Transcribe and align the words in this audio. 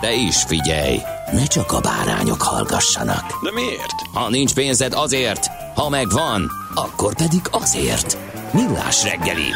De 0.00 0.14
is 0.14 0.42
figyelj, 0.42 0.98
ne 1.32 1.44
csak 1.44 1.72
a 1.72 1.80
bárányok 1.80 2.42
hallgassanak. 2.42 3.42
De 3.42 3.52
miért? 3.52 4.00
Ha 4.12 4.30
nincs 4.30 4.54
pénzed 4.54 4.92
azért, 4.92 5.46
ha 5.74 5.88
megvan, 5.88 6.50
akkor 6.74 7.14
pedig 7.14 7.40
azért. 7.50 8.18
Millás 8.52 9.02
reggeli. 9.02 9.50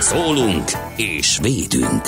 Szólunk 0.00 0.70
és 0.96 1.38
védünk. 1.42 2.02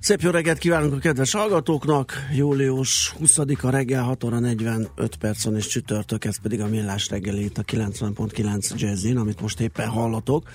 Szép 0.00 0.20
jó 0.20 0.30
reggelt 0.30 0.58
kívánunk 0.58 0.92
a 0.92 0.98
kedves 0.98 1.32
hallgatóknak. 1.32 2.12
Július 2.34 3.14
20-a 3.20 3.70
reggel 3.70 4.02
6 4.02 4.24
óra 4.24 4.38
45 4.38 5.16
percon 5.16 5.56
és 5.56 5.66
csütörtök, 5.66 6.24
ez 6.24 6.40
pedig 6.40 6.60
a 6.60 6.66
Millás 6.66 7.08
reggeli 7.08 7.44
itt 7.44 7.58
a 7.58 7.62
90.9 7.62 8.76
Jazzin, 8.76 9.16
amit 9.16 9.40
most 9.40 9.60
éppen 9.60 9.88
hallatok. 9.88 10.48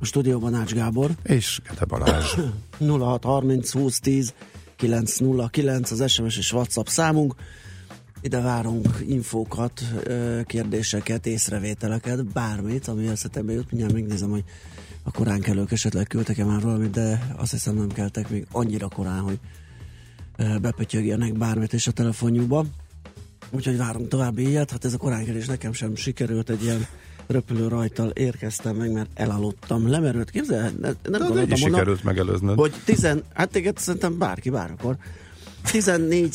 A 0.00 0.04
stúdióban 0.04 0.54
Ács 0.54 0.72
Gábor. 0.72 1.10
És 1.22 1.60
Gede 1.68 1.84
Balázs. 1.84 2.34
0630 2.78 3.72
20 3.72 4.00
10 4.00 4.34
909 4.80 5.90
az 5.90 6.10
SMS 6.10 6.36
és 6.36 6.52
WhatsApp 6.52 6.86
számunk. 6.86 7.34
Ide 8.20 8.40
várunk 8.40 8.88
infókat, 9.06 9.82
kérdéseket, 10.44 11.26
észrevételeket, 11.26 12.24
bármit, 12.24 12.88
ami 12.88 13.06
eszetembe 13.06 13.52
jut. 13.52 13.70
Mindjárt 13.70 13.92
megnézem, 13.94 14.30
hogy 14.30 14.44
a 15.02 15.10
korán 15.10 15.40
kelők 15.40 15.72
esetleg 15.72 16.06
küldtek-e 16.06 16.44
már 16.44 16.60
valamit, 16.60 16.90
de 16.90 17.34
azt 17.36 17.50
hiszem 17.50 17.74
nem 17.74 17.88
keltek 17.88 18.28
még 18.28 18.46
annyira 18.52 18.88
korán, 18.88 19.20
hogy 19.20 19.38
bepötyögjenek 20.60 21.38
bármit 21.38 21.72
is 21.72 21.86
a 21.86 21.92
telefonjukba. 21.92 22.66
Úgyhogy 23.50 23.76
várunk 23.76 24.08
további 24.08 24.48
ilyet. 24.48 24.70
Hát 24.70 24.84
ez 24.84 24.94
a 24.94 24.98
koránkelés 24.98 25.46
nekem 25.46 25.72
sem 25.72 25.94
sikerült 25.94 26.50
egy 26.50 26.62
ilyen 26.62 26.86
röpülő 27.30 27.68
rajtal 27.68 28.08
érkeztem 28.08 28.76
meg, 28.76 28.92
mert 28.92 29.08
elaludtam. 29.14 29.88
Lemerült, 29.88 30.30
képzel? 30.30 30.60
Ne, 30.62 30.68
nem 30.88 30.94
De 31.02 31.18
gondoltam 31.18 31.34
volna, 31.34 31.56
sikerült 31.56 32.04
megelőznöd. 32.04 32.58
hogy 32.58 32.72
tizen, 32.84 33.22
hát 33.34 33.48
téged 33.50 33.78
szerintem 33.78 34.18
bárki, 34.18 34.50
bárkor. 34.50 34.96
14 35.70 36.34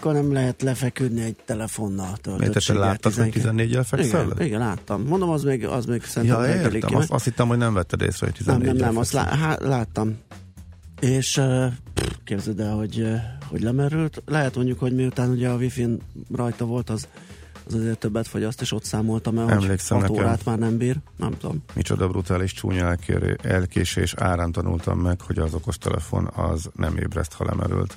kal 0.00 0.12
nem 0.12 0.32
lehet 0.32 0.62
lefeküdni 0.62 1.22
egy 1.22 1.36
telefonnal 1.44 2.06
Miért 2.06 2.22
te 2.22 2.36
töltöttséggel. 2.36 2.82
láttad, 2.82 3.12
hogy 3.14 3.32
14-jel 3.36 3.84
fekszel? 3.86 4.24
Igen, 4.32 4.46
igen, 4.46 4.58
láttam. 4.58 5.02
Mondom, 5.02 5.30
az 5.30 5.42
még, 5.42 5.66
az 5.66 5.84
még 5.84 6.02
szerintem 6.02 6.42
Ja, 6.42 6.48
értem. 6.54 6.80
ki, 6.80 6.94
Azt, 6.94 7.10
azt 7.10 7.24
hittem, 7.24 7.48
hogy 7.48 7.58
nem 7.58 7.74
vetted 7.74 8.00
észre, 8.00 8.26
hogy 8.26 8.46
nem, 8.46 8.56
14 8.58 8.80
nem, 8.80 8.88
nem, 8.88 8.96
azt 9.00 9.12
lá, 9.12 9.56
láttam. 9.60 10.18
És 11.00 11.36
uh, 11.36 11.64
képzeld 12.24 12.60
el, 12.60 12.74
hogy, 12.74 13.06
hogy 13.48 13.62
lemerült. 13.62 14.22
Lehet 14.26 14.54
mondjuk, 14.56 14.78
hogy 14.78 14.94
miután 14.94 15.30
ugye 15.30 15.48
a 15.48 15.56
wifi 15.56 15.86
rajta 16.34 16.64
volt, 16.64 16.90
az, 16.90 17.08
az 17.72 17.80
azért 17.80 17.98
többet 17.98 18.28
fogyaszt, 18.28 18.60
és 18.60 18.72
ott 18.72 18.84
számoltam 18.84 19.38
el, 19.38 19.44
hogy 19.44 19.52
Emlékszem 19.52 19.98
6 19.98 20.08
nekem. 20.08 20.24
órát 20.24 20.44
már 20.44 20.58
nem 20.58 20.76
bír. 20.76 20.96
Nem 21.16 21.30
tudom. 21.38 21.62
Micsoda 21.74 22.08
brutális 22.08 22.52
csúnya 22.52 22.84
elkérő, 22.86 23.38
elkésés 23.42 24.14
árán 24.16 24.52
tanultam 24.52 24.98
meg, 24.98 25.20
hogy 25.20 25.38
az 25.38 25.54
okostelefon 25.54 26.30
az 26.36 26.70
nem 26.74 26.96
ébreszt, 26.96 27.32
ha 27.32 27.44
lemerült. 27.44 27.96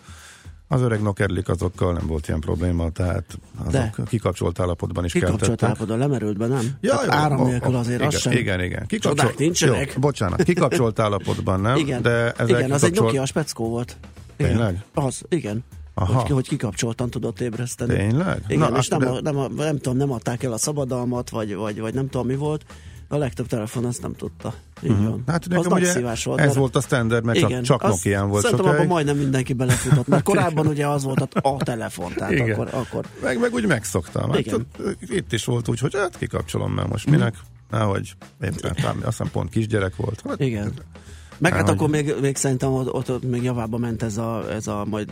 Az 0.67 0.81
öreg 0.81 1.01
nokedlik 1.01 1.49
azokkal 1.49 1.93
nem 1.93 2.07
volt 2.07 2.27
ilyen 2.27 2.39
probléma, 2.39 2.89
tehát 2.89 3.25
azok 3.59 3.71
De. 3.71 3.93
kikapcsolt 4.07 4.59
állapotban 4.59 5.05
is 5.05 5.11
Kikapcsolt 5.11 5.39
keltettek. 5.41 5.67
állapotban, 5.69 5.97
lemerült 5.97 6.37
be, 6.37 6.47
nem? 6.47 6.77
Ja, 6.81 6.91
Tehát 6.91 7.05
jó, 7.05 7.11
áram 7.11 7.39
ó, 7.39 7.45
nélkül 7.45 7.75
azért 7.75 7.95
igen, 7.99 8.07
az 8.07 8.19
sem. 8.19 8.31
Igen, 8.31 8.61
igen. 8.61 8.85
Csodák 8.87 9.37
nincsenek. 9.37 9.93
Jó, 9.93 9.99
bocsánat, 9.99 10.43
kikapcsolt 10.43 10.99
állapotban 10.99 11.59
nem, 11.61 11.75
Igen, 11.75 12.01
de 12.01 12.31
ezek 12.31 12.49
igen 12.57 12.71
az 12.71 12.83
egy 12.83 12.95
Nokia 12.95 13.25
speckó 13.25 13.69
volt. 13.69 13.97
Igen. 14.35 14.51
Tényleg? 14.51 14.83
Az, 14.93 15.21
igen. 15.29 15.63
Aha. 15.93 16.19
Hogy, 16.21 16.29
hogy 16.31 16.47
kikapcsoltan 16.47 17.09
tudott 17.09 17.41
ébreszteni. 17.41 17.95
Tényleg? 17.95 18.43
Igen, 18.47 18.71
Na, 18.71 18.77
és 18.77 18.87
nem, 18.87 18.99
de- 18.99 19.07
a, 19.09 19.21
nem, 19.21 19.37
a, 19.37 19.47
nem 19.47 19.77
tudom, 19.77 19.97
nem 19.97 20.11
adták 20.11 20.43
el 20.43 20.51
a 20.53 20.57
szabadalmat, 20.57 21.29
vagy, 21.29 21.55
vagy, 21.55 21.79
vagy 21.79 21.93
nem 21.93 22.09
tudom 22.09 22.27
mi 22.27 22.35
volt. 22.35 22.65
A 23.07 23.17
legtöbb 23.17 23.47
telefon 23.47 23.85
ezt 23.87 24.01
nem 24.01 24.15
tudta. 24.15 24.53
Így 24.83 25.03
van. 25.03 25.23
Hát 25.27 25.47
az 25.53 25.65
ugye 25.67 25.85
szívás 25.85 26.23
volt. 26.23 26.39
ez 26.39 26.45
mert- 26.45 26.57
volt 26.57 26.75
a 26.75 26.81
standard, 26.81 27.23
mert 27.25 27.39
csak, 27.39 27.61
csak 27.61 27.83
az- 27.83 27.89
Nokián 27.89 28.29
volt 28.29 28.41
Szerintem 28.41 28.65
abban 28.65 28.75
sokáig. 28.77 28.93
majdnem 28.93 29.17
mindenki 29.17 29.53
belefutott, 29.53 30.07
mert 30.07 30.23
korábban 30.23 30.67
ugye 30.67 30.87
az 30.87 31.03
volt 31.03 31.21
a, 31.33 31.49
a 31.49 31.57
telefon, 31.63 32.13
tehát 32.13 32.31
Igen. 32.31 32.51
akkor, 32.51 32.69
akkor 32.73 33.05
Meg, 33.21 33.39
meg 33.39 33.53
úgy 33.53 33.65
megszoktam. 33.67 34.29
Hát, 34.31 34.39
Igen. 34.39 34.67
itt 35.01 35.33
is 35.33 35.45
volt 35.45 35.67
úgy, 35.69 35.79
hogy 35.79 35.95
hát 35.95 36.17
kikapcsolom 36.17 36.71
már 36.73 36.87
most 36.87 37.09
minek. 37.09 37.35
Nehogy 37.69 38.11
éppen, 38.41 38.75
talán, 38.75 38.95
azt 38.95 39.05
hiszem 39.05 39.31
pont 39.31 39.49
kisgyerek 39.49 39.95
volt. 39.95 40.23
Hát, 40.27 40.39
Igen. 40.39 40.73
Meg 41.43 41.53
hát 41.53 41.69
akkor 41.69 41.89
még, 41.89 42.13
még 42.21 42.35
szerintem 42.35 42.73
ott, 42.73 42.93
ott, 42.93 43.11
ott 43.11 43.23
még 43.29 43.43
javába 43.43 43.77
ment 43.77 44.03
ez 44.03 44.17
a, 44.17 44.51
ez 44.51 44.67
a 44.67 44.85
majd 44.89 45.09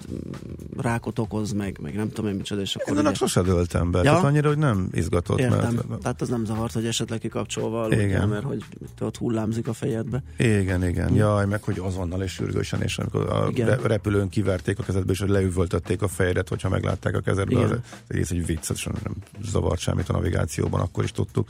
rákot 0.77 1.19
okoz, 1.19 1.51
meg, 1.51 1.77
meg 1.81 1.95
nem 1.95 2.09
tudom 2.09 2.31
én 2.31 2.35
micsoda, 2.37 2.61
és 2.61 2.75
akkor 2.75 2.93
Én 2.93 2.99
annak 2.99 3.09
ugye, 3.09 3.19
sose 3.19 3.41
döltem 3.41 3.91
be, 3.91 3.97
Ja? 3.97 4.03
tehát 4.03 4.23
annyira, 4.23 4.47
hogy 4.47 4.57
nem 4.57 4.89
izgatott. 4.93 5.39
értem. 5.39 5.73
Mert, 5.89 6.01
Tehát 6.01 6.21
az 6.21 6.29
nem 6.29 6.45
zavart, 6.45 6.73
hogy 6.73 6.85
esetleg 6.85 7.19
kikapcsolva 7.19 7.81
aludjál, 7.81 8.05
Igen. 8.07 8.29
mert 8.29 8.43
hogy 8.43 8.63
ott 8.99 9.17
hullámzik 9.17 9.67
a 9.67 9.73
fejedbe. 9.73 10.23
igen, 10.37 10.87
igen. 10.87 11.13
Jaj, 11.13 11.45
meg 11.45 11.63
hogy 11.63 11.79
azonnal 11.79 12.21
és 12.21 12.31
sürgősen, 12.31 12.81
és 12.81 12.97
amikor 12.97 13.29
a 13.29 13.47
Igen. 13.49 13.67
re- 13.67 13.79
repülőn 13.87 14.29
kiverték 14.29 14.79
a 14.79 14.83
kezedbe, 14.83 15.11
és 15.11 15.19
hogy 15.19 15.29
leüvöltötték 15.29 16.01
a 16.01 16.07
fejedet, 16.07 16.49
hogyha 16.49 16.69
meglátták 16.69 17.15
a 17.15 17.19
kezedbe, 17.19 17.51
Igen. 17.59 17.69
az 17.71 17.77
egész 18.07 18.31
egy 18.31 18.45
vicc, 18.45 18.85
nem 18.85 19.13
zavart 19.43 19.79
semmit 19.79 20.09
a 20.09 20.13
navigációban, 20.13 20.79
akkor 20.81 21.03
is 21.03 21.11
tudtuk. 21.11 21.47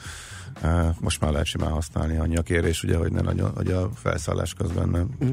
Most 1.00 1.22
már 1.22 1.32
lehet 1.32 1.46
simán 1.48 1.72
használni 1.72 2.18
annyi 2.18 2.38
a 2.38 2.42
kérés, 2.42 2.84
ugye, 2.84 2.98
hogy 2.98 3.12
ne 3.12 3.22
nagyon, 3.22 3.52
hogy 3.56 3.72
a 3.72 3.90
felszállás 3.96 4.54
közben 4.54 4.90
nem 4.90 5.10
Mhm. 5.20 5.32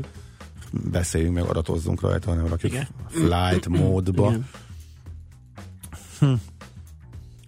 beszéljünk 0.90 1.34
meg, 1.34 1.44
adatozzunk 1.44 2.00
rajta, 2.00 2.30
hanem 2.30 2.46
rakjuk 2.46 2.72
Igen. 2.72 2.88
flight 3.08 3.68
módba. 3.68 4.28
Igen. 4.30 4.48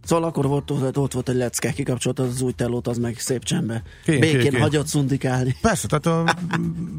Szóval 0.04 0.28
akkor 0.28 0.46
volt, 0.46 0.70
ott, 0.70 0.98
ott 0.98 1.12
volt 1.12 1.28
egy 1.28 1.34
lecke, 1.36 1.72
kikapcsoltad 1.72 2.26
az 2.26 2.40
új 2.40 2.52
telót, 2.52 2.88
az 2.88 2.98
meg 2.98 3.18
szép 3.18 3.44
csembe. 3.44 3.82
Ki- 4.04 4.18
Békén 4.18 4.50
ki? 4.50 4.58
hagyott 4.58 4.86
szundikálni. 4.86 5.56
Persze, 5.60 5.86
tehát 5.88 6.06
a, 6.06 6.34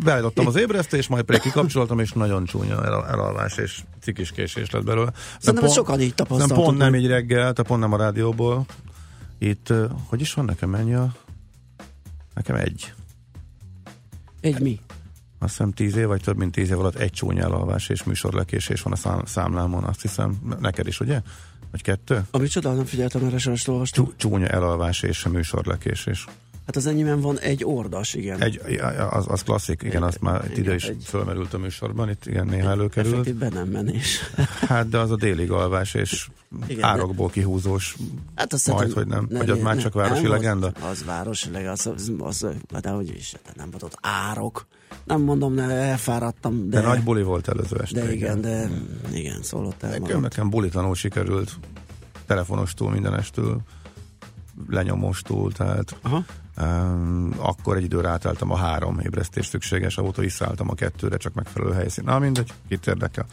beállítottam 0.04 0.48
az 0.48 0.56
ébresztést, 0.56 1.10
majd 1.10 1.24
pedig 1.26 1.42
kikapcsoltam, 1.42 2.00
és 2.00 2.12
nagyon 2.12 2.46
csúnya 2.46 2.86
el, 2.86 3.06
elalvás 3.08 3.58
és 3.58 3.82
cikis 4.02 4.32
késés 4.32 4.70
lett 4.70 4.84
belőle. 4.84 5.12
Szerintem 5.40 5.64
ezt 5.68 5.74
sokan 5.76 6.02
így 6.02 6.14
Nem 6.30 6.48
pont 6.48 6.78
nem 6.78 6.96
így 6.96 7.08
reggel, 7.08 7.40
tehát 7.40 7.62
pont 7.68 7.80
nem 7.82 7.94
a 7.94 7.98
rádióból. 7.98 8.66
Itt, 9.44 9.74
hogy 10.06 10.22
is 10.22 10.34
van 10.34 10.46
nekem 10.46 10.70
mennyi 10.70 10.94
a... 10.94 11.16
Nekem 12.34 12.56
egy. 12.56 12.94
Egy 14.42 14.60
mi? 14.60 14.80
Azt 15.40 15.52
hiszem 15.52 15.72
tíz 15.72 15.96
év, 15.96 16.08
vagy 16.08 16.22
több 16.22 16.38
mint 16.38 16.52
tíz 16.52 16.70
év 16.70 16.80
alatt 16.80 16.96
egy 16.96 17.12
csúnya 17.12 17.44
elalvás 17.44 17.90
és 17.90 18.04
műsorlekésés 18.04 18.82
van 18.82 18.94
a 18.94 18.96
szám, 18.96 19.26
számlámon, 19.26 19.84
azt 19.84 20.02
hiszem. 20.02 20.56
Neked 20.60 20.88
is, 20.88 21.00
ugye? 21.00 21.22
Vagy 21.72 21.82
kettő? 21.82 22.26
Ami 22.32 22.48
csoda, 22.48 22.74
nem 22.74 22.86
figyeltem, 22.86 23.26
erre 23.26 23.38
sem 23.38 23.54
olvastam. 23.66 24.06
Csú, 24.06 24.14
csúnya 24.16 24.48
elalvás 24.48 25.02
és 25.02 25.26
műsorlekésés. 25.28 26.26
Hát 26.66 26.76
az 26.76 26.86
enyémben 26.86 27.22
van 27.22 27.40
egy 27.40 27.64
ordas, 27.64 28.14
igen. 28.14 28.42
Egy, 28.42 28.62
az, 29.12 29.26
az 29.28 29.44
klasszik, 29.44 29.82
igen, 29.84 30.04
azt 30.04 30.22
már 30.22 30.44
Igen, 30.46 30.58
ide 30.58 30.74
is 30.76 30.84
egy- 30.84 31.04
fölmerült 31.06 31.54
a 31.54 31.58
műsorban, 31.58 32.10
itt 32.10 32.26
igen, 32.26 32.46
néha 32.46 32.70
előkerült. 32.70 33.14
Effektív 33.14 33.36
be 33.36 33.50
nem 33.50 33.68
menés. 33.68 34.20
Hát, 34.68 34.90
de 34.90 34.98
az 34.98 35.12
a 35.12 35.16
déli 35.16 35.48
alvás 35.48 35.94
és 35.94 36.28
Igen, 36.56 36.70
igen, 36.70 36.82
de- 36.82 36.88
árokból 36.88 37.30
kihúzós. 37.30 37.96
Hát 38.36 38.54
azt 38.54 38.68
Majd, 38.68 38.92
hogy 38.92 39.08
nem. 39.08 39.26
ne- 39.30 39.38
Vagy 39.38 39.50
az 39.50 39.60
már 39.60 39.78
csak 39.78 39.94
városi 39.94 40.22
nem, 40.22 40.32
legenda? 40.32 40.68
Az, 40.68 40.84
az 40.90 41.06
városi 41.06 41.52
legenda, 41.52 41.72
az, 41.72 41.88
az, 41.88 42.12
az, 42.20 42.46
de 42.82 42.90
hogy 42.90 43.10
is, 43.16 43.32
de 43.46 43.52
nem 43.56 43.70
volt 43.70 43.84
ott 43.84 43.98
árok. 44.02 44.66
Nem 45.04 45.22
mondom, 45.22 45.54
ne, 45.54 45.64
elfáradtam, 45.72 46.70
De, 46.70 46.82
de, 46.82 46.88
nagy 46.88 47.04
buli 47.04 47.24
volt 47.24 47.48
előző 47.48 47.78
este. 47.82 48.02
de 48.02 48.14
igen, 48.14 48.42
de 48.42 48.70
igen, 49.14 49.42
szólott 49.44 49.84
el. 49.84 50.00
Nekem, 50.00 50.22
nekem 50.22 50.50
bulitlanul 50.50 50.96
sikerült 50.96 51.52
telefonostól, 52.26 52.92
mindenestől, 52.92 53.62
lenyomostól, 54.70 55.52
tehát 55.52 55.96
Aha. 56.02 56.26
Um, 56.58 57.34
akkor 57.38 57.78
egy 57.78 57.84
időre 57.84 58.10
átálltam 58.10 58.52
a 58.52 58.56
három 58.56 59.00
ébresztés 59.00 59.46
szükséges, 59.46 59.98
ahóta 59.98 60.22
visszaálltam 60.22 60.70
a 60.70 60.74
kettőre, 60.74 61.18
csak 61.18 61.34
megfelelő 61.34 61.74
helyszín. 61.74 62.04
Na 62.04 62.20
mindegy, 62.20 62.54
kit 62.68 62.88
érdekel. 62.88 63.26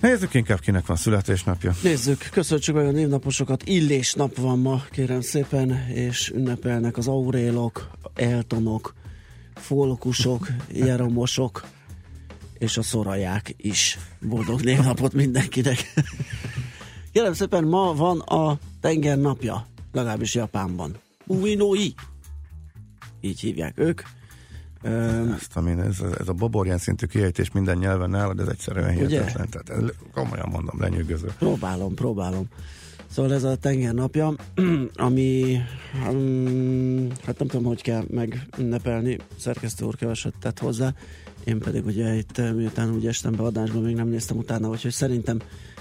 Nézzük 0.00 0.34
inkább, 0.34 0.60
kinek 0.60 0.86
van 0.86 0.96
születésnapja. 0.96 1.74
Nézzük, 1.82 2.28
köszönjük 2.30 2.76
meg 2.76 2.86
a 2.86 2.90
névnaposokat. 2.90 3.62
Illés 3.64 4.14
nap 4.14 4.36
van 4.36 4.58
ma, 4.58 4.82
kérem 4.90 5.20
szépen, 5.20 5.88
és 5.88 6.28
ünnepelnek 6.28 6.96
az 6.96 7.08
aurélok, 7.08 7.90
eltonok, 8.14 8.94
folkusok, 9.54 10.48
jeromosok, 10.72 11.64
és 12.58 12.76
a 12.76 12.82
szoraják 12.82 13.54
is. 13.56 13.98
Boldog 14.20 14.60
névnapot 14.60 15.12
mindenkinek. 15.12 15.92
Kérem 17.12 17.32
szépen, 17.32 17.64
ma 17.64 17.94
van 17.94 18.20
a 18.20 18.58
tenger 18.80 19.18
napja, 19.18 19.66
legalábbis 19.92 20.34
Japánban. 20.34 20.96
Uinoi. 21.30 21.94
Így 23.20 23.40
hívják 23.40 23.78
ők. 23.78 24.02
Ezt, 24.82 25.56
amin 25.56 25.80
ez, 25.80 26.00
ez 26.18 26.28
a 26.28 26.32
baborján 26.32 26.78
szintű 26.78 27.06
kiejtés 27.06 27.50
minden 27.50 27.76
nyelven 27.76 28.10
nálad, 28.10 28.40
ez 28.40 28.48
egyszerűen 28.48 28.96
Ugye? 28.96 29.06
hihetetlen. 29.06 29.48
Tehát 29.50 29.82
ez, 29.82 29.90
komolyan 30.12 30.48
mondom, 30.50 30.80
lenyűgöző. 30.80 31.26
Próbálom, 31.38 31.94
próbálom. 31.94 32.46
Szóval 33.10 33.34
ez 33.34 33.44
a 33.44 33.56
tenger 33.56 33.94
napja, 33.94 34.34
ami 34.94 35.56
um, 36.10 37.08
hát 37.24 37.38
nem 37.38 37.48
tudom, 37.48 37.64
hogy 37.64 37.82
kell 37.82 38.04
megünnepelni, 38.10 39.18
szerkesztő 39.36 39.84
úr 39.84 39.96
keveset 39.96 40.34
tett 40.40 40.58
hozzá, 40.58 40.94
én 41.44 41.58
pedig 41.58 41.86
ugye 41.86 42.14
itt 42.14 42.38
eh, 42.38 42.52
miután 42.52 42.94
úgy 42.94 43.06
estem 43.06 43.32
be 43.32 43.42
adásba, 43.42 43.80
még 43.80 43.94
nem 43.94 44.08
néztem 44.08 44.36
utána, 44.36 44.68
úgyhogy 44.68 44.92
szerintem 44.92 45.38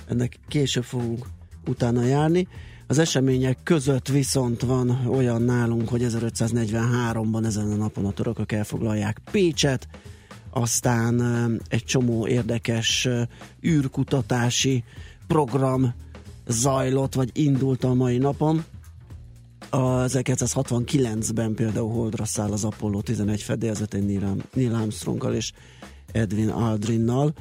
ennek 0.07 0.39
később 0.47 0.83
fogunk 0.83 1.25
utána 1.67 2.03
járni. 2.03 2.47
Az 2.89 2.97
események 2.97 3.57
között 3.63 4.07
viszont 4.07 4.61
van 4.61 5.05
olyan 5.07 5.41
nálunk, 5.41 5.89
hogy 5.89 6.05
1543-ban 6.05 7.45
ezen 7.45 7.71
a 7.71 7.75
napon 7.75 8.05
a 8.05 8.11
törökök 8.11 8.51
elfoglalják 8.51 9.21
Pécset, 9.31 9.87
aztán 10.49 11.21
egy 11.67 11.83
csomó 11.83 12.27
érdekes 12.27 13.07
űrkutatási 13.65 14.83
program 15.27 15.93
zajlott, 16.47 17.13
vagy 17.13 17.29
indult 17.33 17.83
a 17.83 17.93
mai 17.93 18.17
napon. 18.17 18.63
A 19.69 20.03
1969-ben 20.03 21.53
például 21.53 21.91
Holdra 21.91 22.25
száll 22.25 22.51
az 22.51 22.63
Apollo 22.63 23.01
11 23.01 23.41
fedélzetén 23.41 24.35
Neil 24.53 24.75
Armstronggal 24.75 25.33
és 25.33 25.51
Edwin 26.11 26.49
Aldrinnal. 26.49 27.33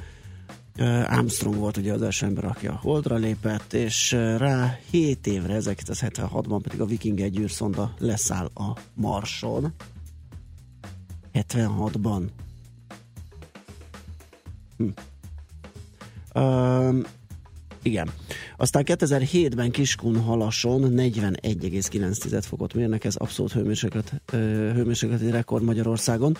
Armstrong 1.07 1.55
volt 1.55 1.77
ugye 1.77 1.93
az 1.93 2.01
első 2.01 2.25
ember, 2.25 2.45
aki 2.45 2.67
a 2.67 2.79
Holdra 2.81 3.15
lépett, 3.15 3.73
és 3.73 4.11
rá 4.11 4.79
7 4.89 5.27
évre, 5.27 5.57
1976-ban 5.59 6.59
pedig 6.63 6.81
a 6.81 6.85
Viking 6.85 7.19
egy 7.19 7.39
űrszonda 7.39 7.93
leszáll 7.97 8.45
a 8.45 8.77
Marson. 8.93 9.73
76-ban. 11.33 12.23
Hm. 14.77 14.87
Um, 16.41 17.03
igen. 17.81 18.09
Aztán 18.57 18.83
2007-ben 18.85 19.71
Kiskunhalason 19.71 20.93
41,9 20.95 22.43
fokot 22.47 22.73
mérnek, 22.73 23.03
ez 23.03 23.15
abszolút 23.15 23.51
hőmérséklet, 23.51 24.21
hőmérsékleti 24.31 25.31
rekord 25.31 25.63
Magyarországon. 25.63 26.37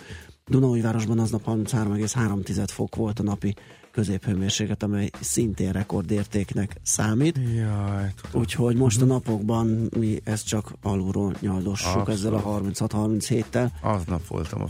Dunaújvárosban 0.50 1.20
aznap 1.20 1.44
33,3 1.46 2.68
fok 2.72 2.96
volt 2.96 3.20
a 3.20 3.24
napi 3.24 3.56
középhőmérséklet, 3.92 4.84
amely 4.84 5.10
szintén 5.22 5.72
rekordértéknek 5.72 6.76
számít. 6.82 7.38
Jaj, 7.38 8.14
tudom. 8.22 8.42
Úgyhogy 8.42 8.76
most 8.76 9.02
a 9.02 9.06
napokban 9.06 9.90
mi 9.98 10.22
ezt 10.24 10.48
csak 10.48 10.74
alulról 10.82 11.36
nyaldossuk 11.40 11.88
Abszolút. 11.88 12.10
ezzel 12.10 12.34
a 12.34 12.62
36-37-tel. 12.62 13.70
Aznap 13.82 14.28
voltam 14.28 14.62
a, 14.62 14.68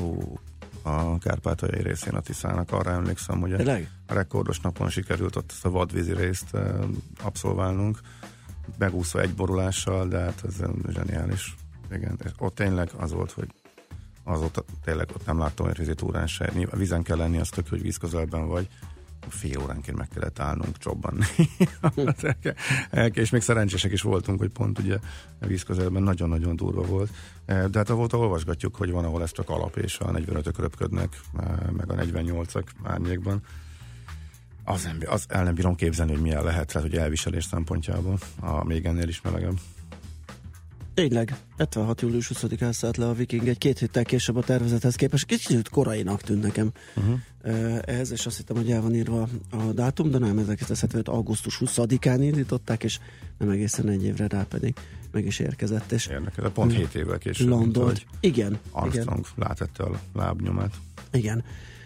ó, 0.00 0.38
a 0.82 1.18
Kárpátaljai 1.18 1.82
részén 1.82 2.14
a 2.14 2.20
Tiszának, 2.20 2.72
arra 2.72 2.90
emlékszem, 2.90 3.40
hogy 3.40 3.54
Tényleg? 3.56 3.90
a 4.06 4.14
rekordos 4.14 4.60
napon 4.60 4.88
sikerült 4.88 5.36
ott 5.36 5.52
a 5.62 5.70
vadvízi 5.70 6.14
részt 6.14 6.54
eh, 6.54 6.74
abszolválnunk, 7.22 8.00
megúszva 8.78 9.20
egy 9.20 9.34
borulással, 9.34 10.08
de 10.08 10.18
hát 10.18 10.42
ez 10.46 10.54
zseniális. 10.88 11.54
Igen, 11.92 12.18
ott 12.38 12.54
tényleg 12.54 12.90
az 12.96 13.12
volt, 13.12 13.30
hogy 13.30 13.48
azóta 14.26 14.64
tényleg 14.84 15.10
ott 15.14 15.26
nem 15.26 15.38
láttam 15.38 15.66
egy 15.66 15.78
vizitúrán 15.78 16.26
se. 16.26 16.50
Nyilván 16.54 16.78
vízen 16.78 17.02
kell 17.02 17.16
lenni, 17.16 17.38
az 17.38 17.48
tök, 17.48 17.68
hogy 17.68 17.82
víz 17.82 17.96
közelben 17.96 18.46
vagy. 18.48 18.68
Fél 19.28 19.60
óránként 19.60 19.98
meg 19.98 20.08
kellett 20.08 20.38
állnunk, 20.38 20.78
csobbanni. 20.78 21.24
és 23.22 23.30
még 23.30 23.40
szerencsések 23.40 23.92
is 23.92 24.02
voltunk, 24.02 24.38
hogy 24.38 24.50
pont 24.50 24.78
ugye 24.78 24.98
a 25.40 25.46
víz 25.46 25.62
közelben 25.62 26.02
nagyon-nagyon 26.02 26.56
durva 26.56 26.82
volt. 26.82 27.10
Eh, 27.44 27.64
De 27.64 27.78
hát 27.78 27.90
avóta 27.90 28.18
olvasgatjuk, 28.18 28.76
hogy 28.76 28.90
van, 28.90 29.04
ahol 29.04 29.22
ez 29.22 29.32
csak 29.32 29.48
alap, 29.48 29.76
és 29.76 29.98
a 29.98 30.10
45-ök 30.10 30.58
röpködnek, 30.58 31.20
eh, 31.38 31.46
meg 31.76 31.90
a 31.90 31.94
48-ak 31.94 32.66
árnyékban. 32.82 33.42
Az, 34.64 34.82
nem, 34.84 34.98
az 35.06 35.24
el 35.28 35.44
nem 35.44 35.54
bírom 35.54 35.74
képzelni, 35.74 36.12
hogy 36.12 36.22
milyen 36.22 36.44
lehet, 36.44 36.72
tehát, 36.72 36.88
hogy 36.88 36.98
elviselés 36.98 37.44
szempontjából, 37.44 38.18
a 38.40 38.64
még 38.64 38.84
ennél 38.84 39.08
is 39.08 39.20
melegebb. 39.20 39.58
Tényleg, 40.96 41.36
76. 41.56 42.00
július 42.00 42.30
20-án 42.34 42.72
szállt 42.72 42.96
le 42.96 43.08
a 43.08 43.12
Viking 43.12 43.48
egy 43.48 43.58
két 43.58 43.78
héttel 43.78 44.04
később 44.04 44.36
a 44.36 44.42
tervezethez 44.42 44.94
képest. 44.94 45.26
Kicsit 45.26 45.68
korainak 45.68 46.20
tűnt 46.20 46.42
nekem 46.42 46.70
uh-huh. 46.96 47.78
ez, 47.84 48.10
és 48.10 48.26
azt 48.26 48.36
hittem, 48.36 48.56
hogy 48.56 48.70
el 48.70 48.80
van 48.80 48.94
írva 48.94 49.28
a 49.50 49.56
dátum, 49.56 50.10
de 50.10 50.18
nem, 50.18 50.38
1975. 50.38 51.08
augusztus 51.08 51.60
20-án 51.64 52.18
indították, 52.20 52.84
és 52.84 52.98
nem 53.38 53.48
egészen 53.50 53.88
egy 53.88 54.04
évre 54.04 54.26
rá 54.28 54.42
pedig 54.48 54.74
meg 55.10 55.26
is 55.26 55.38
érkezett, 55.38 55.92
és 55.92 56.06
Érdekes, 56.06 56.44
de 56.44 56.50
pont 56.50 56.72
7 56.72 56.94
évvel 56.94 57.18
később, 57.18 57.48
mint 57.48 57.76
hogy 57.76 58.06
Igen, 58.20 58.46
igen, 58.46 58.60
Armstrong 58.70 59.26
látette 59.36 59.82
a 59.82 60.00
lábnyomát. 60.14 60.74
igen. 61.12 61.44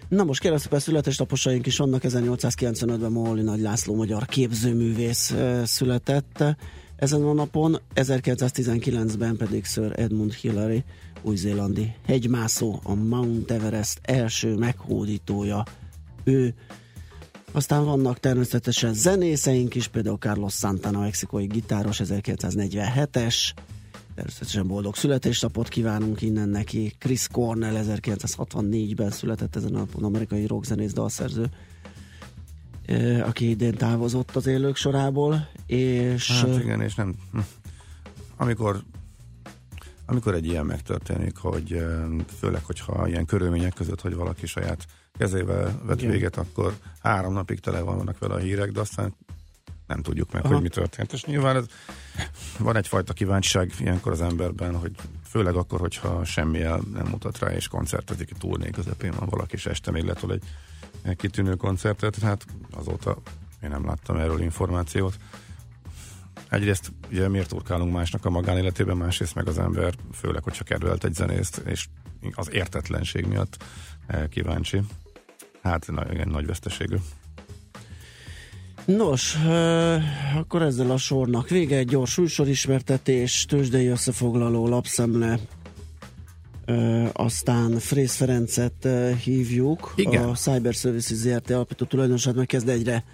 Na 0.09 0.25
most 0.25 0.43
szépen 0.43 0.79
születésnaposaink 0.79 1.67
is 1.67 1.77
vannak, 1.77 2.03
1895-ben 2.05 3.13
Moholi 3.13 3.43
Nagy 3.43 3.61
László 3.61 3.95
magyar 3.95 4.27
képzőművész 4.27 5.31
ö, 5.31 5.63
született 5.65 6.45
ezen 7.01 7.23
a 7.23 7.33
napon, 7.33 7.81
1919-ben 7.95 9.37
pedig 9.37 9.65
Sir 9.65 9.93
Edmund 10.01 10.33
Hillary, 10.33 10.85
új-zélandi 11.23 11.95
hegymászó, 12.07 12.81
a 12.83 12.95
Mount 12.95 13.51
Everest 13.51 13.99
első 14.03 14.55
meghódítója 14.55 15.65
ő. 16.25 16.55
Aztán 17.53 17.85
vannak 17.85 18.19
természetesen 18.19 18.95
zenészeink 18.95 19.75
is, 19.75 19.89
például 19.89 20.17
Carlos 20.17 20.55
Santana, 20.55 21.01
mexikói 21.01 21.47
gitáros, 21.47 22.01
1947-es, 22.05 23.53
Természetesen 24.15 24.67
boldog 24.67 24.97
születésnapot 24.97 25.69
kívánunk 25.69 26.23
innen 26.23 26.49
neki. 26.49 26.93
Chris 26.99 27.27
Cornell 27.29 27.85
1964-ben 27.85 29.11
született 29.11 29.57
ezen 29.57 29.75
a 29.75 29.79
napon, 29.79 30.05
amerikai 30.05 30.47
rockzenész 30.47 30.93
dalszerző, 30.93 31.51
aki 33.25 33.49
idén 33.51 33.75
távozott 33.75 34.37
az 34.37 34.47
élők 34.47 34.77
sorából, 34.77 35.49
és 35.67 36.41
Hát 36.41 36.63
igen, 36.63 36.81
és 36.81 36.95
nem... 36.95 37.15
hm. 37.33 37.39
Amikor 38.37 38.83
amikor 40.07 40.35
egy 40.35 40.47
ilyen 40.47 40.67
megtörténik, 40.67 41.37
hogy 41.37 41.87
főleg, 42.39 42.65
hogyha 42.65 43.09
ilyen 43.09 43.25
körülmények 43.25 43.75
között, 43.75 44.01
hogy 44.01 44.15
valaki 44.15 44.47
saját 44.47 44.87
kezével 45.19 45.81
vett 45.85 45.99
Igen. 45.99 46.11
véget, 46.11 46.37
akkor 46.37 46.77
három 47.03 47.33
napig 47.33 47.61
tele 47.61 47.81
vannak 47.81 48.19
vele 48.19 48.35
a 48.35 48.39
hírek, 48.39 48.71
de 48.71 48.81
aztán 48.81 49.15
nem 49.87 50.03
tudjuk 50.03 50.33
meg, 50.33 50.45
Aha. 50.45 50.53
hogy 50.53 50.63
mi 50.63 50.69
történt. 50.69 51.13
És 51.13 51.25
nyilván 51.25 51.57
ez, 51.57 51.65
van 52.59 52.77
egyfajta 52.77 53.13
kíváncsiság 53.13 53.73
ilyenkor 53.79 54.13
az 54.13 54.21
emberben, 54.21 54.77
hogy 54.77 54.93
főleg 55.25 55.55
akkor, 55.55 55.81
hogyha 55.81 56.25
semmi 56.25 56.61
el 56.61 56.81
nem 56.93 57.07
mutat 57.07 57.39
rá, 57.39 57.53
és 57.53 57.69
koncertezik, 57.69 58.33
turné 58.39 58.71
közepén 58.71 59.13
van 59.19 59.29
valaki, 59.29 59.55
és 59.55 59.67
este 59.67 59.91
még 59.91 60.05
letol 60.05 60.33
egy 60.33 60.43
kitűnő 61.17 61.55
koncertet, 61.55 62.19
hát 62.19 62.47
azóta 62.71 63.17
én 63.63 63.71
nem 63.71 63.87
láttam 63.87 64.17
erről 64.17 64.41
információt. 64.41 65.17
Egyrészt 66.49 66.93
ugye 67.11 67.29
miért 67.29 67.49
turkálunk 67.49 67.93
másnak 67.93 68.25
a 68.25 68.31
magánéletében, 68.31 68.97
másrészt 68.97 69.35
meg 69.35 69.49
az 69.49 69.59
ember, 69.59 69.95
főleg, 70.13 70.43
hogyha 70.43 70.65
kedvelt 70.65 71.05
egy 71.05 71.15
zenészt, 71.15 71.57
és 71.57 71.87
az 72.35 72.53
értetlenség 72.53 73.27
miatt 73.27 73.65
eh, 74.07 74.27
kíváncsi. 74.29 74.81
Hát 75.63 75.87
igen, 76.11 76.29
nagy 76.29 76.47
veszteségű. 76.47 76.97
Nos, 78.85 79.35
euh, 79.35 80.03
akkor 80.37 80.63
ezzel 80.63 80.91
a 80.91 80.97
sornak 80.97 81.49
vége 81.49 81.77
egy 81.77 81.87
gyors 81.87 82.19
újsorismertetés, 82.19 83.45
tőzsdei 83.45 83.87
összefoglaló 83.87 84.69
lapszemle, 84.69 85.39
aztán 87.13 87.79
Frész 87.79 88.15
Ferencet 88.15 88.89
hívjuk, 89.25 89.93
Igen. 89.97 90.25
a 90.25 90.33
Cyber 90.33 90.75
Services 90.75 91.17
ZRT 91.17 91.51
alapító 91.51 91.85
tulajdonosát 91.85 92.35
megkezd 92.35 92.69
egyre, 92.69 93.05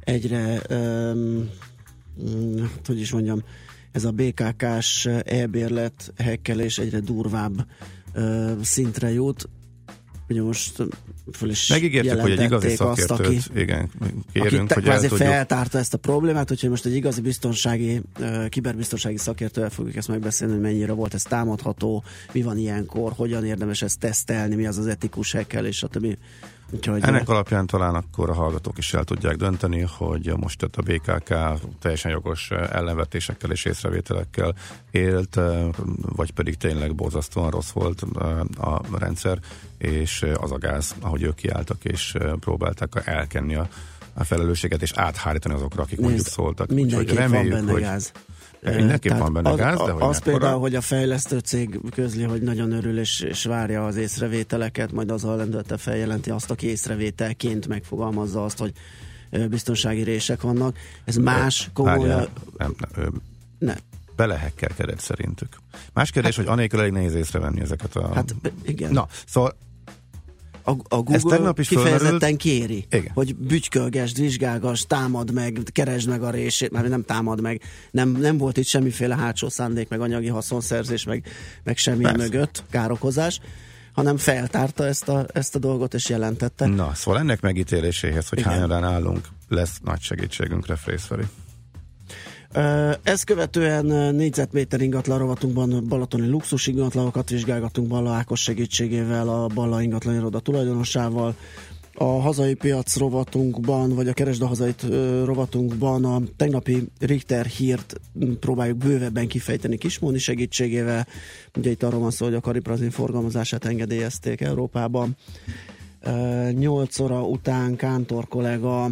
egyre 0.00 0.60
um, 0.70 1.50
hát, 2.60 2.86
hogy 2.86 3.00
is 3.00 3.12
mondjam, 3.12 3.42
ez 3.92 4.04
a 4.04 4.10
BKK-s 4.10 5.06
e-bérlet 5.24 6.12
hekkelés 6.16 6.78
egyre 6.78 7.00
durvább 7.00 7.66
ö, 8.12 8.52
szintre 8.62 9.12
jut. 9.12 9.48
Ugye 10.28 10.42
most 10.42 10.82
föl 11.32 11.50
is 11.50 11.66
Megígértük, 11.66 12.20
hogy 12.20 12.30
egy 12.30 12.40
igazi 12.40 12.74
szakértőt, 12.74 13.10
azt, 13.10 13.20
aki, 13.20 13.38
igen, 13.54 13.90
kérünk, 14.32 14.72
hogy 14.72 14.86
el 14.88 15.00
tudjuk 15.00 15.18
feltárta 15.18 15.78
ezt 15.78 15.94
a 15.94 15.98
problémát, 15.98 16.50
úgyhogy 16.50 16.70
most 16.70 16.86
egy 16.86 16.94
igazi 16.94 17.20
biztonsági, 17.20 18.02
kiberbiztonsági 18.48 19.16
szakértővel 19.16 19.70
fogjuk 19.70 19.96
ezt 19.96 20.08
megbeszélni, 20.08 20.52
hogy 20.52 20.62
mennyire 20.62 20.92
volt 20.92 21.14
ez 21.14 21.22
támadható, 21.22 22.04
mi 22.32 22.42
van 22.42 22.58
ilyenkor, 22.58 23.12
hogyan 23.16 23.44
érdemes 23.44 23.82
ezt 23.82 23.98
tesztelni, 23.98 24.54
mi 24.54 24.66
az 24.66 24.78
az 24.78 24.86
etikus 24.86 25.32
hekkel, 25.32 25.66
és 25.66 25.76
stb. 25.76 26.16
Úgyhogy 26.70 27.02
Ennek 27.02 27.28
alapján 27.28 27.66
talán 27.66 27.94
akkor 27.94 28.30
a 28.30 28.34
hallgatók 28.34 28.78
is 28.78 28.94
el 28.94 29.04
tudják 29.04 29.36
dönteni, 29.36 29.80
hogy 29.80 30.32
most 30.36 30.62
a 30.62 30.82
BKK 30.82 31.34
teljesen 31.80 32.10
jogos 32.10 32.50
ellenvetésekkel 32.50 33.50
és 33.50 33.64
észrevételekkel 33.64 34.54
élt, 34.90 35.40
vagy 36.00 36.30
pedig 36.32 36.56
tényleg 36.56 36.94
borzasztóan 36.94 37.50
rossz 37.50 37.70
volt 37.70 38.02
a 38.58 38.98
rendszer, 38.98 39.38
és 39.78 40.26
az 40.34 40.52
a 40.52 40.58
gáz, 40.58 40.94
ahogy 41.00 41.22
ők 41.22 41.34
kiálltak, 41.34 41.84
és 41.84 42.14
próbálták 42.40 43.02
elkenni 43.04 43.54
a, 43.54 43.68
a 44.14 44.24
felelősséget, 44.24 44.82
és 44.82 44.92
áthárítani 44.94 45.54
azokra, 45.54 45.82
akik 45.82 46.00
mondjuk 46.00 46.26
szóltak. 46.26 46.68
Mindenképp 46.68 47.18
Úgyhogy 47.18 47.30
van 47.30 47.48
benne 47.48 47.72
hogy 47.72 47.80
gáz. 47.80 48.12
Mindenképp 48.62 49.10
Tehát 49.10 49.22
van 49.22 49.32
benne 49.32 49.50
az, 49.50 49.56
gáz, 49.56 49.76
de 49.78 49.90
hogy 49.90 50.02
Az 50.02 50.18
mekkora? 50.18 50.38
például, 50.38 50.60
hogy 50.60 50.74
a 50.74 50.80
fejlesztő 50.80 51.38
cég 51.38 51.80
közli, 51.90 52.22
hogy 52.22 52.42
nagyon 52.42 52.72
örül 52.72 52.98
és, 52.98 53.20
és 53.20 53.44
várja 53.44 53.86
az 53.86 53.96
észrevételeket, 53.96 54.92
majd 54.92 55.10
azzal 55.10 55.36
lendülete 55.36 55.76
feljelenti 55.76 56.30
azt, 56.30 56.50
aki 56.50 56.66
észrevételként 56.66 57.66
megfogalmazza 57.66 58.44
azt, 58.44 58.58
hogy 58.58 58.72
biztonsági 59.48 60.02
rések 60.02 60.40
vannak. 60.40 60.76
Ez 61.04 61.16
más, 61.16 61.70
komoly... 61.72 61.98
Várjál, 61.98 62.28
nem, 62.56 62.74
nem, 62.78 63.04
ő 63.04 63.10
Ne, 63.58 63.74
belehekkelkedett 64.16 65.00
szerintük. 65.00 65.56
Más 65.92 66.10
kérdés, 66.10 66.36
hogy 66.36 66.46
anélkül 66.46 66.80
elég 66.80 66.92
nehéz 66.92 67.14
észrevenni 67.14 67.60
ezeket 67.60 67.96
a... 67.96 68.14
hát 68.14 68.34
igen. 68.62 68.92
Na, 68.92 69.06
szóval 69.26 69.56
A, 70.68 70.76
a 70.88 71.02
Google 71.02 71.30
tegnap 71.30 71.58
is 71.58 71.68
kifejezetten 71.68 72.08
fölmerült. 72.08 72.36
kéri, 72.36 72.86
Igen. 72.90 73.10
hogy 73.14 73.36
bütykölgesd, 73.36 74.18
vizsgálgass, 74.18 74.84
támad 74.86 75.32
meg, 75.32 75.58
keresd 75.72 76.08
meg 76.08 76.22
a 76.22 76.30
rését, 76.30 76.70
mert 76.70 76.88
nem 76.88 77.04
támad 77.04 77.40
meg. 77.40 77.62
Nem, 77.90 78.08
nem 78.08 78.38
volt 78.38 78.56
itt 78.56 78.66
semmiféle 78.66 79.16
hátsó 79.16 79.48
szándék, 79.48 79.88
meg 79.88 80.00
anyagi 80.00 80.28
haszonszerzés, 80.28 81.04
meg, 81.04 81.26
meg 81.64 81.76
semmi 81.76 82.02
Persze. 82.02 82.18
mögött 82.18 82.64
károkozás, 82.70 83.40
hanem 83.92 84.16
feltárta 84.16 84.86
ezt 84.86 85.08
a, 85.08 85.26
ezt 85.32 85.54
a 85.54 85.58
dolgot, 85.58 85.94
és 85.94 86.08
jelentette. 86.08 86.66
Na, 86.66 86.94
szóval 86.94 87.20
ennek 87.20 87.40
megítéléséhez, 87.40 88.28
hogy 88.28 88.38
Igen. 88.38 88.72
állunk, 88.72 89.28
lesz 89.48 89.78
nagy 89.84 90.00
segítségünkre 90.00 90.76
Frészferi. 90.76 91.24
Ezt 93.02 93.24
követően 93.24 94.14
négyzetméter 94.14 94.80
ingatlan 94.80 95.18
rovatunkban 95.18 95.84
balatoni 95.88 96.28
luxus 96.28 96.66
ingatlanokat 96.66 97.30
vizsgálgatunk 97.30 97.88
Balla 97.88 98.12
Ákos 98.12 98.42
segítségével, 98.42 99.28
a 99.28 99.46
Balla 99.46 99.82
ingatlan 99.82 100.14
iroda 100.14 100.40
tulajdonosával. 100.40 101.34
A 101.94 102.04
hazai 102.04 102.54
piac 102.54 102.96
rovatunkban, 102.96 103.94
vagy 103.94 104.08
a 104.08 104.12
Keresd 104.12 104.42
a 104.42 104.46
hazait 104.46 104.86
rovatunkban 105.24 106.04
a 106.04 106.20
tegnapi 106.36 106.88
Richter 107.00 107.46
hírt 107.46 108.00
próbáljuk 108.40 108.76
bővebben 108.76 109.28
kifejteni 109.28 109.76
Kismóni 109.76 110.18
segítségével. 110.18 111.06
Ugye 111.56 111.70
itt 111.70 111.82
arról 111.82 112.00
van 112.00 112.10
szó, 112.10 112.24
hogy 112.24 112.34
a 112.34 112.40
kariprazin 112.40 112.90
forgalmazását 112.90 113.64
engedélyezték 113.64 114.40
Európában. 114.40 115.16
8 116.50 116.98
óra 116.98 117.22
után 117.22 117.76
Kántor 117.76 118.28
kollega 118.28 118.90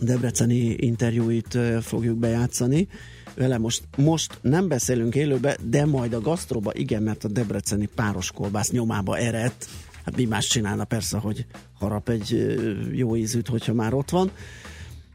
debreceni 0.00 0.74
interjúit 0.78 1.58
fogjuk 1.80 2.18
bejátszani. 2.18 2.88
Vele 3.34 3.58
most, 3.58 3.82
most 3.96 4.38
nem 4.42 4.68
beszélünk 4.68 5.14
élőbe, 5.14 5.56
de 5.62 5.84
majd 5.84 6.12
a 6.12 6.20
gasztroba 6.20 6.74
igen, 6.74 7.02
mert 7.02 7.24
a 7.24 7.28
debreceni 7.28 7.88
páros 7.94 8.30
kolbász 8.30 8.70
nyomába 8.70 9.18
eredt. 9.18 9.66
Hát 10.04 10.16
mi 10.16 10.24
más 10.24 10.46
csinálna 10.46 10.84
persze, 10.84 11.18
hogy 11.18 11.46
harap 11.78 12.08
egy 12.08 12.56
jó 12.92 13.16
ízűt, 13.16 13.48
hogyha 13.48 13.72
már 13.72 13.94
ott 13.94 14.10
van. 14.10 14.30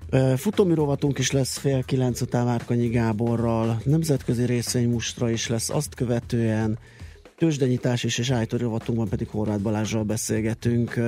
Ö, 0.10 0.34
Futómű 0.38 0.74
rovatunk 0.74 1.18
is 1.20 1.32
lesz 1.32 1.58
fél 1.58 1.84
kilenc 1.84 2.22
után 2.22 2.46
Várkanyi 2.46 2.88
Gáborral, 2.88 3.82
nemzetközi 3.84 4.46
részvénymustra 4.46 5.30
is 5.30 5.48
lesz 5.48 5.70
azt 5.70 5.96
követően, 5.96 6.78
tőzsdenyítás 7.38 8.04
is, 8.04 8.18
és 8.18 8.30
ájtóri 8.30 8.64
rovatunkban 8.64 9.10
pedig 9.10 9.28
Horváth 9.28 9.62
Balázsral 9.62 10.04
beszélgetünk, 10.04 11.00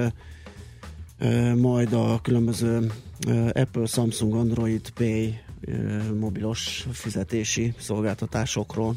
majd 1.55 1.93
a 1.93 2.19
különböző 2.21 2.91
Apple, 3.53 3.85
Samsung, 3.85 4.33
Android 4.33 4.89
Pay 4.89 5.39
mobilos 6.19 6.87
fizetési 6.91 7.73
szolgáltatásokról. 7.77 8.95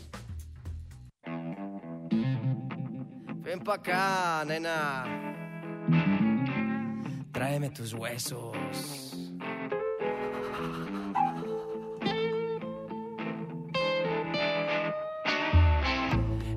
Ven 3.43 3.63
pa' 3.63 3.73
acá, 3.73 4.43
nena. 4.47 5.05
Tráeme 7.33 7.69
tus 7.69 7.93
huesos. 7.93 8.79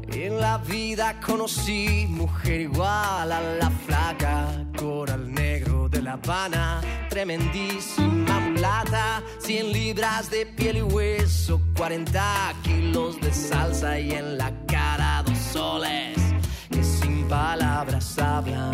En 0.09 0.38
la 0.39 0.62
vida 0.67 1.15
conocí 1.21 2.07
mujer 2.09 2.59
igual 2.59 3.31
a 3.31 3.39
la 3.59 3.71
flaca, 3.86 4.65
coral 4.75 5.25
La 6.07 6.13
Habana, 6.13 6.79
tremendísima 7.09 8.39
mulata, 8.39 9.21
100 9.39 9.73
libras 9.73 10.29
de 10.29 10.45
piel 10.45 10.77
y 10.77 10.81
hueso, 10.81 11.59
40 11.75 12.53
kilos 12.63 13.19
de 13.19 13.33
salsa 13.33 13.99
y 13.99 14.11
en 14.11 14.37
la 14.37 14.53
cara 14.67 15.21
dos 15.25 15.37
soles 15.37 16.17
que 16.71 16.81
sin 16.81 17.27
palabras 17.27 18.17
hablan, 18.19 18.71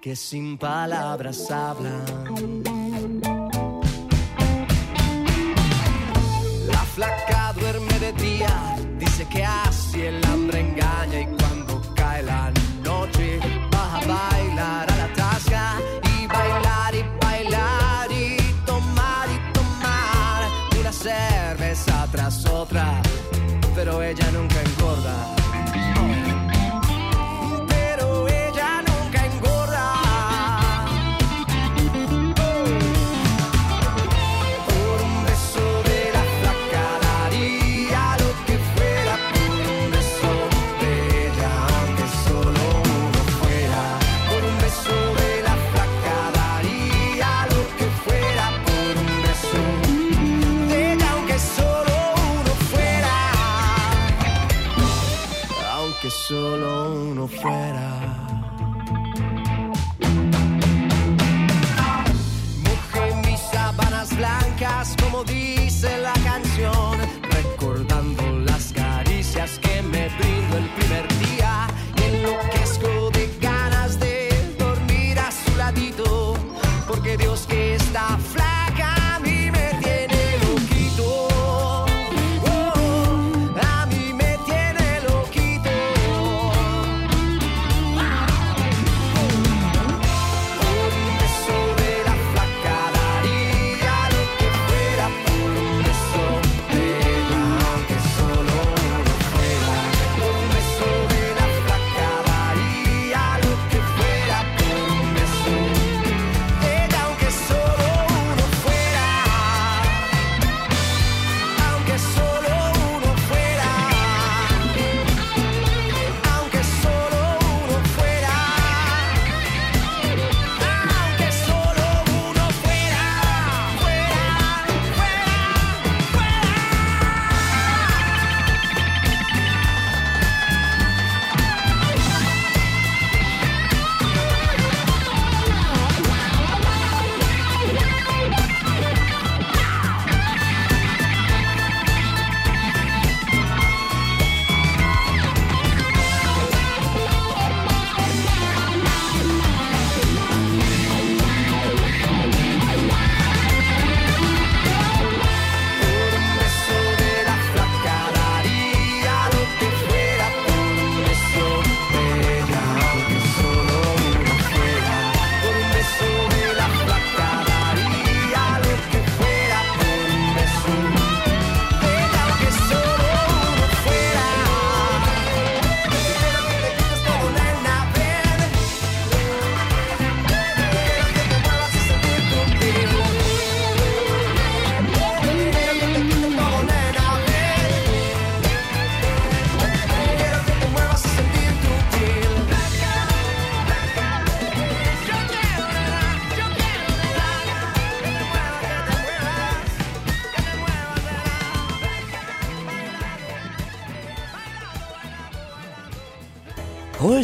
que 0.00 0.16
sin 0.16 0.56
palabras 0.56 1.50
hablan. 1.50 2.62
La 6.66 6.82
flaca 6.94 7.52
duerme 7.60 7.98
de 7.98 8.12
día, 8.14 8.76
dice 8.98 9.28
que 9.28 9.44
así 9.44 10.00
el 10.00 10.24
hambre 10.24 10.60
engaña 10.60 11.20
y 11.20 11.41
cerveza 21.02 22.06
tras 22.12 22.46
otra, 22.46 23.02
pero 23.74 24.02
ella 24.02 24.30
nunca 24.30 24.54
engorda. 24.62 25.41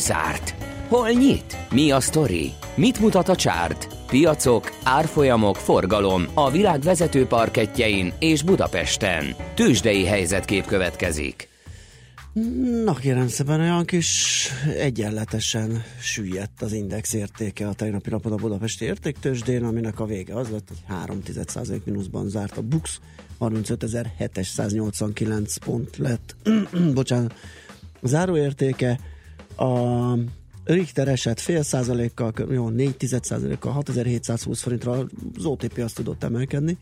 Zárt? 0.08 0.54
Hol 0.88 1.08
nyit? 1.08 1.56
Mi 1.70 1.90
a 1.90 2.00
sztori? 2.00 2.52
Mit 2.74 3.00
mutat 3.00 3.28
a 3.28 3.36
csárt? 3.36 3.88
Piacok, 4.06 4.72
árfolyamok, 4.82 5.56
forgalom 5.56 6.26
a 6.34 6.50
világ 6.50 6.80
vezető 6.80 7.26
parketjein 7.26 8.12
és 8.18 8.42
Budapesten. 8.42 9.34
Tősdei 9.54 10.04
helyzetkép 10.04 10.66
következik. 10.66 11.48
Na 12.84 12.94
kérem 12.94 13.28
szépen, 13.28 13.60
olyan 13.60 13.84
kis 13.84 14.48
egyenletesen 14.78 15.82
süllyedt 16.00 16.62
az 16.62 16.72
index 16.72 17.12
értéke 17.12 17.68
a 17.68 17.72
tegnapi 17.72 18.10
napon 18.10 18.32
a 18.32 18.36
Budapesti 18.36 18.84
értéktősdén, 18.84 19.64
aminek 19.64 20.00
a 20.00 20.06
vége 20.06 20.34
az 20.34 20.48
lett, 20.48 20.68
hogy 20.68 20.78
3 20.86 21.22
mínuszban 21.84 22.28
zárt 22.28 22.56
a 22.56 22.62
BUX, 22.62 23.00
35.789 23.40 25.56
pont 25.64 25.96
lett, 25.96 26.36
bocsánat, 26.94 27.34
záróértéke, 28.02 28.98
a 29.58 30.18
Richter 30.64 31.08
eset 31.08 31.40
fél 31.40 31.62
százalékkal, 31.62 32.32
jó, 32.50 32.68
4 32.68 32.94
százalékkal, 33.22 33.72
6720 33.72 34.60
forintra 34.60 35.06
az 35.36 35.44
OTP 35.44 35.78
azt 35.78 35.94
tudott 35.94 36.24
emelkedni, 36.24 36.78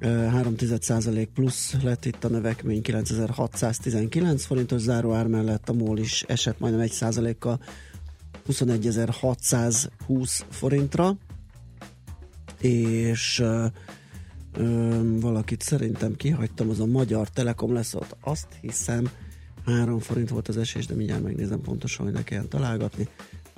3 0.00 0.54
százalék 0.80 1.28
plusz 1.28 1.74
lett 1.82 2.04
itt 2.04 2.24
a 2.24 2.28
növekmény 2.28 2.82
9619 2.82 4.44
forintos 4.44 4.80
záróár 4.80 5.26
mellett 5.26 5.68
a 5.68 5.72
MOL 5.72 5.98
is 5.98 6.22
esett 6.22 6.58
majdnem 6.58 6.82
1 6.82 6.90
százalékkal 6.90 7.60
21620 8.46 10.44
forintra. 10.50 11.16
És 12.60 13.38
ö, 13.38 13.66
ö, 14.56 15.20
valakit 15.20 15.62
szerintem 15.62 16.16
kihagytam, 16.16 16.70
az 16.70 16.80
a 16.80 16.86
Magyar 16.86 17.28
Telekom 17.28 17.72
lesz 17.72 17.94
ott, 17.94 18.16
azt 18.20 18.46
hiszem 18.60 19.08
3 19.68 19.98
forint 19.98 20.28
volt 20.28 20.48
az 20.48 20.56
esés, 20.56 20.86
de 20.86 20.94
mindjárt 20.94 21.22
megnézem 21.22 21.60
pontosan, 21.60 22.04
hogy 22.04 22.14
ne 22.14 22.22
kelljen 22.22 22.48
találgatni. 22.48 23.08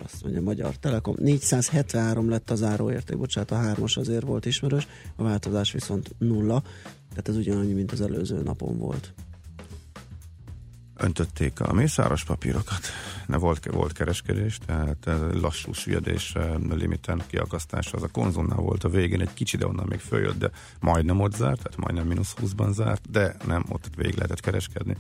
Azt 0.03 0.23
mondja 0.23 0.43
Magyar 0.43 0.77
Telekom. 0.77 1.15
473 1.19 2.29
lett 2.29 2.51
az 2.51 2.63
áróérték, 2.63 3.19
bocsánat, 3.19 3.51
a 3.51 3.57
hármas 3.57 3.97
azért 3.97 4.25
volt 4.25 4.47
ismerős, 4.47 4.89
a 5.17 5.23
változás 5.23 5.73
viszont 5.73 6.15
nulla, 6.19 6.63
tehát 7.09 7.29
ez 7.29 7.37
ugyanannyi, 7.37 7.73
mint 7.73 7.93
az 7.93 8.01
előző 8.01 8.43
napon 8.43 8.79
volt. 8.79 9.13
Öntötték 10.97 11.61
a 11.61 11.73
mészáros 11.73 12.25
papírokat, 12.25 12.81
ne 13.27 13.37
volt, 13.37 13.67
volt 13.73 13.93
kereskedés, 13.93 14.59
tehát 14.67 15.09
lassú 15.33 15.73
süllyedés 15.73 16.35
limiten 16.71 17.23
kiakasztása, 17.27 17.97
az 17.97 18.03
a 18.03 18.09
konzumnál 18.09 18.59
volt 18.59 18.85
a 18.85 18.89
végén, 18.89 19.21
egy 19.21 19.35
kicsi, 19.35 19.57
de 19.57 19.67
onnan 19.67 19.87
még 19.89 19.99
följött, 19.99 20.39
de 20.39 20.51
majdnem 20.81 21.21
ott 21.21 21.35
zárt, 21.35 21.63
tehát 21.63 21.77
majdnem 21.77 22.07
mínusz 22.07 22.35
20-ban 22.43 22.73
zárt, 22.73 23.11
de 23.11 23.37
nem, 23.47 23.65
ott 23.69 23.91
végig 23.97 24.15
lehetett 24.15 24.41
kereskedni 24.41 24.97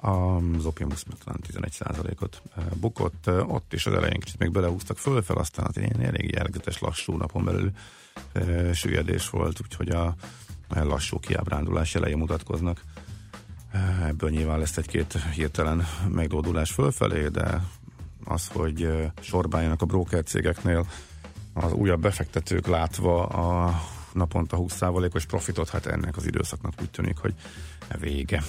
az 0.00 0.66
talán 1.24 1.40
11%-ot 1.52 2.42
eh, 2.56 2.64
bukott, 2.80 3.26
eh, 3.26 3.52
ott 3.52 3.72
is 3.72 3.86
az 3.86 3.92
elején 3.92 4.20
kicsit 4.20 4.38
még 4.38 4.50
belehúztak 4.50 4.98
fölfel, 4.98 5.36
aztán 5.36 5.66
az 5.68 5.76
ilyen 5.76 6.00
elég 6.00 6.30
jelgetes 6.30 6.78
lassú 6.78 7.16
napon 7.16 7.44
belül 7.44 7.70
e, 8.32 8.72
süllyedés 8.72 9.30
volt, 9.30 9.60
úgyhogy 9.60 9.88
a 9.88 10.14
lassú 10.68 11.18
kiábrándulás 11.18 11.94
elején 11.94 12.18
mutatkoznak. 12.18 12.82
Ebből 14.06 14.30
nyilván 14.30 14.58
lesz 14.58 14.76
egy-két 14.76 15.18
hirtelen 15.34 15.86
megdódulás 16.08 16.70
fölfelé, 16.70 17.28
de 17.28 17.62
az, 18.24 18.48
hogy 18.48 18.88
sorbáljanak 19.20 19.82
a 19.82 19.86
broker 19.86 20.24
cégeknél 20.24 20.86
az 21.52 21.72
újabb 21.72 22.00
befektetők 22.00 22.66
látva 22.66 23.26
a 23.26 23.80
naponta 24.12 24.56
20%-os 24.60 25.26
profitot, 25.26 25.68
hát 25.68 25.86
ennek 25.86 26.16
az 26.16 26.26
időszaknak 26.26 26.72
úgy 26.80 26.90
tűnik, 26.90 27.18
hogy 27.18 27.34
vége. 27.98 28.42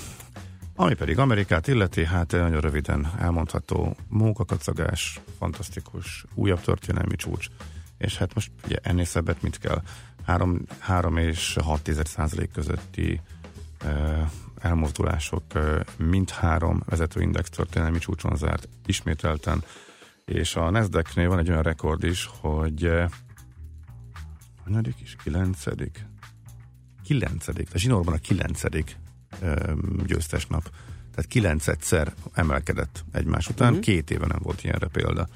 Ami 0.75 0.93
pedig 0.93 1.19
Amerikát 1.19 1.67
illeti, 1.67 2.05
hát 2.05 2.31
nagyon 2.31 2.61
röviden 2.61 3.11
elmondható 3.19 3.95
munkakacagás, 4.07 5.19
fantasztikus, 5.37 6.25
újabb 6.33 6.61
történelmi 6.61 7.15
csúcs, 7.15 7.47
és 7.97 8.17
hát 8.17 8.33
most 8.33 8.51
ugye 8.65 8.77
ennél 8.81 9.05
szebbet 9.05 9.41
mit 9.41 9.57
kell? 9.57 9.81
3, 10.25 10.65
3 10.79 11.17
és 11.17 11.57
6 11.63 11.89
százalék 12.03 12.51
közötti 12.51 13.21
eh, 13.77 14.29
elmozdulások 14.59 15.43
eh, 15.53 15.79
mindhárom 15.97 16.83
vezetőindex 16.85 17.49
történelmi 17.49 17.97
csúcson 17.97 18.35
zárt 18.35 18.69
ismételten, 18.85 19.63
és 20.25 20.55
a 20.55 20.69
Nasdaq-nél 20.69 21.27
van 21.27 21.39
egy 21.39 21.49
olyan 21.49 21.63
rekord 21.63 22.03
is, 22.03 22.29
hogy 22.39 22.85
eh, 22.85 23.09
hanyadik 24.63 24.95
is? 25.01 25.15
Kilencedik? 25.23 26.05
Kilencedik, 27.03 27.67
a 27.73 27.77
zsinórban 27.77 28.13
a 28.13 28.17
kilencedik 28.17 28.97
győztes 30.05 30.47
nap. 30.47 30.63
Tehát 31.15 31.29
kilenc 31.29 31.67
egyszer 31.67 32.13
emelkedett 32.33 33.03
egymás 33.11 33.49
után, 33.49 33.67
uh-huh. 33.67 33.83
két 33.83 34.11
éve 34.11 34.25
nem 34.25 34.39
volt 34.41 34.63
ilyenre 34.63 34.87
példa. 34.87 35.27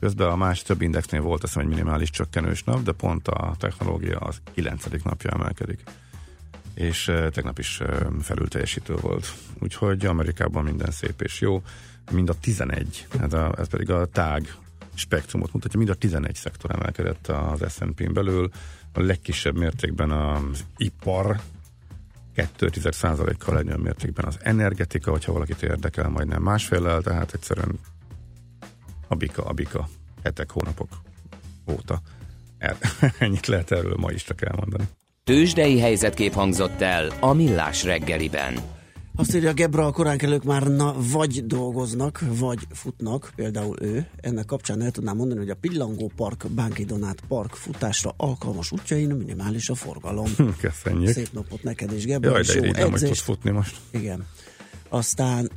Közben 0.00 0.28
a 0.28 0.36
más 0.36 0.62
több 0.62 0.82
indexnél 0.82 1.20
volt 1.20 1.42
azt 1.42 1.58
egy 1.58 1.66
minimális 1.66 2.10
csökkenős 2.10 2.64
nap, 2.64 2.82
de 2.82 2.92
pont 2.92 3.28
a 3.28 3.54
technológia 3.58 4.18
az 4.18 4.40
kilencedik 4.54 5.04
napja 5.04 5.30
emelkedik. 5.30 5.82
És 6.74 7.04
tegnap 7.04 7.58
is 7.58 7.80
uh, 7.80 7.88
felül 8.20 8.48
teljesítő 8.48 8.94
volt. 8.94 9.34
Úgyhogy 9.58 10.06
Amerikában 10.06 10.64
minden 10.64 10.90
szép 10.90 11.20
és 11.20 11.40
jó. 11.40 11.62
Mind 12.10 12.28
a 12.28 12.34
11, 12.40 13.06
ez, 13.20 13.32
a, 13.32 13.54
ez 13.58 13.68
pedig 13.68 13.90
a 13.90 14.06
tág 14.06 14.54
spektrumot 14.94 15.52
mutatja, 15.52 15.78
mind 15.78 15.90
a 15.90 15.94
11 15.94 16.34
szektor 16.34 16.70
emelkedett 16.70 17.26
az 17.26 17.72
S&P-n 17.72 18.12
belül, 18.12 18.50
a 18.92 19.00
legkisebb 19.00 19.58
mértékben 19.58 20.10
az 20.10 20.64
ipar 20.76 21.40
2,1%-kal 22.36 23.54
legnagyobb 23.54 23.82
mértékben 23.82 24.24
az 24.24 24.38
energetika, 24.42 25.10
hogyha 25.10 25.32
valakit 25.32 25.62
érdekel, 25.62 26.08
majdnem 26.08 26.42
másféllel, 26.42 27.02
tehát 27.02 27.32
egyszerűen 27.34 27.78
a 29.08 29.14
bika, 29.14 29.44
a 29.44 29.52
bika, 29.52 29.88
hetek, 30.22 30.50
hónapok 30.50 30.88
óta. 31.70 32.00
Er, 32.58 32.76
ennyit 33.18 33.46
lehet 33.46 33.70
erről 33.70 33.96
ma 33.96 34.10
is 34.10 34.24
csak 34.24 34.42
elmondani. 34.42 34.84
Tőzsdei 35.24 35.80
helyzetkép 35.80 36.32
hangzott 36.32 36.80
el 36.80 37.12
a 37.20 37.32
Millás 37.32 37.84
reggeliben. 37.84 38.54
Azt 39.16 39.34
írja 39.34 39.52
Gebra, 39.52 39.86
a 39.86 39.92
koránkelők 39.92 40.44
már 40.44 40.62
na, 40.66 40.94
vagy 41.12 41.46
dolgoznak, 41.46 42.24
vagy 42.38 42.66
futnak, 42.70 43.32
például 43.34 43.76
ő. 43.80 44.06
Ennek 44.16 44.44
kapcsán 44.44 44.82
el 44.82 44.90
tudnám 44.90 45.16
mondani, 45.16 45.40
hogy 45.40 45.50
a 45.50 45.54
Pillangó 45.54 46.12
Park, 46.16 46.46
Bánki 46.50 46.84
Donát 46.84 47.22
Park 47.28 47.54
futásra 47.54 48.14
alkalmas 48.16 48.72
útjain 48.72 49.10
minimális 49.10 49.68
a 49.68 49.74
forgalom. 49.74 50.30
Köszönjük. 50.60 51.12
Szép 51.12 51.32
napot 51.32 51.62
neked 51.62 51.92
is, 51.92 52.04
Gebra. 52.04 52.30
Jaj, 52.30 52.42
de 52.42 52.56
irigyem, 52.56 52.90
hogy 52.90 53.00
tudsz 53.00 53.20
futni 53.20 53.50
most. 53.50 53.76
Igen. 53.90 54.26
Aztán 54.88 55.50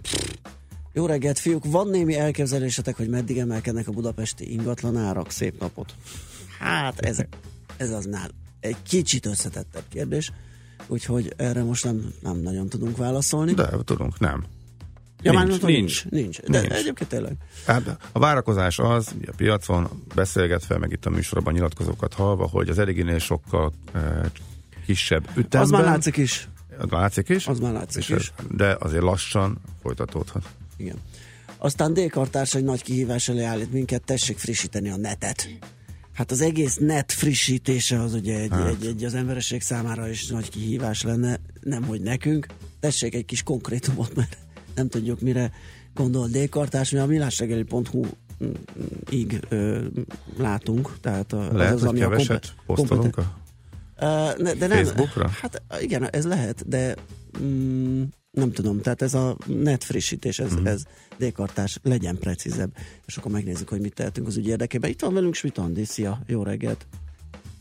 jó 0.93 1.05
reggelt, 1.05 1.39
fiúk! 1.39 1.65
Van 1.65 1.87
némi 1.87 2.15
elképzelésetek, 2.15 2.95
hogy 2.95 3.09
meddig 3.09 3.37
emelkednek 3.37 3.87
a 3.87 3.91
budapesti 3.91 4.51
ingatlan 4.51 4.97
árak? 4.97 5.31
Szép 5.31 5.59
napot! 5.59 5.93
Hát 6.59 6.99
ez, 6.99 7.17
ez 7.77 7.91
az 7.91 8.05
nál 8.05 8.29
egy 8.59 8.77
kicsit 8.83 9.25
összetettebb 9.25 9.83
kérdés 9.89 10.31
úgyhogy 10.87 11.33
erre 11.37 11.63
most 11.63 11.83
nem, 11.83 12.13
nem 12.21 12.37
nagyon 12.37 12.69
tudunk 12.69 12.97
válaszolni. 12.97 13.53
De 13.53 13.69
tudunk, 13.85 14.19
nem. 14.19 14.45
Ja, 15.21 15.31
nincs, 15.31 15.61
már 15.61 15.71
nincs, 15.71 16.05
nincs, 16.05 16.05
nincs. 16.09 16.41
De 16.41 16.59
nincs. 16.59 16.73
egyébként 16.73 17.09
tényleg. 17.09 17.37
Hát 17.65 17.97
a 18.11 18.19
várakozás 18.19 18.79
az, 18.79 19.15
a 19.27 19.33
piacon 19.35 20.03
beszélgetve, 20.15 20.77
meg 20.77 20.91
itt 20.91 21.05
a 21.05 21.09
műsorban 21.09 21.53
nyilatkozókat 21.53 22.13
halva, 22.13 22.47
hogy 22.47 22.69
az 22.69 22.79
ediginél 22.79 23.19
sokkal 23.19 23.73
e, 23.93 24.31
kisebb 24.85 25.27
ütemben. 25.29 25.61
Az 25.61 25.69
már 25.69 25.83
látszik 25.83 26.17
is. 26.17 26.47
Az 26.77 26.89
látszik 26.89 27.29
is? 27.29 27.47
Az 27.47 27.59
már 27.59 27.73
látszik 27.73 28.09
is. 28.09 28.33
De 28.51 28.75
azért 28.79 29.03
lassan 29.03 29.57
folytatódhat. 29.81 30.45
Igen. 30.77 30.95
Aztán 31.57 31.93
d 31.93 31.97
egy 31.97 32.63
nagy 32.63 32.83
kihívás 32.83 33.29
elé 33.29 33.43
állít 33.43 33.71
minket, 33.71 34.03
tessék 34.03 34.37
frissíteni 34.37 34.89
a 34.89 34.97
netet. 34.97 35.47
Hát 36.17 36.31
az 36.31 36.41
egész 36.41 36.77
net 36.77 37.11
frissítése 37.11 38.01
az 38.01 38.13
ugye 38.13 38.39
egy, 38.39 38.49
hát. 38.49 38.67
egy, 38.67 38.85
egy 38.85 39.03
az 39.03 39.13
emberesség 39.13 39.61
számára 39.61 40.09
is 40.09 40.27
nagy 40.27 40.49
kihívás 40.49 41.03
lenne, 41.03 41.39
nem 41.61 41.83
hogy 41.83 42.01
nekünk. 42.01 42.47
Tessék 42.79 43.15
egy 43.15 43.25
kis 43.25 43.43
konkrétumot, 43.43 44.15
mert 44.15 44.37
nem 44.75 44.89
tudjuk 44.89 45.19
mire 45.21 45.51
gondol 45.93 46.27
D-kartás, 46.27 46.89
mi 46.89 46.99
a 46.99 47.05
millásregeli.hu 47.05 48.05
ig 49.09 49.39
ö, 49.49 49.85
látunk, 50.37 50.99
tehát 51.01 51.33
a, 51.33 51.53
lehet, 51.53 51.73
az, 51.73 51.83
az, 51.83 51.89
ami 51.89 51.99
keveset 51.99 52.53
a 52.57 52.61
posztolunk 52.65 53.17
a 53.17 53.35
de 54.57 54.67
nem, 54.67 54.69
Facebookra? 54.69 55.29
Hát 55.41 55.61
igen, 55.79 56.09
ez 56.09 56.25
lehet, 56.25 56.67
de 56.67 56.95
mm, 57.41 58.03
nem 58.37 58.51
tudom, 58.51 58.81
tehát 58.81 59.01
ez 59.01 59.13
a 59.13 59.37
net 59.45 59.83
frissítés, 59.83 60.39
ez, 60.39 60.53
uh-huh. 60.53 60.67
ez 60.67 60.83
dékartás, 61.17 61.79
legyen 61.83 62.17
precízebb, 62.17 62.71
és 63.05 63.17
akkor 63.17 63.31
megnézzük, 63.31 63.69
hogy 63.69 63.81
mit 63.81 63.93
tehetünk 63.93 64.27
az 64.27 64.37
ügy 64.37 64.47
érdekében. 64.47 64.89
Itt 64.89 65.01
van 65.01 65.13
velünk 65.13 65.33
Svitandi, 65.33 65.85
szia, 65.85 66.19
jó 66.27 66.43
reggelt! 66.43 66.85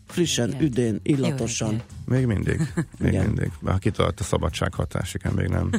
Frissen, 0.07 0.49
Igen. 0.49 0.63
üdén, 0.63 1.01
illatosan. 1.03 1.83
Még 2.05 2.27
mindig, 2.27 2.73
még 2.99 3.13
igen. 3.13 3.27
mindig. 3.27 3.51
Ha 3.65 3.79
kitalált 3.79 4.21
a 4.21 4.25
szabadsághatás, 4.25 5.15
igen, 5.15 5.33
még 5.33 5.49
nem 5.49 5.71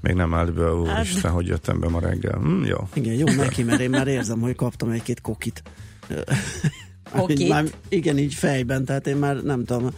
még 0.00 0.14
nem 0.14 0.34
állt 0.34 0.52
be, 0.54 0.74
úristen, 0.74 1.22
hát, 1.22 1.32
hogy 1.32 1.46
jöttem 1.46 1.80
be 1.80 1.88
ma 1.88 2.00
reggel. 2.00 2.38
Hm, 2.38 2.64
jó. 2.64 2.88
Igen, 2.94 3.14
jó 3.14 3.26
neki, 3.26 3.62
mert 3.62 3.80
én 3.80 3.90
már 3.90 4.06
érzem, 4.06 4.40
hogy 4.40 4.54
kaptam 4.54 4.90
egy-két 4.90 5.20
kokit. 5.20 5.62
Okit. 7.16 7.48
Már, 7.48 7.64
igen, 7.88 8.18
így 8.18 8.34
fejben, 8.34 8.84
tehát 8.84 9.06
én 9.06 9.16
már 9.16 9.42
nem 9.42 9.64
tudom, 9.64 9.90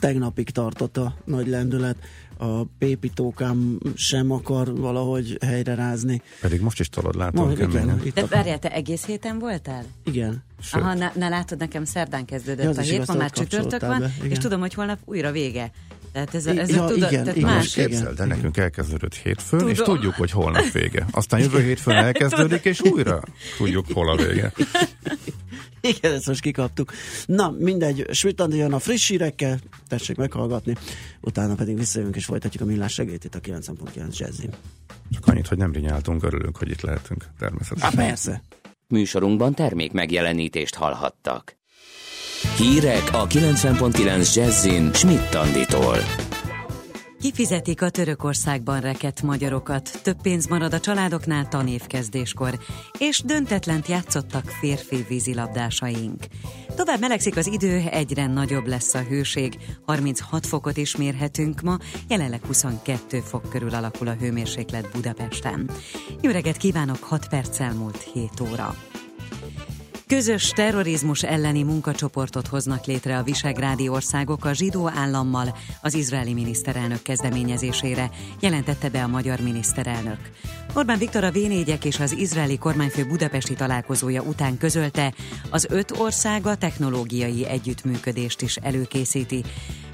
tegnapig 0.00 0.50
tartott 0.50 0.96
a 0.96 1.14
nagy 1.24 1.46
lendület. 1.48 1.96
A 2.38 2.64
pépitókám 2.78 3.78
sem 3.94 4.30
akar 4.30 4.76
valahogy 4.76 5.38
helyre 5.46 5.74
rázni. 5.74 6.22
Pedig 6.40 6.60
most 6.60 6.80
is 6.80 6.88
tolod, 6.88 7.14
látom. 7.16 7.48
Ma, 7.48 7.54
keményen. 7.54 7.82
igen, 7.82 8.00
itt 8.04 8.14
De 8.14 8.26
várjál, 8.26 8.58
te 8.58 8.70
egész 8.72 9.04
héten 9.04 9.38
voltál? 9.38 9.84
igen. 10.04 10.42
Sőt, 10.60 10.82
Aha, 10.82 10.94
na, 10.94 11.12
na 11.14 11.28
látod, 11.28 11.58
nekem 11.58 11.84
szerdán 11.84 12.24
kezdődött 12.24 12.64
Ja, 12.64 12.80
a 12.80 12.80
hét, 12.80 13.06
ma 13.06 13.14
már 13.14 13.30
csütörtök 13.30 13.80
van, 13.80 13.98
be, 14.00 14.12
igen. 14.18 14.30
és 14.30 14.38
tudom, 14.38 14.60
hogy 14.60 14.74
holnap 14.74 14.98
újra 15.04 15.30
vége. 15.32 15.70
Tehát 16.14 16.34
ez, 16.34 16.46
a- 16.46 16.50
ez 16.50 16.68
ja, 16.70 16.84
a, 16.84 16.86
tudod, 16.86 17.10
igen, 17.10 17.22
tehát 17.22 17.36
igen, 17.36 17.48
más. 17.50 17.72
Képzeld, 17.74 18.16
de 18.16 18.24
nekünk 18.24 18.56
elkezdődött 18.56 19.14
hétfőn, 19.14 19.58
Tudom. 19.58 19.74
és 19.74 19.78
tudjuk, 19.78 20.14
hogy 20.14 20.30
holnap 20.30 20.70
vége. 20.72 21.06
Aztán 21.10 21.40
jövő 21.40 21.62
hétfőn 21.62 21.94
elkezdődik, 21.94 22.64
és 22.64 22.80
újra 22.80 23.22
tudjuk, 23.56 23.86
hol 23.92 24.10
a 24.10 24.16
vége. 24.16 24.52
Igen, 25.80 26.12
ezt 26.12 26.26
most 26.26 26.40
kikaptuk. 26.40 26.92
Na, 27.26 27.54
mindegy, 27.58 28.06
Svitandi 28.10 28.56
jön 28.56 28.72
a 28.72 28.78
friss 28.78 29.08
hírekkel, 29.08 29.58
tessék 29.88 30.16
meghallgatni, 30.16 30.74
utána 31.20 31.54
pedig 31.54 31.78
visszajövünk 31.78 32.16
és 32.16 32.24
folytatjuk 32.24 32.62
a 32.62 32.66
millás 32.66 32.92
segélyt 32.92 33.24
itt 33.24 33.34
a 33.34 33.40
90.9 33.40 34.16
Jazzin. 34.18 34.50
Csak 35.10 35.26
annyit, 35.26 35.46
hogy 35.48 35.58
nem 35.58 35.72
rinyáltunk, 35.72 36.22
örülünk, 36.22 36.56
hogy 36.56 36.70
itt 36.70 36.80
lehetünk. 36.80 37.24
Természetesen. 37.38 37.90
Há, 37.90 38.06
persze. 38.06 38.42
Műsorunkban 38.88 39.54
termék 39.54 39.92
megjelenítést 39.92 40.74
hallhattak. 40.74 41.56
Hírek 42.56 43.08
a 43.12 43.26
90.9 43.26 44.34
Jazzin 44.34 44.92
Schmidt-Tanditól. 44.92 45.96
Kifizetik 47.20 47.82
a 47.82 47.90
Törökországban 47.90 48.80
rekett 48.80 49.22
magyarokat, 49.22 50.00
több 50.02 50.22
pénz 50.22 50.46
marad 50.46 50.74
a 50.74 50.80
családoknál 50.80 51.48
tanévkezdéskor, 51.48 52.58
és 52.98 53.22
döntetlent 53.24 53.88
játszottak 53.88 54.44
férfi 54.44 55.04
vízilabdásaink. 55.08 56.24
Tovább 56.76 57.00
melegszik 57.00 57.36
az 57.36 57.46
idő, 57.46 57.82
egyre 57.90 58.26
nagyobb 58.26 58.66
lesz 58.66 58.94
a 58.94 59.02
hőség, 59.02 59.58
36 59.86 60.46
fokot 60.46 60.76
is 60.76 60.96
mérhetünk 60.96 61.60
ma, 61.60 61.76
jelenleg 62.08 62.46
22 62.46 63.20
fok 63.20 63.48
körül 63.50 63.74
alakul 63.74 64.08
a 64.08 64.16
hőmérséklet 64.20 64.90
Budapesten. 64.92 65.70
Jó 66.20 66.30
reggelt 66.30 66.56
kívánok, 66.56 67.02
6 67.02 67.28
perccel 67.28 67.72
múlt 67.72 68.08
7 68.12 68.30
óra. 68.40 68.74
Közös 70.06 70.48
terrorizmus 70.48 71.22
elleni 71.22 71.62
munkacsoportot 71.62 72.46
hoznak 72.46 72.84
létre 72.84 73.18
a 73.18 73.22
visegrádi 73.22 73.88
országok 73.88 74.44
a 74.44 74.52
zsidó 74.52 74.88
állammal 74.88 75.56
az 75.82 75.94
izraeli 75.94 76.32
miniszterelnök 76.32 77.02
kezdeményezésére, 77.02 78.10
jelentette 78.40 78.90
be 78.90 79.02
a 79.02 79.08
magyar 79.08 79.40
miniszterelnök. 79.40 80.18
Orbán 80.74 80.98
Viktor 80.98 81.24
a 81.24 81.30
v 81.30 81.36
és 81.82 82.00
az 82.00 82.12
izraeli 82.12 82.58
kormányfő 82.58 83.04
budapesti 83.06 83.54
találkozója 83.54 84.22
után 84.22 84.58
közölte, 84.58 85.14
az 85.50 85.66
öt 85.70 85.90
ország 85.98 86.46
a 86.46 86.56
technológiai 86.56 87.46
együttműködést 87.46 88.42
is 88.42 88.56
előkészíti. 88.56 89.44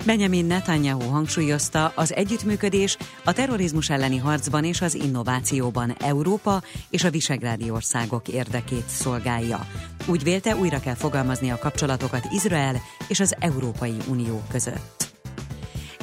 Benjamin 0.06 0.44
Netanyahu 0.44 1.08
hangsúlyozta, 1.08 1.92
az 1.94 2.14
együttműködés 2.14 2.96
a 3.24 3.32
terrorizmus 3.32 3.90
elleni 3.90 4.16
harcban 4.16 4.64
és 4.64 4.80
az 4.80 4.94
innovációban 4.94 5.94
Európa 5.98 6.62
és 6.90 7.04
a 7.04 7.10
visegrádi 7.10 7.70
országok 7.70 8.28
érdekét 8.28 8.88
szolgálja. 8.88 9.66
Úgy 10.06 10.22
vélte, 10.22 10.56
újra 10.56 10.80
kell 10.80 10.94
fogalmazni 10.94 11.50
a 11.50 11.58
kapcsolatokat 11.58 12.26
Izrael 12.30 12.80
és 13.08 13.20
az 13.20 13.34
Európai 13.38 13.96
Unió 14.08 14.42
között. 14.50 15.10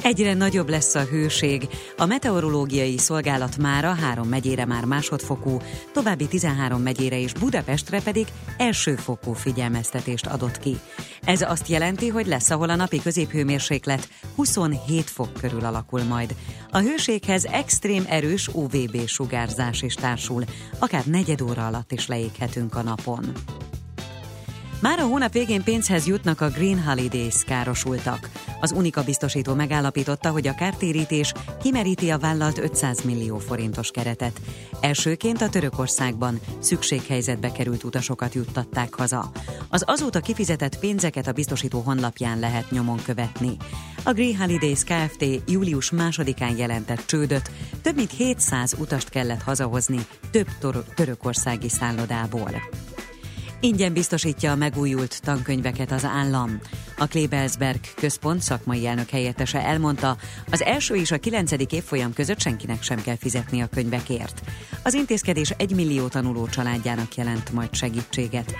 Egyre 0.02 0.34
nagyobb 0.34 0.68
lesz 0.68 0.94
a 0.94 1.04
hőség. 1.04 1.68
A 1.96 2.06
meteorológiai 2.06 2.98
szolgálat 2.98 3.56
mára 3.56 3.94
három 3.94 4.28
megyére 4.28 4.64
már 4.64 4.84
másodfokú, 4.84 5.56
további 5.92 6.26
13 6.28 6.82
megyére 6.82 7.20
és 7.20 7.32
Budapestre 7.32 8.02
pedig 8.02 8.26
elsőfokú 8.56 9.32
figyelmeztetést 9.32 10.26
adott 10.26 10.58
ki. 10.58 10.78
Ez 11.24 11.42
azt 11.42 11.68
jelenti, 11.68 12.08
hogy 12.08 12.26
lesz, 12.26 12.50
ahol 12.50 12.70
a 12.70 12.76
napi 12.76 13.00
középhőmérséklet 13.00 14.08
27 14.34 15.10
fok 15.10 15.32
körül 15.32 15.64
alakul 15.64 16.02
majd. 16.02 16.34
A 16.70 16.78
hőséghez 16.78 17.44
extrém 17.44 18.04
erős 18.08 18.48
UVB 18.48 19.06
sugárzás 19.06 19.82
is 19.82 19.94
társul, 19.94 20.44
akár 20.78 21.04
negyed 21.04 21.40
óra 21.40 21.66
alatt 21.66 21.92
is 21.92 22.06
leéghetünk 22.06 22.74
a 22.74 22.82
napon. 22.82 23.32
Már 24.80 24.98
a 24.98 25.06
hónap 25.06 25.32
végén 25.32 25.62
pénzhez 25.62 26.06
jutnak 26.06 26.40
a 26.40 26.48
Green 26.48 26.82
Holidays 26.82 27.44
károsultak. 27.46 28.30
Az 28.60 28.72
Unika 28.72 29.02
biztosító 29.02 29.54
megállapította, 29.54 30.30
hogy 30.30 30.46
a 30.46 30.54
kártérítés 30.54 31.32
kimeríti 31.62 32.10
a 32.10 32.18
vállalt 32.18 32.58
500 32.58 33.02
millió 33.02 33.38
forintos 33.38 33.90
keretet. 33.90 34.40
Elsőként 34.80 35.40
a 35.40 35.48
Törökországban 35.48 36.40
szükséghelyzetbe 36.58 37.52
került 37.52 37.84
utasokat 37.84 38.34
juttatták 38.34 38.94
haza. 38.94 39.30
Az 39.68 39.82
azóta 39.86 40.20
kifizetett 40.20 40.78
pénzeket 40.78 41.26
a 41.26 41.32
biztosító 41.32 41.80
honlapján 41.80 42.38
lehet 42.38 42.70
nyomon 42.70 43.02
követni. 43.04 43.56
A 44.02 44.12
Green 44.12 44.36
Holidays 44.36 44.84
Kft. 44.84 45.24
július 45.46 45.90
másodikán 45.90 46.56
jelentett 46.56 47.06
csődöt, 47.06 47.50
több 47.82 47.96
mint 47.96 48.10
700 48.10 48.74
utast 48.78 49.08
kellett 49.08 49.42
hazahozni 49.42 50.06
több 50.30 50.48
törökországi 50.94 51.68
szállodából. 51.68 52.50
Ingyen 53.60 53.92
biztosítja 53.92 54.50
a 54.50 54.56
megújult 54.56 55.22
tankönyveket 55.22 55.92
az 55.92 56.04
állam. 56.04 56.60
A 56.98 57.06
Klebelsberg 57.06 57.80
központ 57.94 58.42
szakmai 58.42 58.86
elnök 58.86 59.10
helyettese 59.10 59.64
elmondta, 59.64 60.16
az 60.50 60.62
első 60.62 60.94
és 60.94 61.10
a 61.10 61.18
kilencedik 61.18 61.72
évfolyam 61.72 62.12
között 62.12 62.40
senkinek 62.40 62.82
sem 62.82 63.02
kell 63.02 63.16
fizetni 63.16 63.60
a 63.60 63.66
könyvekért. 63.66 64.40
Az 64.82 64.94
intézkedés 64.94 65.50
egy 65.50 65.74
millió 65.74 66.08
tanuló 66.08 66.46
családjának 66.46 67.14
jelent 67.14 67.52
majd 67.52 67.74
segítséget. 67.74 68.54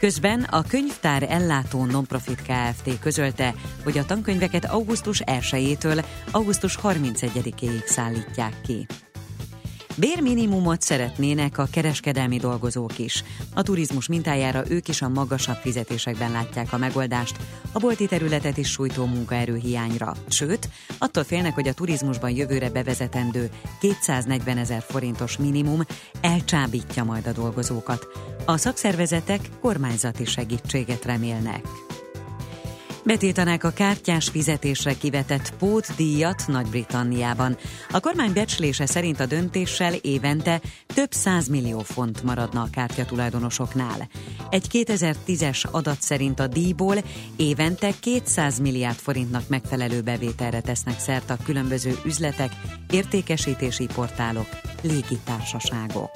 Közben 0.00 0.42
a 0.42 0.62
könyvtár 0.62 1.22
ellátó 1.22 1.84
Nonprofit 1.84 2.42
Kft. 2.42 2.98
közölte, 3.00 3.54
hogy 3.84 3.98
a 3.98 4.04
tankönyveket 4.04 4.64
augusztus 4.64 5.22
1-től 5.24 6.04
augusztus 6.30 6.78
31-ig 6.82 7.84
szállítják 7.84 8.60
ki. 8.66 8.86
Bérminimumot 9.96 10.80
szeretnének 10.80 11.58
a 11.58 11.68
kereskedelmi 11.70 12.36
dolgozók 12.36 12.98
is. 12.98 13.24
A 13.54 13.62
turizmus 13.62 14.08
mintájára 14.08 14.62
ők 14.68 14.88
is 14.88 15.02
a 15.02 15.08
magasabb 15.08 15.56
fizetésekben 15.56 16.30
látják 16.30 16.72
a 16.72 16.78
megoldást, 16.78 17.36
a 17.72 17.78
bolti 17.78 18.06
területet 18.06 18.56
is 18.56 18.70
sújtó 18.70 19.04
munkaerőhiányra. 19.04 20.14
Sőt, 20.28 20.68
attól 20.98 21.24
félnek, 21.24 21.54
hogy 21.54 21.68
a 21.68 21.74
turizmusban 21.74 22.30
jövőre 22.30 22.70
bevezetendő 22.70 23.50
240 23.80 24.58
ezer 24.58 24.82
forintos 24.88 25.36
minimum 25.36 25.80
elcsábítja 26.20 27.04
majd 27.04 27.26
a 27.26 27.32
dolgozókat. 27.32 28.06
A 28.44 28.56
szakszervezetek 28.56 29.40
kormányzati 29.60 30.24
segítséget 30.24 31.04
remélnek. 31.04 31.89
Betiltanák 33.04 33.64
a 33.64 33.70
kártyás 33.70 34.28
fizetésre 34.28 34.94
kivetett 34.94 35.52
pótdíjat 35.58 36.42
Nagy-Britanniában. 36.46 37.56
A 37.90 38.00
kormány 38.00 38.32
becslése 38.32 38.86
szerint 38.86 39.20
a 39.20 39.26
döntéssel 39.26 39.94
évente 39.94 40.60
több 40.86 41.10
millió 41.50 41.78
font 41.78 42.22
maradna 42.22 42.60
a 42.60 42.68
kártyatulajdonosoknál. 42.72 44.08
Egy 44.50 44.66
2010-es 44.72 45.70
adat 45.70 46.00
szerint 46.00 46.40
a 46.40 46.46
díjból 46.46 46.96
évente 47.36 47.90
200 48.00 48.58
milliárd 48.58 48.98
forintnak 48.98 49.48
megfelelő 49.48 50.00
bevételre 50.00 50.60
tesznek 50.60 50.98
szert 50.98 51.30
a 51.30 51.36
különböző 51.44 51.98
üzletek, 52.04 52.52
értékesítési 52.90 53.86
portálok, 53.94 54.48
légitársaságok. 54.82 56.10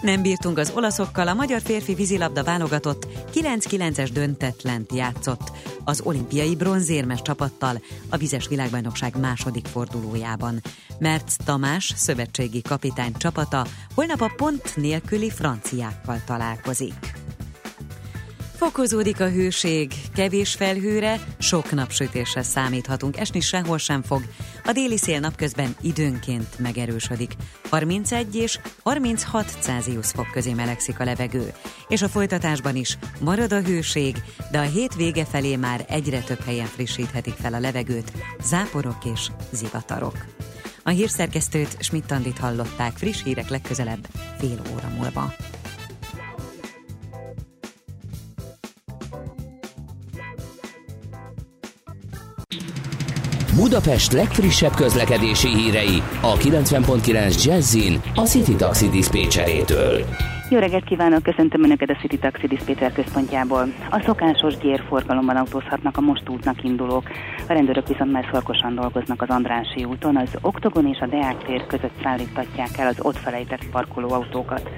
Nem 0.00 0.22
bírtunk 0.22 0.58
az 0.58 0.72
olaszokkal, 0.74 1.28
a 1.28 1.34
magyar 1.34 1.60
férfi 1.60 1.94
vízilabda 1.94 2.44
válogatott 2.44 3.06
9-9-es 3.34 4.08
döntetlent 4.12 4.92
játszott 4.92 5.52
az 5.84 6.00
olimpiai 6.04 6.56
bronzérmes 6.56 7.22
csapattal 7.22 7.82
a 8.08 8.16
vizes 8.16 8.48
világbajnokság 8.48 9.18
második 9.20 9.66
fordulójában. 9.66 10.60
Mert 10.98 11.44
Tamás, 11.44 11.92
szövetségi 11.96 12.62
kapitány 12.62 13.12
csapata 13.16 13.66
holnap 13.94 14.20
a 14.20 14.32
pont 14.36 14.76
nélküli 14.76 15.30
franciákkal 15.30 16.22
találkozik. 16.26 17.25
Fokozódik 18.56 19.20
a 19.20 19.28
hőség, 19.28 19.92
kevés 20.14 20.54
felhőre, 20.54 21.20
sok 21.38 21.70
napsütésre 21.70 22.42
számíthatunk, 22.42 23.16
esni 23.16 23.40
sehol 23.40 23.78
sem 23.78 24.02
fog. 24.02 24.22
A 24.64 24.72
déli 24.72 24.96
szél 24.96 25.20
napközben 25.20 25.76
időnként 25.80 26.58
megerősödik. 26.58 27.32
31 27.70 28.34
és 28.34 28.58
36 28.82 29.56
Celsius 29.60 30.10
fok 30.10 30.30
közé 30.32 30.52
melegszik 30.52 31.00
a 31.00 31.04
levegő. 31.04 31.52
És 31.88 32.02
a 32.02 32.08
folytatásban 32.08 32.76
is 32.76 32.98
marad 33.20 33.52
a 33.52 33.62
hőség, 33.62 34.16
de 34.50 34.58
a 34.58 34.62
hét 34.62 34.94
vége 34.94 35.24
felé 35.24 35.56
már 35.56 35.84
egyre 35.88 36.20
több 36.20 36.44
helyen 36.44 36.66
frissíthetik 36.66 37.34
fel 37.34 37.54
a 37.54 37.60
levegőt, 37.60 38.12
záporok 38.42 39.04
és 39.04 39.28
zivatarok. 39.52 40.24
A 40.82 40.90
hírszerkesztőt 40.90 41.76
Schmidt-Tandit 41.80 42.38
hallották 42.38 42.96
friss 42.96 43.22
hírek 43.22 43.48
legközelebb 43.48 44.06
fél 44.38 44.60
óra 44.74 44.88
múlva. 44.96 45.34
Budapest 53.56 54.12
legfrissebb 54.12 54.74
közlekedési 54.74 55.48
hírei 55.48 56.02
a 56.20 56.32
90.9 56.36 57.44
Jazzin 57.44 58.00
a 58.14 58.20
City 58.20 58.54
Taxi 58.54 58.88
Dispécsejétől. 58.88 60.04
Jó 60.50 60.58
reggelt 60.58 60.84
kívánok, 60.84 61.22
köszöntöm 61.22 61.64
Önöket 61.64 61.90
a 61.90 61.96
City 62.00 62.18
Taxi 62.18 62.48
Péter 62.64 62.92
központjából. 62.92 63.72
A 63.90 64.02
szokásos 64.04 64.56
gyérforgalomban 64.56 65.36
autózhatnak 65.36 65.96
a 65.96 66.00
most 66.00 66.28
útnak 66.28 66.64
indulók. 66.64 67.04
A 67.48 67.52
rendőrök 67.52 67.88
viszont 67.88 68.12
már 68.12 68.28
szorkosan 68.32 68.74
dolgoznak 68.74 69.22
az 69.22 69.28
Andrási 69.28 69.84
úton, 69.84 70.16
az 70.16 70.28
Oktogon 70.40 70.86
és 70.86 70.98
a 70.98 71.06
Deák 71.06 71.44
tér 71.44 71.66
között 71.66 72.00
szállítatják 72.02 72.78
el 72.78 72.86
az 72.86 72.96
ott 73.00 73.16
felejtett 73.16 73.70
parkoló 73.70 74.12
autókat. 74.12 74.70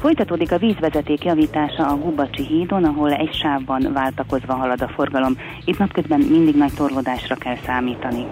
Folytatódik 0.00 0.52
a 0.52 0.58
vízvezeték 0.58 1.24
javítása 1.24 1.86
a 1.86 1.96
Gubacsi 1.96 2.46
hídon, 2.46 2.84
ahol 2.84 3.12
egy 3.12 3.34
sávban 3.34 3.92
váltakozva 3.92 4.54
halad 4.54 4.82
a 4.82 4.88
forgalom. 4.88 5.36
Itt 5.64 5.78
napközben 5.78 6.20
mindig 6.20 6.54
nagy 6.54 6.74
torlódásra 6.74 7.34
kell 7.34 7.56
számítani. 7.56 8.26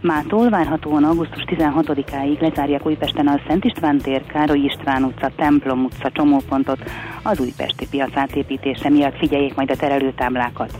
Mától 0.00 0.48
várhatóan 0.48 1.04
augusztus 1.04 1.44
16-áig 1.46 2.40
lezárják 2.40 2.86
Újpesten 2.86 3.26
a 3.26 3.40
Szent 3.46 3.64
István 3.64 3.98
tér, 3.98 4.26
Károly 4.26 4.58
István 4.58 5.04
utca, 5.04 5.30
Templom 5.36 5.84
utca 5.84 6.10
csomópontot 6.10 6.78
az 7.22 7.40
újpesti 7.40 7.86
piac 7.90 8.16
átépítése 8.16 8.88
miatt 8.88 9.16
figyeljék 9.16 9.54
majd 9.54 9.70
a 9.70 9.76
terelőtáblákat. 9.76 10.72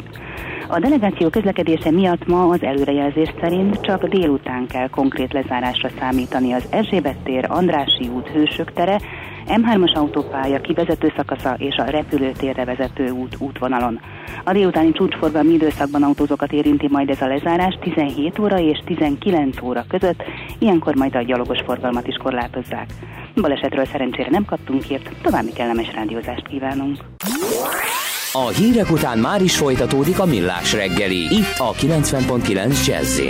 A 0.71 0.79
delegáció 0.79 1.29
közlekedése 1.29 1.91
miatt 1.91 2.27
ma 2.27 2.49
az 2.49 2.63
előrejelzés 2.63 3.35
szerint 3.41 3.81
csak 3.81 4.05
délután 4.05 4.67
kell 4.67 4.89
konkrét 4.89 5.33
lezárásra 5.33 5.89
számítani 5.99 6.53
az 6.53 6.65
Erzsébet 6.71 7.17
tér, 7.17 7.47
Andrási 7.49 8.09
út, 8.09 8.29
Hősök 8.29 8.73
tere, 8.73 9.01
M3-as 9.47 9.95
autópálya 9.95 10.61
kivezető 10.61 11.13
szakasza 11.17 11.55
és 11.59 11.77
a 11.77 11.85
repülőtérre 11.85 12.65
vezető 12.65 13.11
út 13.11 13.37
útvonalon. 13.39 14.01
A 14.45 14.53
délutáni 14.53 14.93
csúcsforgalmi 14.93 15.53
időszakban 15.53 16.03
autózókat 16.03 16.53
érinti 16.53 16.89
majd 16.91 17.11
ez 17.11 17.21
a 17.21 17.27
lezárás 17.27 17.79
17 17.81 18.39
óra 18.39 18.59
és 18.59 18.83
19 18.85 19.63
óra 19.63 19.85
között, 19.89 20.23
ilyenkor 20.59 20.95
majd 20.95 21.15
a 21.15 21.23
gyalogos 21.23 21.61
forgalmat 21.65 22.07
is 22.07 22.17
korlátozzák. 22.17 22.87
Balesetről 23.35 23.85
szerencsére 23.85 24.31
nem 24.31 24.45
kaptunk 24.45 24.83
hírt, 24.83 25.11
további 25.23 25.53
kellemes 25.53 25.93
rádiózást 25.95 26.49
kívánunk. 26.49 26.97
A 28.39 28.49
hírek 28.49 28.91
után 28.91 29.19
már 29.19 29.43
is 29.43 29.57
folytatódik 29.57 30.19
a 30.19 30.25
millás 30.25 30.73
reggeli, 30.73 31.17
itt 31.17 31.55
a 31.57 31.73
90.9 31.73 32.87
jazz 32.87 33.21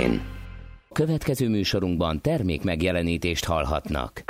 Következő 0.91 1.49
műsorunkban 1.49 2.21
termék 2.21 2.63
megjelenítést 2.63 3.45
hallhatnak. 3.45 4.23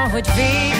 vicces, 0.00 0.12
ahogy 0.12 0.26
végig 0.34 0.79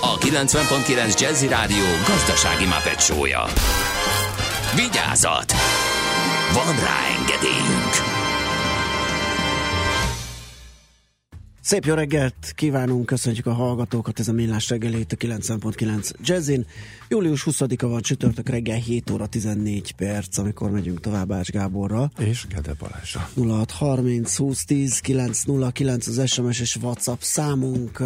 a 0.00 0.18
90.9 0.18 1.20
Jazzy 1.20 1.48
Rádió 1.48 1.84
gazdasági 2.06 2.64
mapetsója. 2.64 3.44
Vigyázat! 4.74 5.52
Van 6.52 6.74
rá 6.74 6.98
engedélyünk! 7.18 8.16
Szép 11.60 11.84
jó 11.84 11.94
reggelt 11.94 12.52
kívánunk, 12.54 13.06
köszöntjük 13.06 13.46
a 13.46 13.52
hallgatókat, 13.52 14.18
ez 14.18 14.28
a 14.28 14.32
Millás 14.32 14.68
reggeli 14.68 14.98
itt 14.98 15.12
a 15.12 15.16
90.9 15.16 16.10
Jazzin. 16.20 16.66
Július 17.08 17.46
20-a 17.50 17.86
van 17.86 18.00
csütörtök 18.00 18.48
reggel 18.48 18.76
7 18.76 19.10
óra 19.10 19.26
14 19.26 19.92
perc, 19.92 20.38
amikor 20.38 20.70
megyünk 20.70 21.00
tovább 21.00 21.32
Ács 21.32 21.50
Gáborra. 21.50 22.10
És 22.18 22.46
Gede 22.54 22.74
Balázsa. 22.78 23.28
0630 23.34 24.36
20 24.36 24.64
10 24.64 24.98
909 24.98 26.06
az 26.06 26.28
SMS 26.28 26.60
és 26.60 26.76
WhatsApp 26.76 27.20
számunk, 27.20 28.02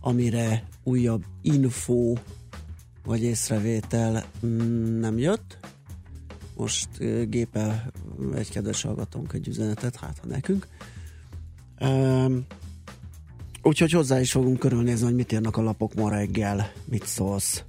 amire 0.00 0.62
újabb 0.84 1.24
info 1.42 2.14
vagy 3.04 3.22
észrevétel 3.22 4.24
mm, 4.46 5.00
nem 5.00 5.18
jött. 5.18 5.58
Most 6.56 6.88
gépel 7.28 7.92
egy 8.34 8.50
kedves 8.50 8.82
hallgatónk 8.82 9.32
egy 9.32 9.48
üzenetet, 9.48 9.96
hát 9.96 10.18
ha 10.18 10.26
nekünk. 10.26 10.66
Um, 11.80 12.46
úgyhogy 13.62 13.90
hozzá 13.90 14.20
is 14.20 14.32
fogunk 14.32 14.58
körülnézni, 14.58 15.04
hogy 15.04 15.14
mit 15.14 15.32
írnak 15.32 15.56
a 15.56 15.62
lapok 15.62 15.94
ma 15.94 16.10
reggel, 16.10 16.72
mit 16.84 17.06
szólsz. 17.06 17.64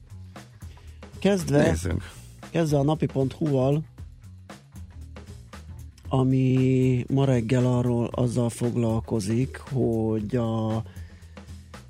Kezdve, 1.19 1.69
Nézzünk. 1.69 2.11
kezdve 2.49 2.77
a 2.77 2.83
napi.hu-val, 2.83 3.83
ami 6.07 7.05
ma 7.09 7.25
reggel 7.25 7.65
arról 7.65 8.05
azzal 8.05 8.49
foglalkozik, 8.49 9.57
hogy 9.57 10.35
a 10.35 10.83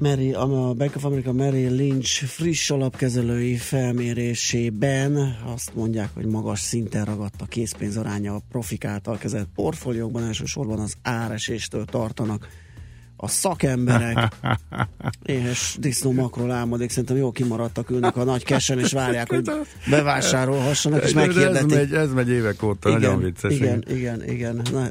Mary, 0.01 0.33
a 0.33 0.73
Bank 0.73 0.95
of 0.95 1.05
America 1.05 1.31
Merrill 1.31 1.75
Lynch 1.75 2.23
friss 2.23 2.69
alapkezelői 2.69 3.55
felmérésében 3.55 5.37
azt 5.53 5.71
mondják, 5.75 6.09
hogy 6.13 6.25
magas 6.25 6.59
szinten 6.59 7.05
ragadt 7.05 7.41
a 7.41 7.45
készpénz 7.45 7.97
aránya 7.97 8.33
a 8.33 8.41
profik 8.51 8.85
által 8.85 9.17
kezelt 9.17 9.47
portfóliókban, 9.55 10.23
elsősorban 10.23 10.79
az 10.79 10.93
áreséstől 11.01 11.85
tartanak 11.85 12.47
a 13.15 13.27
szakemberek. 13.27 14.35
Éhes 15.23 15.77
disznó 15.79 16.11
makról 16.11 16.51
álmodik, 16.51 16.89
szerintem 16.89 17.17
jól 17.17 17.31
kimaradtak, 17.31 17.89
ülnek 17.89 18.15
a 18.15 18.23
nagy 18.23 18.43
kesen, 18.43 18.79
és 18.79 18.91
várják, 18.91 19.29
hogy 19.29 19.51
bevásárolhassanak, 19.89 21.03
és 21.03 21.13
De 21.13 21.21
ez 21.21 21.27
meghirdetik. 21.27 21.75
megy, 21.75 21.93
ez 21.93 22.11
megy 22.11 22.29
évek 22.29 22.63
óta, 22.63 22.89
nagyon 22.89 23.19
vicces. 23.19 23.53
Igen, 23.53 23.83
igen, 23.89 24.29
igen. 24.29 24.61
Na, 24.71 24.89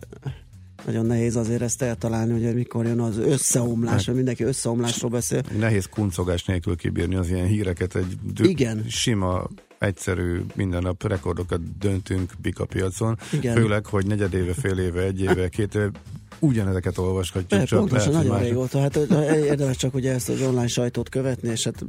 nagyon 0.86 1.06
nehéz 1.06 1.36
azért 1.36 1.62
ezt 1.62 1.82
eltalálni, 1.82 2.44
hogy 2.44 2.54
mikor 2.54 2.86
jön 2.86 3.00
az 3.00 3.18
összeomlás, 3.18 4.04
mert 4.04 4.16
mindenki 4.16 4.44
összeomlásról 4.44 5.10
beszél. 5.10 5.42
Nehéz 5.58 5.86
kuncogás 5.86 6.44
nélkül 6.44 6.76
kibírni 6.76 7.14
az 7.14 7.28
ilyen 7.28 7.46
híreket. 7.46 7.94
Egy 7.94 8.16
dü- 8.32 8.46
Igen. 8.48 8.84
sima, 8.88 9.48
egyszerű, 9.78 10.40
minden 10.54 10.82
nap 10.82 11.06
rekordokat 11.06 11.78
döntünk 11.78 12.32
bika 12.42 12.64
piacon. 12.64 13.18
Igen. 13.32 13.54
Főleg, 13.56 13.86
hogy 13.86 14.06
negyed 14.06 14.34
éve, 14.34 14.52
fél 14.52 14.78
éve, 14.78 15.02
egy 15.02 15.20
éve, 15.20 15.48
két 15.48 15.74
éve 15.74 15.90
ugyanezeket 16.38 16.98
olvasgatjuk. 16.98 17.48
Persze, 17.60 17.76
pontosan, 17.76 18.06
hogy 18.06 18.14
nagyon 18.14 18.32
más- 18.38 18.48
régóta. 18.48 18.80
Hát 18.80 18.96
érdemes 19.34 19.76
csak 19.76 19.94
ugye 19.94 20.12
ezt 20.12 20.28
az 20.28 20.40
online 20.42 20.66
sajtót 20.66 21.08
követni, 21.08 21.48
és 21.48 21.64
hát 21.64 21.84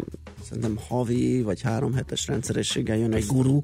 szerintem 0.47 0.77
havi 0.87 1.41
vagy 1.41 1.61
három 1.61 1.93
hetes 1.93 2.27
rendszerességgel 2.27 2.97
jön 2.97 3.13
egy 3.13 3.25
guru, 3.25 3.61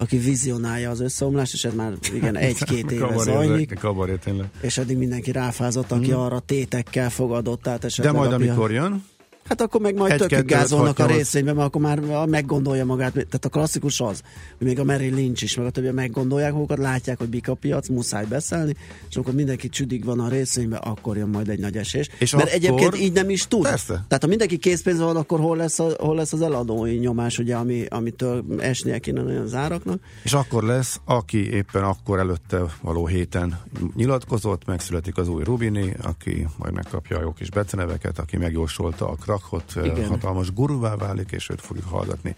aki 0.00 0.18
vizionálja 0.18 0.90
az 0.90 1.00
összeomlást, 1.00 1.52
és 1.52 1.64
ez 1.64 1.74
már 1.74 1.92
igen 2.14 2.36
egy-két 2.36 2.90
éve 2.92 3.06
Kabaré, 3.06 3.32
zajlik, 3.32 3.78
Kabaré, 3.78 4.14
tényleg. 4.14 4.46
és 4.60 4.78
eddig 4.78 4.96
mindenki 4.96 5.32
ráfázott, 5.32 5.90
aki 5.90 6.12
arra 6.12 6.38
tétekkel 6.38 7.10
fogadott, 7.10 7.62
tehát 7.62 8.00
De 8.00 8.12
majd 8.12 8.32
a 8.32 8.34
amikor 8.34 8.70
jön, 8.70 9.04
Hát 9.50 9.60
akkor 9.60 9.80
meg 9.80 9.94
majd 9.94 10.16
tökig 10.16 10.44
gázolnak 10.44 10.98
a 10.98 11.02
nyolc. 11.02 11.16
részvényben, 11.16 11.54
mert 11.54 11.66
akkor 11.66 11.80
már 11.80 12.26
meggondolja 12.26 12.84
magát. 12.84 13.12
Tehát 13.12 13.44
a 13.44 13.48
klasszikus 13.48 14.00
az, 14.00 14.22
hogy 14.58 14.66
még 14.66 14.78
a 14.78 14.84
Merrill 14.84 15.14
Lynch 15.14 15.42
is, 15.42 15.56
meg 15.56 15.66
a 15.66 15.70
többi 15.70 15.90
meggondolják 15.90 16.52
magukat, 16.52 16.78
látják, 16.78 17.18
hogy 17.18 17.28
bika 17.28 17.54
piac, 17.54 17.88
muszáj 17.88 18.24
beszélni, 18.24 18.74
és 19.08 19.16
akkor 19.16 19.34
mindenki 19.34 19.68
csüdig 19.68 20.04
van 20.04 20.20
a 20.20 20.28
részvényben, 20.28 20.78
akkor 20.78 21.16
jön 21.16 21.28
majd 21.28 21.48
egy 21.48 21.58
nagy 21.58 21.76
esés. 21.76 22.08
És 22.18 22.32
mert 22.32 22.44
akkor- 22.44 22.56
egyébként 22.56 22.98
így 22.98 23.12
nem 23.12 23.30
is 23.30 23.46
tud. 23.46 23.62
Persze. 23.62 24.04
Tehát 24.08 24.22
ha 24.22 24.28
mindenki 24.28 24.56
készpénzben 24.56 25.06
van, 25.06 25.16
akkor 25.16 25.40
hol 25.40 25.56
lesz, 25.56 25.78
a, 25.78 25.88
hol 25.98 26.16
lesz 26.16 26.32
az 26.32 26.42
eladói 26.42 26.96
nyomás, 26.96 27.38
ugye, 27.38 27.56
ami, 27.56 27.84
amitől 27.88 28.44
esnie 28.58 28.98
kéne 28.98 29.22
nagyon 29.22 29.42
az 29.42 29.54
áraknak. 29.54 30.00
És 30.22 30.32
akkor 30.32 30.62
lesz, 30.64 31.00
aki 31.04 31.50
éppen 31.52 31.82
akkor 31.84 32.18
előtte 32.18 32.60
való 32.82 33.06
héten 33.06 33.58
nyilatkozott, 33.94 34.64
megszületik 34.66 35.16
az 35.16 35.28
új 35.28 35.44
Rubini, 35.44 35.94
aki 36.02 36.46
majd 36.58 36.74
megkapja 36.74 37.18
a 37.18 37.20
jó 37.20 37.32
kis 37.32 37.50
beceneveket, 37.50 38.18
aki 38.18 38.36
megjósolta 38.36 39.08
a 39.08 39.16
krakot, 39.40 39.74
Igen. 39.84 40.08
hatalmas 40.08 40.52
guruvá 40.52 40.96
válik, 40.96 41.30
és 41.30 41.48
őt 41.48 41.60
fogjuk 41.60 41.86
hallgatni 41.86 42.34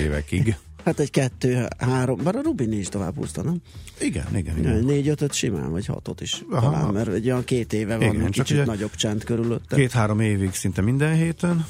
évekig. 0.00 0.56
Hát 0.84 0.98
egy 1.00 1.10
kettő, 1.10 1.66
három, 1.78 2.20
bár 2.22 2.36
a 2.36 2.40
Rubini 2.42 2.76
is 2.76 2.88
tovább 2.88 3.16
húzta, 3.16 3.42
nem? 3.42 3.56
Igen, 4.00 4.36
igen, 4.36 4.58
Igen. 4.58 4.84
Négy, 4.84 5.08
ötöt 5.08 5.32
simán, 5.32 5.70
vagy 5.70 5.86
hatot 5.86 6.20
is 6.20 6.42
Aha. 6.50 6.70
talán, 6.70 6.92
mert 6.92 7.08
egy 7.08 7.26
olyan 7.26 7.44
két 7.44 7.72
éve 7.72 7.96
van, 7.96 8.06
Igen, 8.14 8.20
csak 8.30 8.30
kicsit 8.44 8.56
ugye- 8.56 8.66
nagyobb 8.66 8.94
csend 8.94 9.24
körülötte. 9.24 9.76
Két-három 9.76 10.20
évig 10.20 10.52
szinte 10.54 10.80
minden 10.82 11.14
héten. 11.14 11.66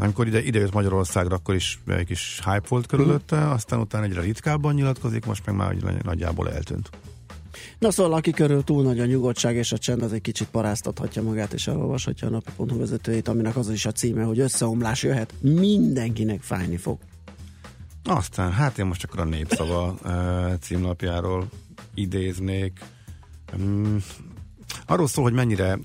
Amikor 0.00 0.26
ide, 0.26 0.42
ide 0.42 0.58
jött 0.58 0.72
Magyarországra, 0.72 1.34
akkor 1.36 1.54
is 1.54 1.80
egy 1.86 2.06
kis 2.06 2.40
hype 2.44 2.66
volt 2.68 2.86
körülötte, 2.86 3.50
aztán 3.50 3.80
utána 3.80 4.04
egyre 4.04 4.20
ritkábban 4.20 4.74
nyilatkozik, 4.74 5.24
most 5.26 5.46
meg 5.46 5.54
már 5.54 5.74
nagyjából 6.02 6.50
eltűnt. 6.52 6.90
Na 7.78 7.90
szóval, 7.90 8.12
aki 8.12 8.30
körül 8.30 8.64
túl 8.64 8.82
nagy 8.82 9.00
a 9.00 9.04
nyugodtság 9.04 9.56
és 9.56 9.72
a 9.72 9.78
csend, 9.78 10.02
az 10.02 10.12
egy 10.12 10.20
kicsit 10.20 10.48
paráztathatja 10.48 11.22
magát, 11.22 11.52
és 11.52 11.66
elolvashatja 11.66 12.28
a 12.28 12.30
napi.hu 12.30 12.78
vezetőjét, 12.78 13.28
aminek 13.28 13.56
az 13.56 13.70
is 13.70 13.86
a 13.86 13.92
címe, 13.92 14.22
hogy 14.22 14.38
összeomlás 14.38 15.02
jöhet, 15.02 15.34
mindenkinek 15.40 16.40
fájni 16.40 16.76
fog. 16.76 16.98
Aztán, 18.04 18.52
hát 18.52 18.78
én 18.78 18.86
most 18.86 19.04
akkor 19.04 19.20
a 19.20 19.24
Népszava 19.24 19.98
címlapjáról 20.60 21.48
idéznék. 21.94 22.80
Um, 23.58 24.02
arról 24.86 25.08
szól, 25.08 25.24
hogy 25.24 25.32
mennyire 25.32 25.78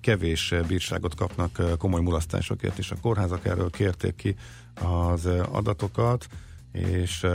kevés 0.00 0.54
bírságot 0.66 1.14
kapnak 1.14 1.78
komoly 1.78 2.00
mulasztásokért, 2.00 2.78
és 2.78 2.90
a 2.90 2.96
kórházak 3.00 3.46
erről 3.46 3.70
kérték 3.70 4.14
ki 4.14 4.36
az 4.74 5.26
adatokat, 5.50 6.26
és 6.72 7.26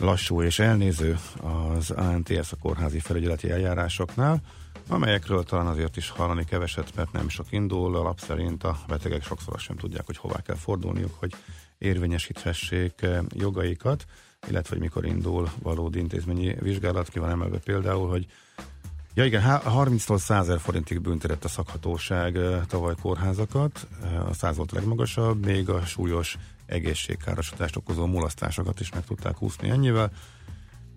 lassú 0.00 0.42
és 0.42 0.58
elnéző 0.58 1.18
az 1.42 1.90
ANTS 1.90 2.52
a 2.52 2.56
kórházi 2.60 2.98
felügyeleti 2.98 3.50
eljárásoknál, 3.50 4.40
amelyekről 4.88 5.44
talán 5.44 5.66
azért 5.66 5.96
is 5.96 6.08
hallani 6.10 6.44
keveset, 6.44 6.94
mert 6.94 7.12
nem 7.12 7.28
sok 7.28 7.46
indul, 7.50 7.96
alap 7.96 8.18
szerint 8.18 8.64
a 8.64 8.78
betegek 8.88 9.24
sokszor 9.24 9.58
sem 9.58 9.76
tudják, 9.76 10.06
hogy 10.06 10.16
hová 10.16 10.40
kell 10.42 10.56
fordulniuk, 10.56 11.14
hogy 11.18 11.34
érvényesíthessék 11.78 13.02
eh, 13.02 13.18
jogaikat, 13.34 14.04
illetve 14.48 14.74
hogy 14.74 14.80
mikor 14.80 15.04
indul 15.04 15.50
valódi 15.62 15.98
intézményi 15.98 16.56
vizsgálat, 16.60 17.08
ki 17.08 17.18
van 17.18 17.30
emelve 17.30 17.58
például, 17.58 18.08
hogy 18.08 18.26
Ja 19.14 19.24
igen, 19.24 19.40
há- 19.40 19.64
30-tól 19.66 20.18
100 20.18 20.48
ezer 20.48 20.60
forintig 20.60 21.00
büntetett 21.00 21.44
a 21.44 21.48
szakhatóság 21.48 22.36
eh, 22.36 22.60
tavaly 22.66 22.94
kórházakat, 23.02 23.86
eh, 24.02 24.28
a 24.28 24.32
100 24.32 24.56
volt 24.56 24.72
legmagasabb, 24.72 25.44
még 25.44 25.68
a 25.68 25.84
súlyos 25.84 26.38
egészségkárosodást 26.70 27.76
okozó 27.76 28.06
mulasztásokat 28.06 28.80
is 28.80 28.92
meg 28.92 29.04
tudták 29.04 29.42
úszni 29.42 29.70
ennyivel. 29.70 30.12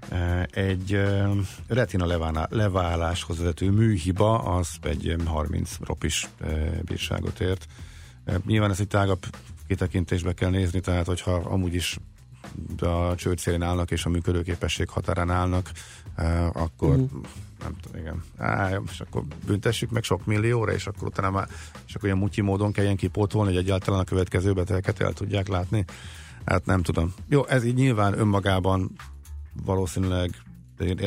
Eh, 0.09 0.43
Egy 0.51 0.93
eh, 0.93 1.29
retina 1.67 2.05
leválá- 2.05 2.51
leváláshoz 2.51 3.37
vezető 3.37 3.69
műhiba 3.71 4.39
az 4.39 4.69
egy 4.81 5.09
eh, 5.09 5.25
30 5.25 5.77
ropis 5.79 6.29
eh, 6.39 6.71
bírságot 6.83 7.39
ért. 7.39 7.67
Nyilván 8.45 8.69
ezt 8.69 8.79
egy 8.79 8.87
tágabb 8.87 9.25
kitekintésbe 9.67 10.33
kell 10.33 10.49
nézni, 10.49 10.79
tehát 10.79 11.05
hogyha 11.05 11.31
amúgy 11.33 11.73
is 11.73 11.97
a 12.79 13.15
csőd 13.15 13.37
szélén 13.37 13.61
állnak 13.61 13.91
és 13.91 14.05
a 14.05 14.09
működőképesség 14.09 14.89
határán 14.89 15.29
állnak, 15.29 15.71
eh, 16.15 16.47
akkor 16.55 16.95
Mhm. 16.95 17.17
nem 17.59 17.75
tudom, 17.81 18.01
igen. 18.01 18.23
Á, 18.37 18.69
és 18.91 18.99
akkor 18.99 19.23
büntessük 19.45 19.89
meg 19.89 20.03
sok 20.03 20.25
millióra, 20.25 20.71
és 20.71 20.87
akkor 20.87 21.07
utána 21.07 21.31
már, 21.31 21.47
és 21.87 21.95
akkor 21.95 22.05
ilyen 22.07 22.17
mutyi 22.17 22.41
módon 22.41 22.71
kelljen 22.71 22.95
kipótolni, 22.95 23.53
hogy 23.53 23.63
egyáltalán 23.63 23.99
a 23.99 24.03
következő 24.03 24.53
betegeket 24.53 24.99
el 24.99 25.13
tudják 25.13 25.47
látni. 25.47 25.85
Hát 26.45 26.65
nem 26.65 26.81
tudom. 26.81 27.13
Jó, 27.29 27.45
ez 27.45 27.63
így 27.63 27.75
nyilván 27.75 28.19
önmagában 28.19 28.91
valószínűleg 29.65 30.31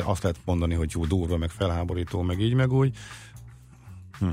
azt 0.03 0.23
lehet 0.23 0.39
mondani, 0.45 0.73
hogy 0.73 0.91
jó 0.93 1.05
durva, 1.05 1.37
meg 1.37 1.49
felháborító, 1.49 2.21
meg 2.21 2.39
így, 2.39 2.53
meg 2.53 2.71
úgy. 2.71 2.97
Hm. 4.19 4.27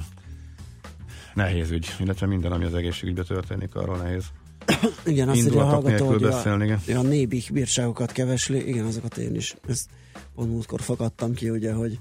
Nehéz 1.34 1.70
ügy, 1.70 1.94
illetve 1.98 2.26
minden, 2.26 2.52
ami 2.52 2.64
az 2.64 2.74
egészségügyben 2.74 3.24
történik, 3.24 3.74
arról 3.74 3.96
nehéz. 3.96 4.24
Igen, 5.06 5.28
azt 5.28 5.38
írja 5.38 5.62
a 5.62 5.64
hallgató, 5.64 6.06
hogy 6.06 6.20
beszélni, 6.20 6.64
igen. 6.64 6.96
a, 6.96 6.98
a 6.98 7.02
nébik 7.02 7.52
bírságokat 7.52 8.12
kevesli, 8.12 8.68
igen, 8.68 8.84
azokat 8.84 9.16
én 9.16 9.34
is. 9.34 9.56
Ezt 9.68 9.88
pont 10.34 10.50
múltkor 10.50 10.80
fakadtam 10.80 11.34
ki, 11.34 11.50
ugye, 11.50 11.72
hogy 11.72 11.98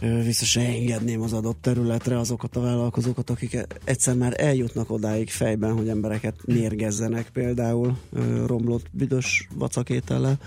vissza 0.00 0.44
se 0.44 0.60
engedném 0.60 1.22
az 1.22 1.32
adott 1.32 1.58
területre 1.60 2.18
azokat 2.18 2.56
a 2.56 2.60
vállalkozókat, 2.60 3.30
akik 3.30 3.66
egyszer 3.84 4.14
már 4.14 4.34
eljutnak 4.36 4.90
odáig 4.90 5.30
fejben, 5.30 5.72
hogy 5.72 5.88
embereket 5.88 6.34
mérgezzenek 6.44 7.28
például 7.30 7.98
romlott 8.46 8.86
büdös 8.90 9.48
vacakétellel. 9.54 10.38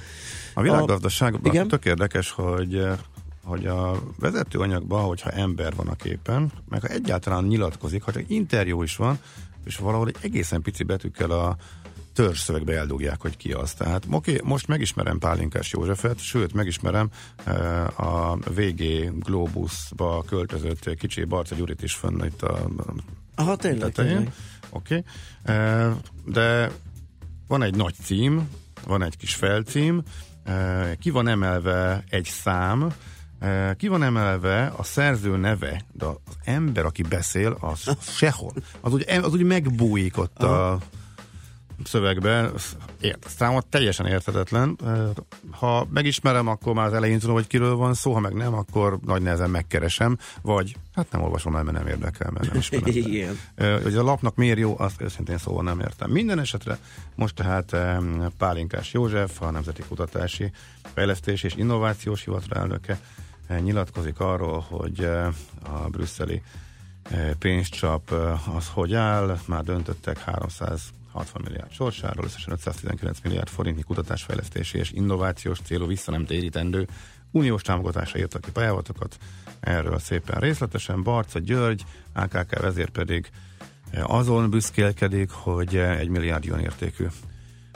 A 0.54 0.62
világgazdaságban 0.62 1.54
Igen? 1.54 1.68
tök 1.68 1.86
érdekes, 1.86 2.32
hogy 2.32 2.88
hogy 3.44 3.66
a 3.66 4.02
vezetőanyagban, 4.20 5.04
hogyha 5.04 5.30
ember 5.30 5.76
van 5.76 5.88
a 5.88 5.96
képen, 5.96 6.52
meg 6.70 6.82
ha 6.82 6.88
egyáltalán 6.88 7.44
nyilatkozik, 7.44 8.04
ha 8.04 8.12
csak 8.12 8.24
interjú 8.28 8.84
is 8.84 8.96
van, 8.96 9.20
és 9.66 9.78
valahol 9.78 10.08
egy 10.08 10.18
egészen 10.22 10.62
pici 10.62 10.84
betűkkel 10.84 11.32
a 11.32 11.58
törzszövegbe 12.16 12.74
eldugják, 12.74 13.22
hogy 13.22 13.38
ki 13.38 13.52
az. 13.52 13.74
Tehát 13.74 14.04
oké, 14.12 14.40
most 14.44 14.68
megismerem 14.68 15.20
Pálinkás 15.20 15.72
Józsefet, 15.72 16.20
sőt, 16.20 16.54
megismerem 16.54 17.10
eh, 17.44 18.00
a 18.00 18.36
VG 18.36 18.84
Globusba 19.20 20.24
költözött 20.28 20.96
kicsi 20.96 21.24
Barca 21.24 21.56
Gyurit 21.56 21.84
is 21.84 21.94
fönn 21.94 22.24
itt 22.24 22.42
a 22.42 22.70
Aha, 23.36 23.56
tényleg, 23.56 23.92
tetején. 23.92 24.34
Oké. 24.70 25.04
Eh, 25.44 25.92
De 26.26 26.72
van 27.48 27.64
egy 27.64 27.76
nagy 27.76 27.96
cím, 28.04 28.50
van 28.86 29.04
egy 29.04 29.18
kis 29.18 29.36
felcím, 29.36 30.02
eh, 30.44 30.92
ki 31.00 31.10
van 31.10 31.28
emelve 31.28 32.04
egy 32.10 32.26
szám, 32.26 32.94
ki 33.78 33.88
van 33.88 34.04
emelve 34.04 34.74
a 34.78 34.84
szerző 34.84 35.38
neve, 35.38 35.82
de 35.92 36.06
az 36.06 36.16
ember, 36.44 36.86
aki 36.86 37.02
beszél, 37.02 37.58
az 37.60 37.98
sehol. 38.00 38.54
Az 38.82 38.94
úgy, 38.94 39.06
az 39.22 39.34
úgy 39.34 39.44
megbújik 39.44 40.18
ott 40.18 40.44
a 40.44 40.80
szövegbe, 41.84 42.52
ért, 43.02 43.28
számomra 43.38 43.64
teljesen 43.70 44.06
érthetetlen. 44.06 44.78
Eh, 44.86 44.94
Ha 45.52 45.88
megismerem, 45.90 46.48
akkor 46.48 46.74
már 46.74 46.86
az 46.86 46.94
elején 46.94 47.20
tudom, 47.20 47.36
hogy 47.36 47.48
kiről 47.48 47.76
van 47.76 47.94
szó, 47.94 48.14
ha 48.14 48.20
meg 48.20 48.34
nem, 48.34 48.54
akkor 48.54 49.00
nagy 49.06 49.22
nehezen 49.22 49.50
megkeresem, 49.50 50.18
vagy 50.42 50.76
hát 50.94 51.12
nem 51.12 51.22
olvasom 51.22 51.56
el, 51.56 51.64
mert 51.64 51.78
nem 51.78 51.88
érdekel, 51.88 52.32
mert 52.32 52.48
nem 52.48 52.58
ismerem. 52.58 52.88
Igen. 52.96 53.40
Ö, 53.56 53.82
Hogy 53.82 53.96
a 53.96 54.04
lapnak 54.04 54.36
miért 54.36 54.58
jó, 54.58 54.76
azt 54.78 55.02
őszintén 55.02 55.38
szóval 55.38 55.64
nem 55.64 55.80
értem. 55.80 56.12
Minden 56.12 56.40
esetre 56.40 56.78
most 57.16 57.36
tehát 57.36 57.76
Pálinkás 58.38 58.94
József, 58.94 59.42
a 59.42 59.52
Nemzeti 59.52 59.84
Kutatási 59.88 60.52
Fejlesztés 60.94 61.44
és 61.44 61.56
Innovációs 61.56 62.24
Hivatal 62.24 62.58
elnöke 62.58 62.92
eh, 62.92 63.00
nyilatkozik 63.48 64.20
arról, 64.20 64.60
hogy 64.60 65.04
eh, 65.04 65.28
a 65.64 65.90
brüsszeli 65.90 66.42
eh, 67.04 67.32
pénzcsap 67.40 68.12
eh, 68.12 68.56
az 68.56 68.70
hogy 68.74 68.94
áll, 68.94 69.40
már 69.46 69.64
döntöttek 69.64 70.18
360 70.18 71.42
milliárd 71.44 71.72
sorsáról, 71.72 72.26
összesen 72.26 72.54
519 72.54 73.20
milliárd 73.24 73.50
forintnyi 73.50 73.84
kutatásfejlesztési 73.84 74.78
és 74.78 74.92
innovációs 74.92 75.60
célú 75.60 75.88
vissza 75.88 76.12
nem 76.12 76.26
térítendő 76.26 76.88
uniós 77.32 77.62
támogatásra 77.62 78.20
írtak 78.20 78.42
ki 78.42 78.52
pályázatokat, 78.52 79.18
erről 79.60 80.00
szépen 80.00 80.40
részletesen. 80.40 81.04
Barca 81.04 81.40
György, 81.40 81.84
AKK 82.14 82.60
vezér 82.60 82.90
pedig 82.90 83.30
azon 84.02 84.50
büszkélkedik, 84.50 85.32
hogy 85.32 85.76
egy 85.76 86.10
milliárd 86.10 86.44
jön 86.44 86.60
értékű 86.60 87.06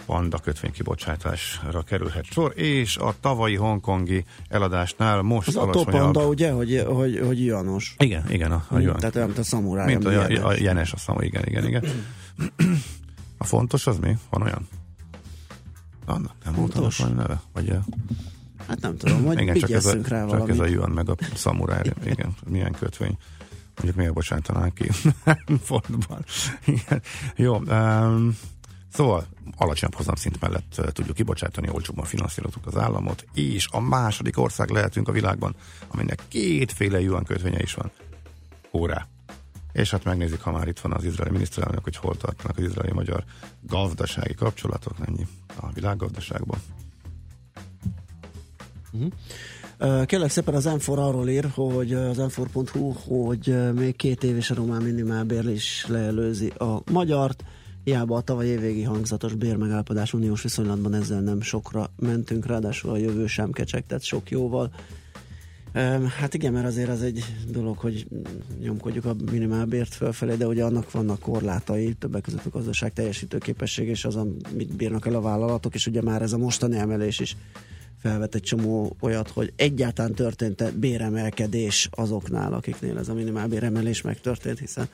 panda 0.10 0.38
kötvénykibocsátásra 0.38 1.82
kerülhet 1.82 2.26
sor, 2.26 2.54
és 2.56 2.98
a 2.98 3.16
tavalyi 3.20 3.56
hongkongi 3.56 4.26
eladásnál 4.48 5.22
most 5.22 5.48
Az 5.48 5.56
a 5.56 5.70
topanda, 5.70 6.28
ugye, 6.28 6.52
hogy, 6.52 6.84
hogy, 6.88 7.22
hogy 7.26 7.46
Janos. 7.46 7.96
Igen, 7.98 8.24
igen, 8.30 8.52
a, 8.52 8.66
a 8.70 8.80
yuan. 8.80 8.96
Tehát 8.96 9.16
olyan, 9.16 9.28
mint 9.28 9.40
a 9.40 9.44
szamuráj. 9.44 9.86
Mint 9.86 10.06
a, 10.06 10.24
ami 10.24 10.36
a, 10.36 10.54
jenes, 10.54 10.94
a 10.94 10.98
szama, 10.98 11.24
igen, 11.24 11.44
igen, 11.46 11.68
igen. 11.68 11.84
A 13.38 13.44
fontos 13.44 13.88
az 13.88 13.98
mi? 13.98 14.18
Van 14.30 14.42
olyan? 14.42 14.68
Annak 16.06 16.34
nem 16.44 16.54
Fontos? 16.54 16.98
valami 16.98 17.16
neve? 17.16 17.42
Vagy, 17.54 17.74
Hát 18.68 18.82
nem 18.82 18.98
tudom, 18.98 19.26
hogy 19.26 19.40
igen, 19.40 19.56
csak 19.56 19.70
ez, 19.70 19.86
a, 19.86 19.94
rá 20.08 20.26
csak 20.28 20.40
ez 20.40 20.46
a 20.46 20.48
valamit. 20.48 20.74
yuan 20.74 20.90
meg 20.90 21.10
a 21.10 21.16
szamuráj, 21.36 21.82
igen, 22.06 22.36
milyen 22.48 22.72
kötvény. 22.72 23.18
Mondjuk 23.76 23.96
miért 23.96 24.14
bocsátanák 24.14 24.74
ki 24.74 24.90
forintban. 25.68 26.26
Igen. 26.66 27.02
Jó, 27.36 27.56
um, 27.58 28.38
szóval 28.94 29.28
alacsonyabb 29.58 29.96
hozamszint 29.96 30.42
mellett 30.42 30.82
tudjuk 30.94 31.16
kibocsátani, 31.16 31.70
olcsóbban 31.70 32.06
finanszírozunk 32.06 32.68
az 32.68 32.78
államot, 32.78 33.26
és 33.34 33.68
a 33.72 33.80
második 33.80 34.38
ország 34.38 34.70
lehetünk 34.70 35.08
a 35.08 35.12
világban, 35.12 35.56
aminek 35.88 36.24
kétféle 36.28 37.02
yuan 37.02 37.24
kötvénye 37.24 37.62
is 37.62 37.74
van. 37.74 37.92
Hurrá! 38.72 39.08
És 39.72 39.92
hát 39.92 40.04
megnézik, 40.04 40.42
ha 40.42 40.52
már 40.52 40.68
itt 40.68 40.80
van 40.80 40.94
az 40.94 41.04
izraeli 41.04 41.32
miniszterelnök, 41.32 41.84
hogy 41.84 41.96
hol 41.96 42.18
tartanak 42.18 42.58
az 42.58 42.64
izraeli-magyar 42.64 43.24
gazdasági 43.62 44.34
kapcsolatok, 44.34 44.94
ennyi 45.08 45.28
a 45.56 45.72
világgazdaságban. 45.72 46.60
Ö, 49.78 50.04
Kérlek 50.06 50.30
szépen 50.30 50.54
az 50.54 50.66
m 50.66 50.92
arról 50.92 51.30
ír, 51.30 51.50
hogy 51.54 51.94
az 51.94 52.18
m 52.18 52.60
hogy 53.08 53.74
még 53.74 53.96
két 53.96 54.24
év 54.24 54.36
és 54.36 54.52
a 54.52 54.56
román 54.56 54.82
minimálbér 54.82 55.50
is 55.50 55.86
leelőzi 55.88 56.48
a 56.48 56.82
magyart. 56.92 57.44
Hiába 57.84 58.16
a 58.16 58.22
tavaly 58.22 58.46
évvégi 58.46 58.84
hangzatos 58.84 59.34
bérmegállapodás 59.34 60.14
uniós 60.14 60.42
viszonylatban 60.42 60.94
ezzel 60.94 61.22
nem 61.22 61.42
sokra 61.42 61.90
mentünk, 61.96 62.46
ráadásul 62.46 62.90
a 62.92 62.98
jövő 62.98 63.28
sem 63.28 63.52
kecsegtet 63.52 64.04
sok 64.04 64.30
jóval. 64.30 64.72
Hát 66.18 66.34
igen, 66.34 66.54
mert 66.54 66.66
azért 66.66 66.90
az 66.90 67.02
egy 67.02 67.24
dolog, 67.52 67.78
hogy 67.78 68.08
nyomkodjuk 68.60 69.06
a 69.06 69.16
minimálbért 69.32 69.94
fölfelé, 69.94 70.36
de 70.36 70.48
ugye 70.48 70.64
annak 70.64 70.92
vannak 70.92 71.20
korlátai, 71.20 71.94
többek 71.94 72.22
között 72.22 72.46
a 72.46 72.50
gazdaság 72.50 72.94
teljesítő 72.94 73.38
képesség, 73.38 73.88
és 73.88 74.06
az, 74.06 74.16
amit 74.16 74.76
bírnak 74.76 75.06
el 75.08 75.16
a 75.16 75.22
vállalatok, 75.22 75.76
és 75.76 75.88
ugye 75.88 76.02
már 76.02 76.22
ez 76.22 76.34
a 76.34 76.38
mostani 76.38 76.78
emelés 76.78 77.20
is 77.20 77.36
felvet 78.02 78.36
egy 78.36 78.42
csomó 78.42 78.96
olyat, 79.00 79.30
hogy 79.30 79.54
egyáltalán 79.56 80.14
történt-e 80.14 80.72
béremelkedés 80.72 81.90
azoknál, 81.92 82.54
akiknél 82.54 82.98
ez 82.98 83.10
a 83.10 83.14
minimálbéremelés 83.14 84.02
megtörtént, 84.02 84.60
hiszen 84.60 84.90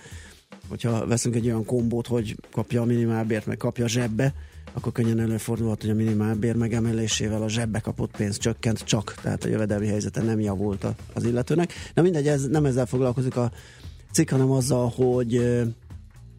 hogyha 0.68 1.08
veszünk 1.08 1.36
egy 1.36 1.46
olyan 1.46 1.66
kombót, 1.66 2.08
hogy 2.08 2.36
kapja 2.52 2.82
a 2.82 2.86
minimálbért, 2.86 3.46
meg 3.46 3.58
kapja 3.58 3.84
a 3.84 3.88
zsebbe, 3.88 4.34
akkor 4.74 4.92
könnyen 4.92 5.20
előfordulhat, 5.20 5.82
hogy 5.82 5.90
a 5.90 5.96
minimálbér 5.96 6.56
megemelésével 6.56 7.42
a 7.42 7.50
zsebbe 7.50 7.80
kapott 7.80 8.16
pénz 8.18 8.38
csökkent 8.38 8.84
csak, 8.84 9.16
tehát 9.22 9.44
a 9.44 9.48
jövedelmi 9.48 9.88
helyzete 9.88 10.22
nem 10.22 10.40
javult 10.40 10.86
az 11.14 11.24
illetőnek. 11.24 11.74
Na 11.94 12.02
mindegy, 12.02 12.28
ez, 12.28 12.48
nem 12.48 12.66
ezzel 12.66 12.86
foglalkozik 12.86 13.36
a 13.36 13.52
cikk, 14.12 14.30
hanem 14.30 14.52
azzal, 14.52 14.94
hogy 14.96 15.64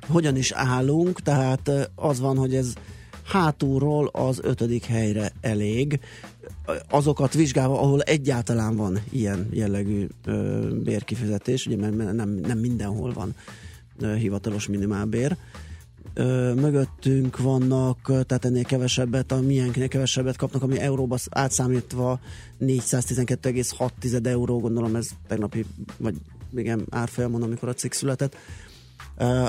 hogyan 0.07 0.37
is 0.37 0.53
állunk, 0.53 1.21
tehát 1.23 1.71
az 1.95 2.21
van, 2.21 2.37
hogy 2.37 2.55
ez 2.55 2.73
hátulról 3.25 4.07
az 4.07 4.41
ötödik 4.43 4.85
helyre 4.85 5.33
elég, 5.41 6.01
azokat 6.91 7.35
vizsgálva, 7.35 7.81
ahol 7.81 8.01
egyáltalán 8.01 8.77
van 8.77 8.99
ilyen 9.11 9.49
jellegű 9.51 10.07
ö, 10.25 10.69
bérkifizetés, 10.83 11.67
ugye 11.67 11.77
mert 11.77 12.13
nem, 12.13 12.29
nem 12.29 12.59
mindenhol 12.59 13.13
van 13.13 13.35
hivatalos 14.03 14.67
minimálbér. 14.67 15.37
Ö, 16.15 16.55
mögöttünk 16.55 17.39
vannak, 17.39 17.99
tehát 18.05 18.45
ennél 18.45 18.65
kevesebbet, 18.65 19.33
a 19.33 19.41
milyenkinél 19.41 19.89
kevesebbet 19.89 20.37
kapnak, 20.37 20.63
ami 20.63 20.79
euróba 20.79 21.17
sz- 21.17 21.29
átszámítva 21.31 22.21
412,6 22.61 24.27
euró, 24.27 24.61
gondolom 24.61 24.97
ez 24.97 25.09
tegnapi, 25.29 25.65
vagy 25.97 26.15
igen, 26.55 26.87
árfolyamon, 26.91 27.43
amikor 27.43 27.69
a 27.69 27.75
cikk 27.75 27.93
született. 27.93 28.37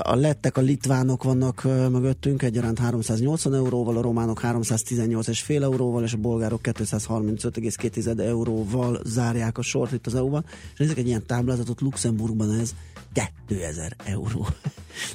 A 0.02 0.14
lettek, 0.14 0.56
a 0.56 0.60
litvánok 0.60 1.22
vannak 1.22 1.62
mögöttünk, 1.90 2.42
egyaránt 2.42 2.78
380 2.78 3.54
euróval, 3.54 3.96
a 3.96 4.00
románok 4.00 4.40
318,5 4.42 5.62
euróval, 5.62 6.02
és 6.02 6.12
a 6.12 6.16
bolgárok 6.16 6.60
235,2 6.62 8.20
euróval 8.20 9.00
zárják 9.04 9.58
a 9.58 9.62
sort 9.62 9.92
itt 9.92 10.06
az 10.06 10.14
EU-ban. 10.14 10.44
És 10.72 10.78
nézzük 10.78 10.98
egy 10.98 11.06
ilyen 11.06 11.26
táblázatot, 11.26 11.80
Luxemburgban 11.80 12.58
ez 12.60 12.74
2000 13.46 13.96
euró. 14.04 14.46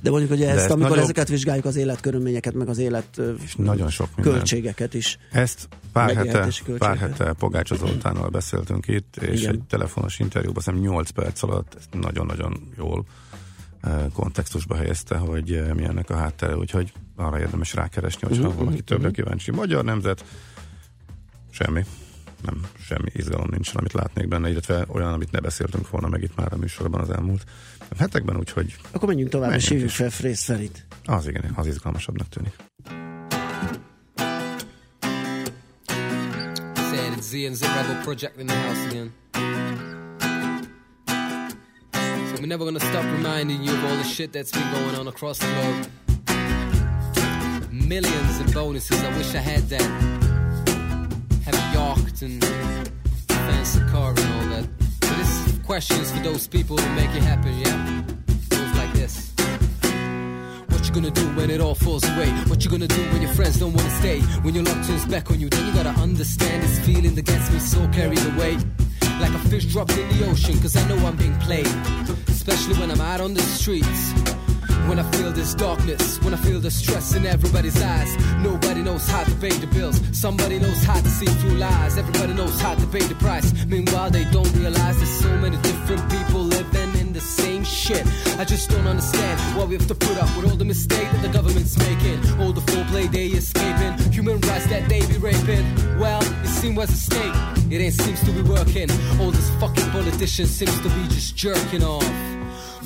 De 0.01 0.09
mondjuk, 0.09 0.31
hogy 0.31 0.41
ezt, 0.41 0.57
ezt 0.57 0.69
amikor 0.69 0.89
nagyobb- 0.89 1.03
ezeket 1.03 1.27
vizsgáljuk, 1.27 1.65
az 1.65 1.75
életkörülményeket, 1.75 2.53
meg 2.53 2.69
az 2.69 2.77
élet 2.77 3.21
És 3.43 3.55
nagyon 3.55 3.89
sok 3.89 4.09
minden. 4.15 4.33
költségeket 4.33 4.93
is. 4.93 5.17
Ezt 5.31 5.67
pár 5.91 6.15
hete, 6.15 6.47
pár 6.77 6.97
hete 6.97 7.33
Pogácsa 7.33 7.75
Zoltánnal 7.75 8.29
beszéltünk 8.29 8.87
itt, 8.87 9.15
és 9.15 9.41
Igen. 9.41 9.53
egy 9.53 9.61
telefonos 9.69 10.19
interjúban, 10.19 10.63
hiszem 10.63 10.79
8 10.79 11.09
perc 11.09 11.43
alatt 11.43 11.77
nagyon-nagyon 11.91 12.69
jól 12.77 13.05
kontextusba 14.13 14.75
helyezte, 14.75 15.17
hogy 15.17 15.73
mi 15.75 15.83
ennek 15.83 16.09
a 16.09 16.15
háttere, 16.15 16.57
úgyhogy 16.57 16.91
arra 17.15 17.39
érdemes 17.39 17.73
rákeresni, 17.73 18.27
hogyha 18.27 18.47
Mhm, 18.47 18.57
valaki 18.57 18.75
mhm, 18.75 18.85
többre 18.85 19.07
mhm. 19.07 19.15
kíváncsi. 19.15 19.51
Magyar 19.51 19.83
nemzet, 19.83 20.25
semmi. 21.49 21.85
Nem, 22.45 22.61
semmi 22.79 23.09
izgalom 23.13 23.47
nincs, 23.49 23.75
amit 23.75 23.93
látnék 23.93 24.27
benne, 24.27 24.49
illetve 24.49 24.85
olyan, 24.87 25.13
amit 25.13 25.31
ne 25.31 25.39
beszéltünk 25.39 25.89
volna 25.89 26.07
meg 26.07 26.21
itt 26.23 26.35
már 26.35 26.53
a 26.53 26.57
műsorban 26.57 27.01
az 27.01 27.09
elmúlt 27.09 27.43
hetekben, 27.97 28.37
úgyhoď 28.37 28.75
Akkor 28.91 29.07
menjünk 29.07 29.29
tovább, 29.29 29.51
és 29.53 29.67
hívjuk 29.69 29.89
fel 29.89 30.09
Frész 30.09 30.43
Ferit. 30.43 30.85
az 31.05 31.27
igen, 31.27 31.51
az 31.55 31.67
izgalmasabbnak 31.67 32.29
tűnik. 32.29 32.53
Z 37.21 37.33
and 37.45 37.55
Z 37.55 37.61
Rebel 37.61 38.01
Project 38.03 38.39
in 38.39 38.45
the 38.47 38.55
house 38.67 38.85
again. 38.87 39.92
We're 42.39 42.47
never 42.47 42.65
gonna 42.65 42.79
stop 42.79 43.05
reminding 43.05 43.63
you 43.63 43.71
of 43.71 43.85
all 43.85 43.95
the 43.95 44.03
shit 44.03 44.33
that's 44.33 44.51
been 44.51 44.69
going 44.73 44.95
on 44.95 45.07
across 45.07 45.37
the 45.37 45.45
globe. 45.45 45.87
Millions 47.71 48.39
in 48.39 48.51
bonuses, 48.51 49.01
I 49.01 49.17
wish 49.17 49.33
I 49.35 49.37
had 49.37 49.69
that. 49.69 49.81
Have 51.45 51.53
a 51.53 51.73
yacht 51.73 52.21
and 52.21 52.43
fancy 53.27 53.79
car 53.91 54.09
and 54.09 54.19
all 54.19 54.47
that. 54.49 54.67
But 54.99 55.15
this 55.17 55.59
question 55.63 56.01
is 56.01 56.11
for 56.11 56.19
those 56.19 56.47
people 56.47 56.75
who 56.77 56.95
make 56.95 57.11
it 57.15 57.23
happen, 57.23 57.57
yeah? 57.59 58.03
Goes 58.49 58.75
like 58.77 58.93
this. 58.93 59.31
What 60.69 60.87
you 60.87 60.93
gonna 60.93 61.11
do 61.11 61.27
when 61.37 61.49
it 61.49 61.61
all 61.61 61.75
falls 61.75 62.03
away? 62.03 62.29
What 62.47 62.65
you 62.65 62.71
gonna 62.71 62.87
do 62.87 63.03
when 63.11 63.21
your 63.21 63.31
friends 63.33 63.59
don't 63.59 63.73
wanna 63.73 63.99
stay? 63.99 64.21
When 64.41 64.55
your 64.55 64.63
luck 64.63 64.85
turns 64.85 65.05
back 65.05 65.29
on 65.29 65.39
you, 65.39 65.49
then 65.49 65.67
you 65.67 65.73
gotta 65.73 65.97
understand 66.01 66.63
this 66.63 66.79
feeling 66.79 67.15
that 67.15 67.25
gets 67.25 67.51
me 67.51 67.59
so 67.59 67.87
carried 67.89 68.25
away. 68.33 68.57
Like 69.19 69.33
a 69.33 69.39
fish 69.49 69.65
dropped 69.65 69.97
in 69.97 70.07
the 70.17 70.29
ocean, 70.29 70.59
cause 70.59 70.75
I 70.75 70.87
know 70.87 70.97
I'm 71.05 71.15
being 71.15 71.37
played. 71.39 71.67
Especially 72.27 72.75
when 72.75 72.91
I'm 72.91 73.01
out 73.01 73.21
on 73.21 73.33
the 73.33 73.41
streets. 73.41 74.13
When 74.87 74.99
I 74.99 75.09
feel 75.11 75.31
this 75.31 75.53
darkness, 75.55 76.21
when 76.23 76.33
I 76.33 76.37
feel 76.37 76.59
the 76.59 76.69
stress 76.69 77.15
in 77.15 77.25
everybody's 77.25 77.81
eyes, 77.81 78.17
nobody 78.39 78.81
knows 78.81 79.07
how 79.07 79.23
to 79.23 79.31
pay 79.35 79.49
the 79.49 79.67
bills. 79.67 80.01
Somebody 80.11 80.59
knows 80.59 80.83
how 80.83 80.99
to 80.99 81.09
see 81.09 81.25
through 81.25 81.55
lies. 81.55 81.97
Everybody 81.97 82.33
knows 82.33 82.59
how 82.59 82.75
to 82.75 82.85
pay 82.87 82.99
the 82.99 83.15
price. 83.15 83.53
Meanwhile, 83.65 84.11
they 84.11 84.25
don't 84.25 84.51
realize 84.53 84.97
there's 84.97 85.19
so 85.21 85.33
many 85.37 85.55
different 85.57 86.03
people 86.11 86.42
shit. 87.83 88.07
I 88.39 88.45
just 88.45 88.69
don't 88.69 88.87
understand 88.87 89.37
why 89.57 89.65
we 89.65 89.75
have 89.75 89.87
to 89.87 89.95
put 89.95 90.15
up 90.17 90.29
with 90.37 90.49
all 90.49 90.55
the 90.55 90.63
mistakes 90.65 91.11
that 91.11 91.21
the 91.21 91.33
government's 91.37 91.77
making. 91.77 92.19
All 92.39 92.53
the 92.53 92.61
foreplay 92.71 93.11
they 93.11 93.27
escaping, 93.27 93.93
human 94.11 94.39
rights 94.47 94.67
that 94.67 94.87
they 94.87 95.05
be 95.05 95.17
raping. 95.17 95.65
Well, 95.99 96.21
it 96.21 96.47
seems 96.47 96.79
as 96.79 96.91
a 96.91 97.01
snake, 97.09 97.35
it 97.71 97.81
ain't 97.81 97.93
seems 97.93 98.21
to 98.21 98.31
be 98.31 98.41
working. 98.41 98.89
All 99.19 99.31
this 99.31 99.49
fucking 99.59 99.89
politician 99.91 100.45
seems 100.45 100.77
to 100.79 100.89
be 100.89 101.03
just 101.15 101.35
jerking 101.35 101.83
off. 101.83 102.07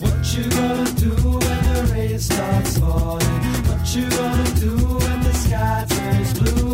What 0.01 0.17
you 0.33 0.43
gonna 0.49 0.91
do 1.05 1.11
when 1.45 1.59
the 1.69 1.89
rain 1.93 2.19
starts 2.19 2.79
falling? 2.79 3.41
What 3.69 3.83
you 3.95 4.09
gonna 4.09 4.49
do 4.65 4.73
when 5.01 5.19
the 5.21 5.33
sky 5.33 5.85
turns 5.89 6.39
blue? 6.39 6.66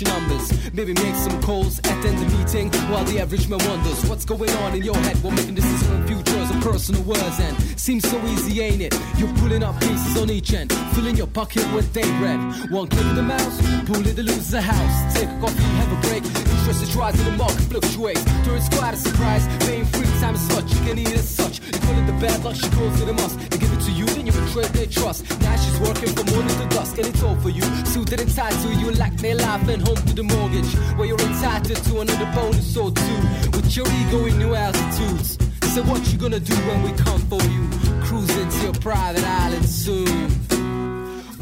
Your 0.00 0.10
numbers. 0.10 0.72
Maybe 0.72 0.92
make 0.94 1.14
some 1.14 1.40
calls, 1.42 1.78
attend 1.80 2.18
the 2.18 2.26
meeting 2.36 2.70
while 2.90 3.04
the 3.04 3.20
average 3.20 3.48
man 3.48 3.58
wonders 3.68 4.04
what's 4.08 4.24
going 4.24 4.50
on 4.50 4.74
in 4.74 4.82
your 4.82 4.96
head. 4.96 5.16
While 5.22 5.32
making 5.32 5.54
decisions 5.54 5.90
on 5.90 6.06
futures 6.06 6.50
and 6.50 6.62
personal 6.62 7.02
words, 7.02 7.40
and 7.40 7.56
seems 7.78 8.08
so 8.08 8.18
easy, 8.26 8.60
ain't 8.60 8.82
it? 8.82 8.94
You're 9.16 9.34
pulling 9.36 9.62
up 9.62 9.80
pieces 9.80 10.16
on 10.20 10.30
each 10.30 10.52
end, 10.52 10.72
filling 10.94 11.16
your 11.16 11.26
pocket 11.26 11.64
with 11.72 11.92
day 11.92 12.08
bread. 12.18 12.38
One 12.70 12.88
click 12.88 13.06
of 13.06 13.16
the 13.16 13.22
mouse, 13.22 13.56
pull 13.86 14.06
it 14.06 14.16
to 14.16 14.22
lose 14.22 14.50
the 14.50 14.60
house. 14.60 15.14
Take 15.14 15.28
a 15.28 15.40
coffee, 15.40 15.62
have 15.80 15.92
a 15.92 16.08
break. 16.08 16.24
Interest 16.24 16.82
is 16.82 16.96
rising, 16.96 17.24
the 17.24 17.32
market 17.32 17.62
fluctuates. 17.70 18.24
During 18.44 18.62
quite 18.78 18.94
a 18.94 18.96
surprise, 18.96 19.46
paying 19.66 19.84
free 19.86 20.06
time 20.20 20.34
is 20.34 20.46
such 20.48 20.72
you 20.74 20.80
can 20.86 20.98
eat 20.98 21.12
as 21.12 21.28
such. 21.28 21.60
You 21.60 21.78
call 21.80 21.98
it 21.98 22.06
the 22.06 22.12
bad 22.24 22.44
luck, 22.44 22.56
she 22.56 22.68
calls 22.70 23.00
it 23.00 23.08
a 23.08 23.12
must. 23.12 23.57
To 23.78 23.92
you, 23.92 24.06
then 24.06 24.26
you 24.26 24.32
betray 24.32 24.66
their 24.74 24.86
trust. 24.86 25.24
Now 25.40 25.56
she's 25.56 25.78
working 25.80 26.12
from 26.12 26.26
morning 26.34 26.56
to 26.58 26.66
dusk, 26.68 26.98
and 26.98 27.06
it's 27.06 27.22
all 27.22 27.36
for 27.36 27.48
you. 27.48 27.62
Suited 27.86 28.20
and 28.20 28.34
tied 28.34 28.52
to 28.62 28.68
you 28.74 28.90
like 28.92 29.16
their 29.16 29.36
life 29.36 29.68
and 29.68 29.80
home 29.80 29.96
to 29.96 30.14
the 30.14 30.24
mortgage. 30.24 30.74
Where 30.96 31.06
you're 31.06 31.20
entitled 31.20 31.82
to 31.84 32.00
another 32.00 32.26
bonus 32.34 32.76
or 32.76 32.90
two. 32.90 33.18
With 33.54 33.76
your 33.76 33.86
ego 33.86 34.26
in 34.26 34.38
new 34.38 34.54
altitudes. 34.54 35.38
So 35.74 35.82
what 35.84 36.12
you 36.12 36.18
gonna 36.18 36.40
do 36.40 36.54
when 36.68 36.82
we 36.82 36.92
come 36.92 37.20
for 37.30 37.40
you? 37.44 37.68
Cruising 38.02 38.48
to 38.48 38.58
your 38.64 38.72
private 38.74 39.24
island 39.24 39.64
soon. 39.64 40.30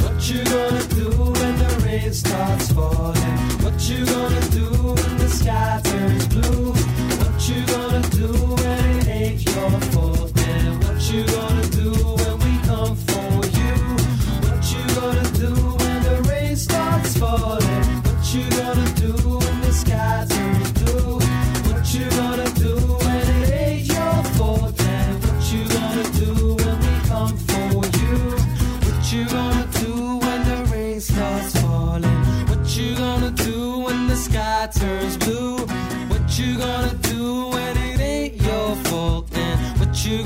What 0.02 0.28
you 0.28 0.44
gonna 0.44 0.84
do 0.88 1.08
when 1.10 1.58
the 1.58 1.82
rain 1.86 2.12
starts 2.12 2.70
falling? 2.72 3.36
What 3.64 3.88
you 3.88 4.04
gonna 4.04 4.48
do 4.50 4.66
when 4.94 5.16
the 5.16 5.28
sky 5.28 5.80
turns 5.82 6.28
blue? 6.28 6.72
What 7.20 7.48
you 7.48 7.66
gonna 7.66 8.02
do 8.10 8.28
when 8.60 8.98
it 8.98 9.08
ain't 9.08 9.44
your 9.44 9.70
fault? 9.92 10.38
And 10.38 10.84
what 10.84 11.00
you 11.10 11.24
gonna 11.24 11.66
do 11.68 12.15
you 18.36 18.50
got 18.50 18.74
to 18.74 18.86
do 19.00 19.12
when 19.38 19.60
the 19.60 19.72
sky 19.72 20.26
turns 20.28 20.72
blue? 20.72 21.14
What 21.66 21.94
you 21.94 22.06
gonna 22.10 22.50
do 22.64 22.74
when 23.04 23.24
it 23.42 23.50
ain't 23.52 23.86
your 23.88 24.16
fault? 24.36 24.80
And 24.80 25.14
what 25.24 25.40
you 25.52 25.62
gonna 25.76 26.06
do 26.22 26.30
when 26.60 26.76
we 26.84 26.94
come 27.12 27.36
for 27.48 27.68
you? 28.00 28.16
What 28.86 29.12
you 29.12 29.24
gonna 29.36 29.66
do 29.82 30.18
when 30.24 30.40
the 30.50 30.58
rain 30.72 31.00
starts 31.00 31.56
to 33.26 33.42
do? 33.44 33.80
When 33.80 34.06
the 34.06 34.16
sky 34.16 34.68
turns 34.72 35.16
blue? 35.16 35.58
What 36.10 36.38
you 36.38 36.58
got 36.58 36.90
to 36.90 36.96
do 37.10 37.48
when 37.48 37.76
it 37.76 38.00
ain't 38.00 38.34
your 38.42 38.76
fault 38.86 39.30
then? 39.30 39.58
What 39.78 40.04
you 40.04 40.22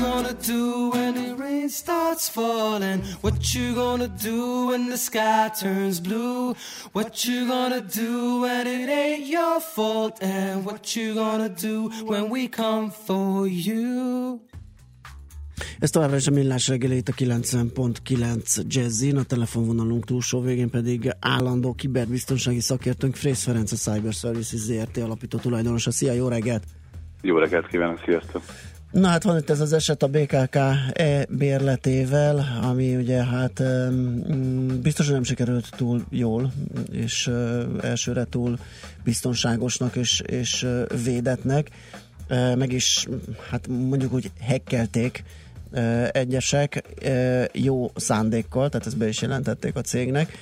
gonna 0.00 0.34
do 0.34 0.90
when 0.90 1.13
rain 1.64 1.70
starts 1.70 2.28
falling? 2.28 3.02
What 3.20 3.54
you 3.54 3.74
gonna 3.74 4.08
do 4.08 4.66
when 4.66 4.88
the 4.88 4.96
sky 4.96 5.50
turns 5.60 6.00
blue? 6.00 6.54
What 6.92 7.24
you 7.24 7.46
gonna 7.46 7.80
do 7.80 8.40
when 8.40 8.66
it 8.66 8.88
ain't 8.88 9.26
your 9.26 9.60
fault? 9.60 10.22
And 10.22 10.64
what 10.64 10.94
you 10.96 11.14
gonna 11.14 11.48
do 11.48 11.90
when 12.06 12.30
we 12.30 12.48
come 12.48 12.90
for 12.90 13.46
you? 13.46 14.40
Ez 15.80 15.90
továbbra 15.90 16.16
is 16.16 16.26
a 16.26 16.30
millás 16.30 16.68
reggeli 16.68 16.96
itt 16.96 17.08
a 17.08 17.12
90.9 17.12 18.66
Jazzin, 18.66 19.16
a 19.16 19.22
telefonvonalunk 19.22 20.04
túlsó 20.04 20.40
végén 20.40 20.70
pedig 20.70 21.10
állandó 21.20 21.74
kiberbiztonsági 21.74 22.60
szakértőnk 22.60 23.14
Frész 23.14 23.42
Ferenc, 23.42 23.72
a 23.72 23.76
Cyber 23.76 24.12
Services 24.12 24.60
ZRT 24.60 24.96
alapító 24.96 25.38
tulajdonosa. 25.38 25.90
Szia, 25.90 26.12
jó 26.12 26.28
reggelt! 26.28 26.64
Jó 27.22 27.38
reggelt 27.38 27.66
kívánok, 27.66 28.00
sziasztok! 28.04 28.42
Na 28.94 29.08
hát 29.08 29.22
van 29.22 29.38
itt 29.38 29.50
ez 29.50 29.60
az 29.60 29.72
eset 29.72 30.02
a 30.02 30.08
BKK 30.08 30.54
E 30.92 31.26
bérletével, 31.28 32.46
ami 32.62 32.96
ugye 32.96 33.24
hát 33.24 33.60
um, 33.60 34.80
biztos, 34.82 35.06
hogy 35.06 35.14
nem 35.14 35.24
sikerült 35.24 35.68
túl 35.76 36.04
jól, 36.10 36.52
és 36.92 37.30
elsőre 37.80 38.24
túl 38.24 38.58
biztonságosnak 39.04 39.96
és, 39.96 40.20
és 40.20 40.66
védetnek. 41.04 41.70
Meg 42.56 42.72
is, 42.72 43.06
hát 43.50 43.68
mondjuk 43.68 44.12
úgy 44.12 44.30
hekkelték 44.40 45.24
egyesek 46.12 46.82
jó 47.52 47.90
szándékkal, 47.94 48.68
tehát 48.68 48.86
ezt 48.86 48.96
be 48.96 49.08
is 49.08 49.22
jelentették 49.22 49.76
a 49.76 49.80
cégnek. 49.80 50.32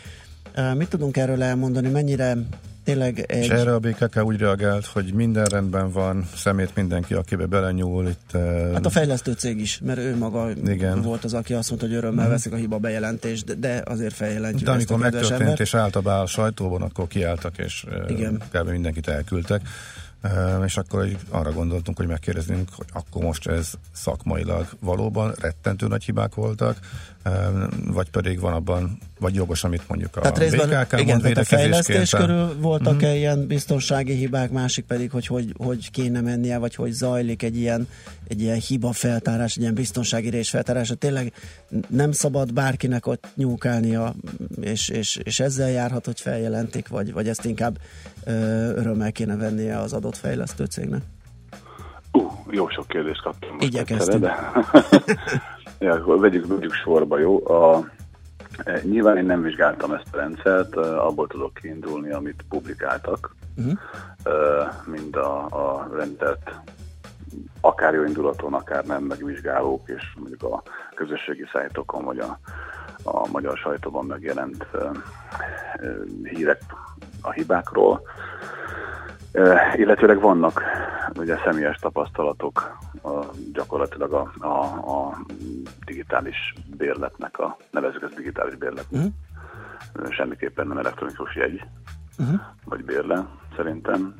Mit 0.74 0.88
tudunk 0.88 1.16
erről 1.16 1.42
elmondani, 1.42 1.88
mennyire 1.88 2.36
tényleg 2.84 3.24
egy... 3.28 3.42
És 3.42 3.48
erre 3.48 3.74
a 3.74 3.78
BKK 3.78 4.24
úgy 4.24 4.36
reagált, 4.36 4.86
hogy 4.86 5.12
minden 5.14 5.44
rendben 5.44 5.90
van, 5.90 6.28
szemét 6.34 6.74
mindenki, 6.74 7.14
akibe 7.14 7.46
belenyúl. 7.46 8.08
Itt, 8.08 8.30
Hát 8.72 8.86
a 8.86 8.90
fejlesztő 8.90 9.32
cég 9.32 9.60
is, 9.60 9.80
mert 9.84 9.98
ő 9.98 10.16
maga 10.16 10.50
Igen. 10.66 11.02
volt 11.02 11.24
az, 11.24 11.34
aki 11.34 11.54
azt 11.54 11.68
mondta, 11.68 11.86
hogy 11.88 11.96
örömmel 11.96 12.22
Mhm. 12.24 12.32
veszik 12.32 12.52
a 12.52 12.56
hiba 12.56 12.78
bejelentést, 12.78 13.44
de, 13.44 13.54
de 13.54 13.82
azért 13.84 14.14
feljelentjük 14.14 14.64
De 14.64 14.70
amikor 14.70 14.98
megtörtént, 14.98 15.40
embert. 15.40 15.60
és 15.60 15.74
általában 15.74 16.20
a 16.22 16.26
sajtóban, 16.26 16.82
akkor 16.82 17.06
kiálltak, 17.06 17.58
és 17.58 17.84
Igen. 17.88 18.10
Igen. 18.16 18.42
kb. 18.52 18.68
mindenkit 18.70 19.08
elküldtek. 19.08 19.60
Uh, 20.24 20.64
és 20.64 20.76
akkor 20.76 21.08
arra 21.30 21.52
gondoltunk, 21.52 21.96
hogy 21.96 22.06
megkérdeznünk, 22.06 22.68
hogy 22.76 22.86
akkor 22.92 23.22
most 23.22 23.46
ez 23.48 23.70
szakmailag 23.92 24.66
valóban 24.80 25.32
rettentő 25.40 25.86
nagy 25.86 26.04
hibák 26.04 26.34
voltak, 26.34 26.76
vagy 27.86 28.10
pedig 28.10 28.40
van 28.40 28.52
abban, 28.52 28.98
vagy 29.20 29.34
jogos, 29.34 29.64
amit 29.64 29.88
mondjuk 29.88 30.16
a 30.16 30.20
Tehát 30.20 30.38
részben, 30.38 30.68
BKK 30.68 30.92
igen, 30.92 31.06
mond 31.06 31.22
tehát 31.22 31.36
a 31.38 31.44
fejlesztés 31.44 32.10
körül 32.10 32.56
voltak 32.60 32.94
Mhm. 32.94 33.04
-e 33.04 33.14
ilyen 33.16 33.46
biztonsági 33.46 34.12
hibák, 34.12 34.50
másik 34.50 34.84
pedig, 34.84 35.10
hogy, 35.10 35.26
hogy 35.26 35.54
hogy 35.58 35.90
kéne 35.90 36.20
mennie, 36.20 36.58
vagy 36.58 36.74
hogy 36.74 36.90
zajlik 36.92 37.42
egy 37.42 37.56
ilyen, 37.56 37.88
egy 38.28 38.40
ilyen 38.40 38.58
hiba 38.58 38.92
feltárás, 38.92 39.54
egy 39.56 39.62
ilyen 39.62 39.74
biztonsági 39.74 40.30
rés 40.30 40.50
feltárása. 40.50 40.94
Tényleg 40.94 41.32
nem 41.88 42.12
szabad 42.12 42.52
bárkinek 42.52 43.06
ott 43.06 43.26
nyúkálnia, 43.34 44.14
és, 44.60 44.88
és, 44.88 45.16
és 45.16 45.40
ezzel 45.40 45.70
járhat, 45.70 46.04
hogy 46.04 46.20
feljelentik, 46.20 46.88
vagy, 46.88 47.12
vagy 47.12 47.28
ezt 47.28 47.44
inkább 47.44 47.78
ö, 48.24 48.32
örömmel 48.76 49.12
kéne 49.12 49.36
vennie 49.36 49.78
az 49.78 49.92
adott 49.92 50.16
fejlesztő 50.16 50.64
cégnek. 50.64 51.02
Uh, 52.12 52.32
jó 52.50 52.68
sok 52.68 52.86
kérdést 52.88 53.22
kaptam 53.22 53.56
egyszerre, 53.60 54.18
de 54.18 54.34
ja, 55.82 55.92
akkor 55.92 56.18
vegyük, 56.18 56.46
vegyük 56.46 56.72
sorba, 56.72 57.18
jó? 57.18 57.48
A, 57.48 57.90
e, 58.64 58.80
nyilván 58.82 59.16
én 59.16 59.24
nem 59.24 59.42
vizsgáltam 59.42 59.92
ezt 59.92 60.14
a 60.14 60.16
rendszert, 60.16 60.76
e, 60.76 61.00
abból 61.00 61.26
tudok 61.26 61.54
kiindulni, 61.54 62.12
amit 62.12 62.44
publikáltak, 62.48 63.34
Uh-huh. 63.56 63.78
mind 64.86 65.16
a, 65.16 65.44
a 65.44 65.88
rendszert 65.96 66.50
akár 67.60 67.94
jó 67.94 68.04
indulaton, 68.04 68.54
akár 68.54 68.84
nem 68.84 69.02
megvizsgálók, 69.02 69.88
és 69.88 70.02
mondjuk 70.16 70.42
a 70.42 70.62
közösségi 70.94 71.44
szájtokon, 71.52 72.04
vagy 72.04 72.18
a, 72.18 72.38
a 73.02 73.28
magyar 73.28 73.56
sajtóban 73.56 74.04
megjelent 74.04 74.66
hírek 76.22 76.62
a 77.20 77.30
hibákról. 77.30 78.02
Illetőleg 79.76 80.20
vannak 80.20 80.62
ugye 81.18 81.36
személyes 81.44 81.76
tapasztalatok 81.76 82.76
uh, 83.02 83.24
gyakorlatilag 83.52 84.12
a, 84.12 84.32
a, 84.38 84.62
a 84.64 85.18
digitális 85.84 86.54
bérletnek, 86.76 87.38
a, 87.38 87.56
nevezzük 87.70 88.02
ezt 88.02 88.14
digitális 88.14 88.54
bérletnek, 88.54 89.02
uh-huh. 89.94 90.12
semmiképpen 90.12 90.66
nem 90.66 90.78
elektronikus 90.78 91.34
jegy, 91.34 91.64
Uh-huh. 92.18 92.40
vagy 92.64 92.84
bérle, 92.84 93.26
szerintem 93.56 94.14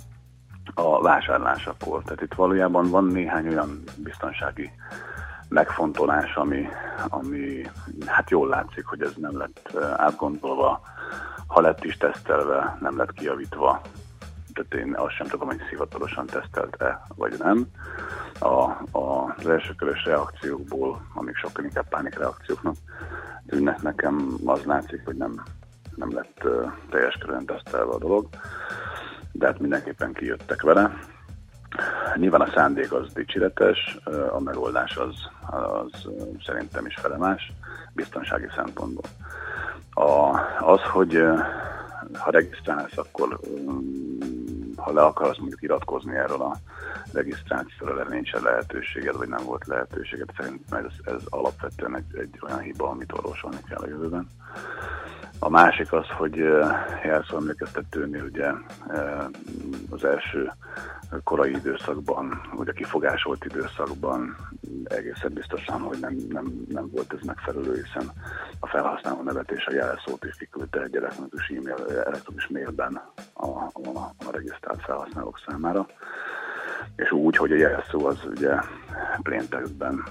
a 0.75 1.03
vásárlásakor. 1.03 2.03
Tehát 2.03 2.21
itt 2.21 2.35
valójában 2.35 2.91
van 2.91 3.05
néhány 3.05 3.49
olyan 3.49 3.83
biztonsági 3.97 4.71
megfontolás, 5.49 6.35
ami, 6.35 6.69
ami 7.09 7.71
hát 8.07 8.31
jól 8.31 8.49
látszik, 8.49 8.85
hogy 8.85 9.03
ez 9.03 9.13
nem 9.17 9.39
lett 9.39 9.77
átgondolva, 9.97 10.81
ha 11.47 11.61
lett 11.61 11.85
is 11.85 11.97
tesztelve, 11.97 12.77
nem 12.81 12.97
lett 12.97 13.13
kijavítva, 13.13 13.81
tehát 14.53 14.87
én 14.87 14.95
azt 14.97 15.15
sem 15.15 15.27
tudom, 15.27 15.47
hogy 15.47 15.63
hivatalosan 15.71 16.27
tesztelte, 16.27 17.07
vagy 17.17 17.35
nem. 17.39 17.67
A, 18.39 18.63
a, 18.99 19.35
az 19.37 19.47
elsőkörös 19.49 20.05
reakciókból, 20.05 21.07
amik 21.15 21.37
sokkal 21.37 21.65
inkább 21.65 21.89
pánik 21.89 22.19
reakcióknak 22.19 22.75
tűnnek 23.47 23.83
nekem, 23.83 24.35
az 24.45 24.65
látszik, 24.65 25.03
hogy 25.05 25.17
nem, 25.17 25.43
nem 25.97 26.15
lett 26.15 26.41
uh, 26.45 26.73
teljes 26.91 27.15
körön 27.15 27.47
tesztelve 27.47 27.93
a 27.93 27.99
dolog, 27.99 28.29
de 29.33 29.47
hát 29.47 29.59
mindenképpen 29.59 30.13
kijöttek 30.13 30.63
vele. 30.63 30.93
Nyilván 32.17 32.41
a 32.41 32.51
szándék 32.55 32.93
az 32.93 33.13
dicséretes, 33.13 33.99
a 34.31 34.41
megoldás 34.41 34.97
az, 34.97 35.15
az 35.51 36.09
szerintem 36.45 36.87
is 36.87 36.95
felemás, 36.95 37.53
biztonsági 37.93 38.49
szempontból. 38.55 39.05
A, 39.91 40.41
az, 40.61 40.81
hogy 40.81 41.25
ha 42.19 42.31
regisztrálsz, 42.31 42.97
akkor 42.97 43.41
ha 44.83 44.93
le 44.93 45.03
akarsz 45.03 45.39
mondjuk 45.39 45.63
iratkozni 45.63 46.17
erről 46.17 46.43
a 46.43 46.57
regisztrációról, 47.13 48.01
erre 48.01 48.09
nincsen 48.09 48.43
lehetőséged, 48.43 49.17
vagy 49.17 49.29
nem 49.29 49.45
volt 49.45 49.67
lehetőséged. 49.67 50.29
Szerintem 50.37 50.85
ez, 50.85 51.15
ez 51.15 51.23
alapvetően 51.29 51.97
egy, 51.97 52.19
egy 52.19 52.39
olyan 52.43 52.61
hiba, 52.61 52.89
amit 52.89 53.13
orvosolni 53.13 53.61
kell 53.69 53.81
a 53.81 53.89
jövőben. 53.89 54.29
A 55.39 55.49
másik 55.49 55.93
az, 55.93 56.07
hogy 56.09 56.37
jelszó 57.05 57.37
emlékeztetőnél 57.37 58.25
ugye 58.25 58.51
az 59.91 60.05
első 60.05 60.53
korai 61.25 61.51
időszakban, 61.51 62.41
vagy 62.55 62.69
a 62.69 62.73
kifogásolt 62.73 63.45
időszakban 63.45 64.37
egészen 64.85 65.33
biztosan, 65.33 65.81
hogy 65.81 65.99
nem, 66.01 66.17
nem, 66.29 66.65
nem 66.69 66.91
volt 66.91 67.13
ez 67.13 67.27
megfelelő, 67.27 67.83
hiszen 67.85 68.11
a 68.61 68.67
felhasználó 68.67 69.23
nevet 69.23 69.51
és 69.51 69.67
a 69.67 69.73
jelszót 69.73 70.25
is 70.25 70.37
kiküldte 70.37 70.83
egy 70.83 70.97
elektronikus 70.97 71.49
e-mail, 71.49 71.87
elektronikus 71.89 72.49
mailben 72.49 73.03
a, 73.33 73.47
a, 73.47 74.15
a 74.27 74.31
regisztrált 74.31 74.83
felhasználók 74.83 75.41
számára 75.47 75.87
és 76.97 77.11
úgy, 77.11 77.37
hogy 77.37 77.53
a 77.53 77.57
jelszó 77.57 78.07
az 78.07 78.19
ugye 78.37 78.55
plain 79.23 79.49
textben 79.49 80.05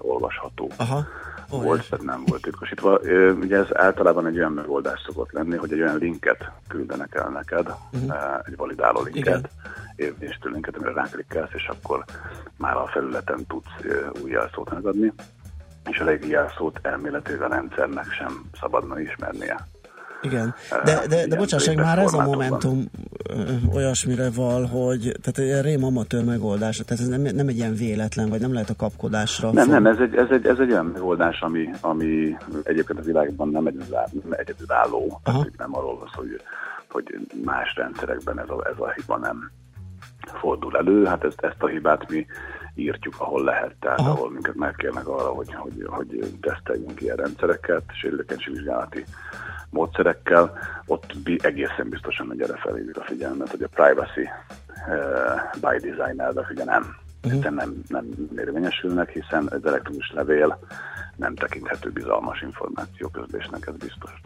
olvasható. 0.00 0.70
Aha. 0.76 1.04
Oh, 1.50 1.62
volt, 1.62 1.88
tehát 1.88 2.04
nem 2.04 2.22
volt 2.26 2.42
titkosítva. 2.42 2.98
Ugye 3.40 3.56
ez 3.56 3.66
általában 3.72 4.26
egy 4.26 4.38
olyan 4.38 4.52
megoldás 4.52 5.02
szokott 5.06 5.32
lenni, 5.32 5.56
hogy 5.56 5.72
egy 5.72 5.80
olyan 5.80 5.98
linket 5.98 6.50
küldenek 6.68 7.14
el 7.14 7.28
neked, 7.28 7.74
uh-huh. 7.92 8.40
egy 8.44 8.56
validáló 8.56 9.02
linket, 9.02 9.50
érvényesítő 9.96 10.48
linket, 10.50 10.76
amire 10.76 10.92
ráklikkelsz, 10.92 11.52
és 11.54 11.68
akkor 11.68 12.04
már 12.58 12.76
a 12.76 12.86
felületen 12.86 13.46
tudsz 13.46 13.68
új 14.22 14.30
jelszót 14.30 14.70
megadni, 14.70 15.12
és 15.90 15.98
a 15.98 16.04
régi 16.04 16.28
jelszót 16.28 16.78
elméletileg 16.82 17.42
a 17.42 17.48
rendszernek 17.48 18.10
sem 18.10 18.44
szabadna 18.60 19.00
ismernie. 19.00 19.66
Igen, 20.26 20.54
de, 20.84 21.06
de, 21.08 21.26
de 21.26 21.36
bocsásság, 21.36 21.76
már 21.76 21.98
ez 21.98 22.12
a 22.12 22.22
Momentum 22.22 22.84
olyasmire 23.74 24.30
val, 24.30 24.64
hogy 24.64 25.16
tehát 25.22 25.38
egy 25.38 25.64
rém 25.64 25.84
amatőr 25.84 26.24
megoldás, 26.24 26.76
tehát 26.76 27.02
ez 27.02 27.08
nem, 27.08 27.20
nem 27.20 27.48
egy 27.48 27.56
ilyen 27.56 27.74
véletlen, 27.74 28.28
vagy 28.28 28.40
nem 28.40 28.52
lehet 28.52 28.70
a 28.70 28.76
kapkodásra. 28.76 29.52
Nem, 29.52 29.64
fog... 29.64 29.72
nem, 29.72 29.86
ez 29.86 29.98
egy, 29.98 30.14
ez, 30.14 30.30
egy, 30.30 30.46
ez 30.46 30.58
egy 30.58 30.70
olyan 30.70 30.86
megoldás, 30.86 31.40
ami, 31.40 31.68
ami 31.80 32.36
egyébként 32.62 32.98
a 32.98 33.02
világban 33.02 33.48
nem 33.48 33.66
egyedülálló, 34.30 35.20
nem 35.56 35.76
arról 35.76 35.98
van 35.98 36.08
hogy, 36.14 36.40
hogy 36.88 37.26
más 37.44 37.74
rendszerekben 37.76 38.40
ez 38.40 38.48
a, 38.48 38.66
ez 38.72 38.78
a 38.78 38.92
hiba 38.96 39.18
nem 39.18 39.50
fordul 40.40 40.76
elő, 40.76 41.04
hát 41.04 41.24
ezt, 41.24 41.40
ezt 41.40 41.62
a 41.62 41.66
hibát 41.66 42.10
mi 42.10 42.26
írtjuk, 42.76 43.14
ahol 43.18 43.44
lehet, 43.44 43.74
tehát 43.80 43.98
Aha. 43.98 44.10
ahol 44.10 44.30
minket 44.30 44.54
megkérnek 44.54 45.08
arra, 45.08 45.28
hogy, 45.28 45.54
hogy, 45.54 45.84
hogy 45.86 46.38
teszteljünk 46.40 47.00
ilyen 47.00 47.16
rendszereket, 47.16 47.82
sérülékenység 48.00 48.54
vizsgálati 48.54 49.04
módszerekkel, 49.70 50.58
ott 50.86 51.14
egészen 51.38 51.88
biztosan 51.88 52.26
hogy 52.26 52.40
erre 52.40 52.56
felhívjuk 52.56 52.96
a 52.96 53.04
figyelmet, 53.04 53.50
hogy 53.50 53.62
a 53.62 53.68
privacy 53.68 54.28
uh, 54.88 55.60
by 55.60 55.88
design 55.88 56.20
elvek 56.20 56.50
ugye 56.50 56.64
nem, 56.64 56.96
uh-huh. 57.24 57.50
nem, 57.50 57.82
nem 57.88 58.04
érvényesülnek, 58.36 59.10
hiszen 59.10 59.46
az 59.50 59.66
elektronikus 59.66 60.12
levél 60.12 60.58
nem 61.16 61.34
tekinthető 61.34 61.90
bizalmas 61.90 62.42
információ 62.42 63.08
közlésnek, 63.08 63.66
ez 63.66 63.76
biztos. 63.76 64.20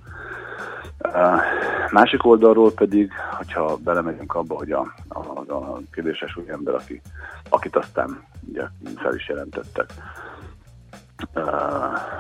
Másik 1.91 2.26
oldalról 2.26 2.72
pedig, 2.72 3.12
hogyha 3.36 3.76
belemegyünk 3.76 4.34
abba, 4.34 4.55
hogy 4.57 4.72
a, 4.72 4.95
a, 5.09 5.18
a 5.53 5.80
kérdéses 5.93 6.36
új 6.36 6.51
ember, 6.51 6.74
aki, 6.74 7.01
akit 7.49 7.76
aztán 7.76 8.24
ugye 8.49 8.62
fel 8.97 9.14
is 9.14 9.28
jelentettek, 9.28 9.93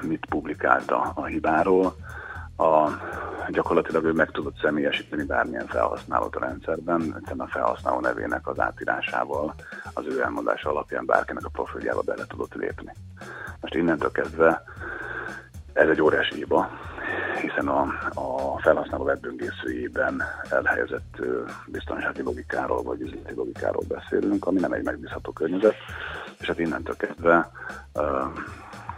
mit 0.00 0.26
publikálta 0.28 1.12
a 1.14 1.24
hibáról, 1.24 1.96
a, 2.60 3.00
gyakorlatilag 3.48 4.04
ő 4.04 4.12
meg 4.12 4.30
tudott 4.30 4.58
személyesíteni 4.62 5.24
bármilyen 5.24 5.66
felhasználót 5.66 6.36
a 6.36 6.40
rendszerben, 6.40 7.22
a 7.38 7.46
felhasználó 7.46 8.00
nevének 8.00 8.48
az 8.48 8.60
átírásával, 8.60 9.54
az 9.94 10.04
ő 10.06 10.22
elmondása 10.22 10.70
alapján 10.70 11.06
bárkinek 11.06 11.44
a 11.44 11.48
profiljába 11.48 12.02
bele 12.02 12.24
tudott 12.26 12.54
lépni. 12.54 12.92
Most 13.60 13.74
innentől 13.74 14.12
kezdve 14.12 14.62
ez 15.72 15.88
egy 15.88 16.02
óriási 16.02 16.34
hiba, 16.34 16.70
hiszen 17.40 17.68
a, 17.68 17.80
a 18.14 18.58
felhasználó 18.60 19.04
webböngészőjében 19.04 20.22
elhelyezett 20.50 21.16
biztonsági 21.66 22.22
logikáról 22.22 22.82
vagy 22.82 23.00
üzleti 23.00 23.34
logikáról 23.34 23.82
beszélünk, 23.88 24.46
ami 24.46 24.60
nem 24.60 24.72
egy 24.72 24.84
megbízható 24.84 25.32
környezet, 25.32 25.76
és 26.38 26.46
hát 26.46 26.58
innentől 26.58 26.96
kezdve 26.96 27.50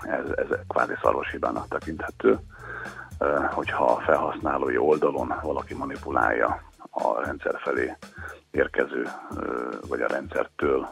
ez, 0.03 0.25
ez 0.37 0.59
kvázi 0.69 0.93
szarvas 1.03 1.31
hibának 1.31 1.69
tekinthető 1.69 2.39
hogyha 3.51 3.85
a 3.85 4.01
felhasználói 4.01 4.77
oldalon 4.77 5.35
valaki 5.43 5.75
manipulálja 5.75 6.63
a 6.91 7.21
rendszer 7.25 7.59
felé 7.59 7.97
érkező, 8.51 9.09
vagy 9.89 10.01
a 10.01 10.07
rendszertől 10.07 10.89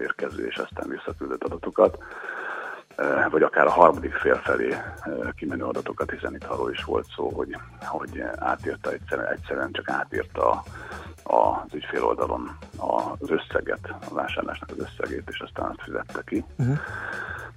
érkező 0.00 0.46
és 0.46 0.56
aztán 0.56 0.88
visszaküldött 0.88 1.44
adatokat, 1.44 1.98
vagy 3.30 3.42
akár 3.42 3.66
a 3.66 3.70
harmadik 3.70 4.12
fél 4.12 4.36
felé 4.36 4.76
kimenő 5.36 5.64
adatokat, 5.64 6.10
hiszen 6.10 6.34
itt 6.34 6.44
arról 6.44 6.70
is 6.70 6.84
volt 6.84 7.06
szó, 7.16 7.28
hogy, 7.28 7.56
hogy 7.80 8.22
átírta 8.36 8.90
egyszerűen, 8.92 9.28
egyszerűen 9.28 9.72
csak 9.72 9.88
átírta 9.88 10.62
az 11.22 11.74
ügyfél 11.74 12.04
oldalon 12.04 12.58
az 12.76 13.30
összeget, 13.30 13.94
a 14.10 14.14
vásárlásnak 14.14 14.70
az 14.70 14.78
összegét, 14.78 15.28
és 15.30 15.40
aztán 15.40 15.70
azt 15.70 15.82
fizette 15.82 16.22
ki. 16.24 16.44
Uh-huh. 16.58 16.78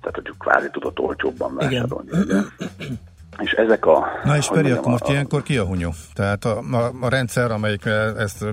Tehát, 0.01 0.15
hogy 0.15 0.33
kvázi 0.37 0.69
tudott 0.69 0.99
olcsóbban 0.99 1.55
vásárolni. 1.55 2.09
És 3.37 3.51
ezek 3.51 3.85
a... 3.85 4.05
Na 4.23 4.35
és 4.35 4.47
Peri, 4.47 4.71
akkor 4.71 4.91
most 4.91 5.03
a, 5.03 5.11
ilyenkor 5.11 5.43
ki 5.43 5.57
a 5.57 5.63
hunyó? 5.63 5.93
Tehát 6.13 6.45
a, 6.45 6.59
a, 6.71 6.91
a 7.01 7.09
rendszer, 7.09 7.51
amelyik 7.51 7.85
ezt 8.17 8.45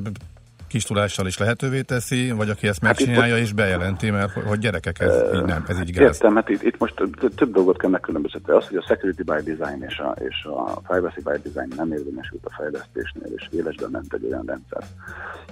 kis 0.72 0.84
tudással 0.84 1.26
is 1.26 1.38
lehetővé 1.38 1.80
teszi, 1.80 2.30
vagy 2.30 2.50
aki 2.50 2.68
ezt 2.68 2.80
megcsinálja 2.80 3.34
hát 3.34 3.42
és 3.42 3.52
bejelenti, 3.52 4.10
mert 4.10 4.32
hogy 4.32 4.58
gyerekek, 4.58 5.00
ez 5.00 5.14
uh, 5.14 5.34
így 5.36 5.44
nem, 5.44 5.64
ez 5.68 5.80
így 5.80 5.92
gáz. 5.92 6.14
Értem, 6.14 6.34
hát 6.34 6.48
itt, 6.48 6.62
itt 6.62 6.78
most 6.78 6.94
több 7.36 7.52
dolgot 7.52 7.78
kell 7.78 7.90
megkülönböztetni. 7.90 8.52
Az, 8.52 8.68
hogy 8.68 8.76
a 8.76 8.82
security 8.82 9.22
by 9.22 9.54
design 9.54 9.82
és 9.82 9.98
a, 9.98 10.16
és 10.18 10.44
a 10.44 10.80
privacy 10.80 11.20
by 11.24 11.50
design 11.50 11.72
nem 11.76 11.92
érvényesült 11.92 12.44
a 12.44 12.50
fejlesztésnél, 12.56 13.32
és 13.36 13.48
élesben 13.50 13.90
ment 13.90 14.14
egy 14.14 14.24
olyan 14.24 14.44
rendszer, 14.46 14.82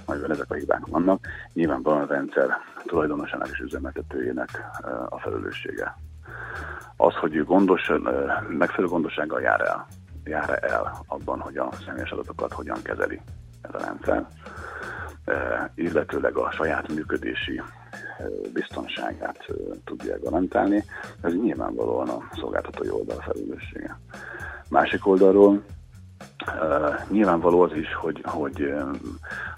amiben 0.05 0.31
ezek 0.31 0.51
a 0.51 0.53
hibák 0.53 0.85
vannak. 0.85 1.27
Nyilvánvalóan 1.53 2.03
a 2.03 2.13
rendszer 2.13 2.47
tulajdonosának 2.85 3.49
és 3.51 3.59
üzemeltetőjének 3.59 4.49
a 5.09 5.19
felelőssége 5.19 5.95
az, 6.97 7.13
hogy 7.13 7.35
ő 7.35 7.43
gondos, 7.43 7.91
megfelelő 8.47 8.91
gondossággal 8.91 9.41
jár 9.41 9.61
el, 9.61 9.87
jár 10.23 10.59
el 10.63 11.03
abban, 11.07 11.39
hogy 11.39 11.57
a 11.57 11.69
személyes 11.85 12.11
adatokat 12.11 12.53
hogyan 12.53 12.81
kezeli 12.81 13.21
ez 13.61 13.73
a 13.73 13.85
rendszer, 13.85 14.27
illetőleg 15.75 16.37
a 16.37 16.51
saját 16.51 16.93
működési 16.93 17.61
biztonságát 18.53 19.45
tudja 19.83 20.19
garantálni, 20.19 20.83
ez 21.21 21.33
nyilvánvalóan 21.33 22.09
a 22.09 22.17
szolgáltatói 22.33 22.89
oldal 22.89 23.21
felelőssége. 23.21 23.99
Másik 24.69 25.07
oldalról 25.07 25.63
nyilvánvaló 27.09 27.61
az 27.61 27.73
is, 27.73 27.93
hogy, 27.93 28.21
hogy, 28.25 28.73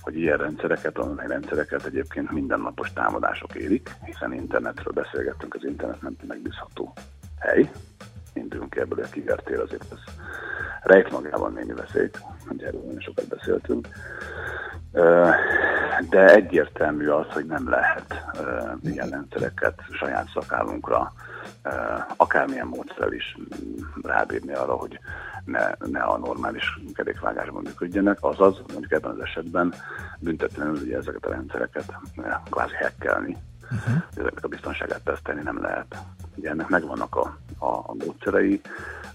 hogy 0.03 0.17
ilyen 0.17 0.37
rendszereket, 0.37 0.97
online 0.97 1.27
rendszereket 1.27 1.85
egyébként 1.85 2.31
mindennapos 2.31 2.93
támadások 2.93 3.55
érik, 3.55 3.89
hiszen 4.05 4.33
internetről 4.33 4.93
beszélgettünk, 4.93 5.53
az 5.53 5.63
internet 5.63 6.01
nem 6.01 6.15
megbízható 6.27 6.93
hely, 7.39 7.71
indulunk 8.33 8.75
ebből 8.75 9.03
a 9.03 9.09
kivertél, 9.09 9.61
azért 9.61 9.91
ez 9.91 10.13
rejt 10.83 11.11
magában 11.11 11.53
némi 11.53 11.73
veszélyt, 11.73 12.19
hogy 12.47 12.63
erről 12.63 12.81
nagyon 12.81 13.01
sokat 13.01 13.27
beszéltünk. 13.27 13.87
De 16.09 16.33
egyértelmű 16.33 17.07
az, 17.07 17.25
hogy 17.29 17.45
nem 17.45 17.69
lehet 17.69 18.25
ilyen 18.83 19.09
rendszereket 19.09 19.81
saját 19.91 20.27
szakállunkra 20.33 21.13
akármilyen 22.15 22.67
módszerrel 22.67 23.13
is 23.13 23.37
rábírni 24.01 24.53
arra, 24.53 24.73
hogy 24.73 24.99
ne, 25.45 25.71
ne 25.79 26.01
a 26.01 26.17
normális 26.17 26.79
kerékvágásban 26.93 27.61
működjenek, 27.63 28.17
azaz 28.21 28.61
mondjuk 28.67 28.91
ebben 28.91 29.11
az 29.11 29.19
esetben 29.19 29.73
büntetlenül 30.19 30.73
ugye 30.81 30.97
ezeket 30.97 31.25
a 31.25 31.29
rendszereket 31.29 31.93
kvázi 32.49 32.75
hekkelni, 32.75 33.37
uh-huh. 33.63 34.03
ezeknek 34.15 34.43
a 34.43 34.47
biztonságát 34.47 35.03
tesztelni 35.03 35.41
nem 35.41 35.61
lehet. 35.61 35.97
Ugye 36.35 36.49
ennek 36.49 36.67
megvannak 36.67 37.15
a, 37.15 37.37
a, 37.57 37.67
a 37.67 37.93
módszerei, 37.93 38.61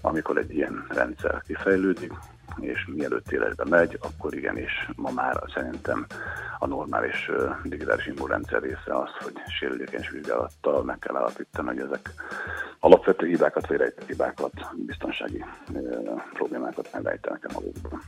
amikor 0.01 0.37
egy 0.37 0.55
ilyen 0.55 0.85
rendszer 0.89 1.41
kifejlődik, 1.45 2.13
és 2.59 2.87
mielőtt 2.95 3.31
életbe 3.31 3.65
megy, 3.69 3.97
akkor 4.01 4.33
igenis 4.33 4.89
ma 4.95 5.11
már 5.11 5.43
szerintem 5.53 6.05
a 6.59 6.67
normális 6.67 7.31
digitális 7.63 8.05
immunrendszer 8.05 8.61
része 8.61 8.99
az, 8.99 9.09
hogy 9.23 9.33
sérülékeny 9.59 10.07
vizsgálattal 10.11 10.83
meg 10.83 10.99
kell 10.99 11.15
állapítani, 11.15 11.67
hogy 11.67 11.79
ezek 11.79 12.13
alapvető 12.79 13.27
hibákat, 13.27 13.67
vagy 13.67 13.77
rejtett 13.77 14.07
hibákat, 14.07 14.51
biztonsági 14.85 15.45
problémákat 16.33 16.89
megrejtenek 16.93 17.53
magukban. 17.53 18.01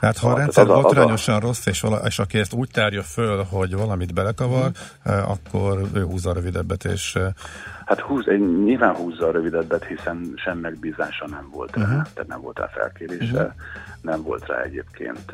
Tehát 0.00 0.18
ha 0.18 0.28
a 0.28 0.34
Tehát 0.34 0.38
rendszer 0.38 0.64
az 0.64 0.70
az 0.70 0.76
a- 0.76 0.80
botrányosan 0.82 1.40
rossz, 1.40 1.66
és, 1.66 1.80
vala, 1.80 2.00
és 2.06 2.18
aki 2.18 2.38
ezt 2.38 2.52
úgy 2.52 2.70
tárja 2.70 3.02
föl, 3.02 3.42
hogy 3.42 3.74
valamit 3.74 4.14
belekavar, 4.14 4.70
eh, 5.02 5.30
akkor 5.30 5.80
ő 5.94 6.02
húzza 6.02 6.30
a 6.30 6.32
rövidebbet, 6.32 6.84
és 6.84 7.18
Hát 7.90 8.00
húz, 8.00 8.24
nyilván 8.64 8.94
húzza 8.94 9.26
a 9.26 9.30
rövidebbet, 9.30 9.84
hiszen 9.84 10.32
sem 10.36 10.58
megbízása 10.58 11.26
nem 11.28 11.48
volt 11.52 11.76
Mhm. 11.76 11.84
tehát 11.88 12.26
nem 12.26 12.40
volt 12.40 12.58
rá 12.58 12.66
felkérése, 12.66 13.54
nem 14.02 14.22
volt 14.22 14.46
rá 14.46 14.62
egyébként, 14.62 15.24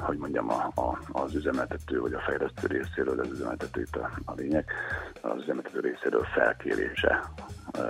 hogy 0.00 0.16
mondjam, 0.16 0.50
a, 0.50 0.72
a, 0.74 0.98
az 1.12 1.34
üzemeltető 1.34 2.00
vagy 2.00 2.12
a 2.12 2.20
fejlesztő 2.20 2.66
részéről, 2.66 3.20
az 3.20 3.30
üzemeltető 3.30 3.80
itt 3.80 3.96
a, 3.96 4.10
a 4.24 4.32
lényeg, 4.36 4.64
az 5.20 5.42
üzemeltető 5.42 5.80
részéről 5.80 6.26
felkérése 6.34 7.20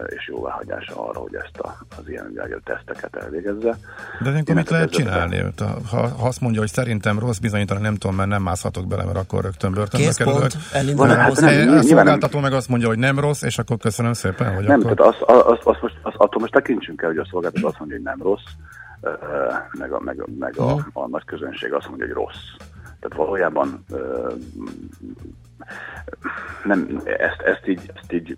és 0.07 0.28
jóváhagyása 0.28 1.09
arra, 1.09 1.20
hogy 1.20 1.34
ezt 1.34 1.59
a, 1.59 1.76
az 1.99 2.09
ilyen 2.09 2.32
jellegű 2.34 2.57
teszteket 2.64 3.16
elvégezze. 3.16 3.76
de 4.22 4.30
ilyenkor 4.30 4.55
mit 4.55 4.70
lehet 4.70 4.91
csinálni? 4.91 5.45
Ha, 5.91 6.09
ha 6.09 6.26
azt 6.26 6.41
mondja, 6.41 6.61
hogy 6.61 6.70
szerintem 6.70 7.18
rossz, 7.18 7.39
bizonyítani 7.39 7.80
nem 7.80 7.95
tudom, 7.95 8.16
mert 8.16 8.28
nem 8.28 8.43
mászhatok 8.43 8.86
bele, 8.86 9.05
mert 9.05 9.16
akkor 9.16 9.43
rögtön 9.43 9.72
börtönbe 9.72 10.07
Kész 10.07 10.16
kerülök. 10.16 10.51
a 10.97 11.07
Hát 11.07 11.41
nem, 11.41 11.68
a 11.68 11.82
szolgáltató 11.82 12.39
meg 12.41 12.53
azt 12.53 12.68
mondja, 12.68 12.89
hogy 12.89 12.99
nem 12.99 13.18
rossz, 13.18 13.43
és 13.43 13.59
akkor 13.59 13.76
köszönöm 13.76 14.12
szépen, 14.12 14.55
hogy 14.55 14.64
Nem, 14.64 14.80
akkor... 14.80 14.95
tehát 14.95 15.14
azt, 15.14 15.47
azt, 15.47 15.62
azt 15.64 15.80
most, 15.80 15.99
azt, 16.03 16.16
attól 16.16 16.41
most 16.41 16.53
tekintsünk 16.53 17.03
el, 17.03 17.09
hogy 17.09 17.18
a 17.18 17.26
szolgáltató 17.30 17.66
azt 17.66 17.78
mondja, 17.78 17.97
hogy 17.97 18.07
nem 18.07 18.22
rossz, 18.22 18.51
meg 19.79 19.93
a, 19.93 20.01
meg, 20.01 20.25
meg 20.39 20.59
a, 20.59 20.87
a 20.93 21.09
nagy 21.09 21.25
közönség 21.25 21.73
azt 21.73 21.89
mondja, 21.89 22.07
hogy 22.07 22.15
rossz. 22.15 22.67
Tehát 23.01 23.17
valójában 23.17 23.85
nem, 26.65 27.01
ezt, 27.05 27.41
ezt, 27.41 27.67
így, 27.67 27.91
ezt 27.95 28.13
így 28.13 28.37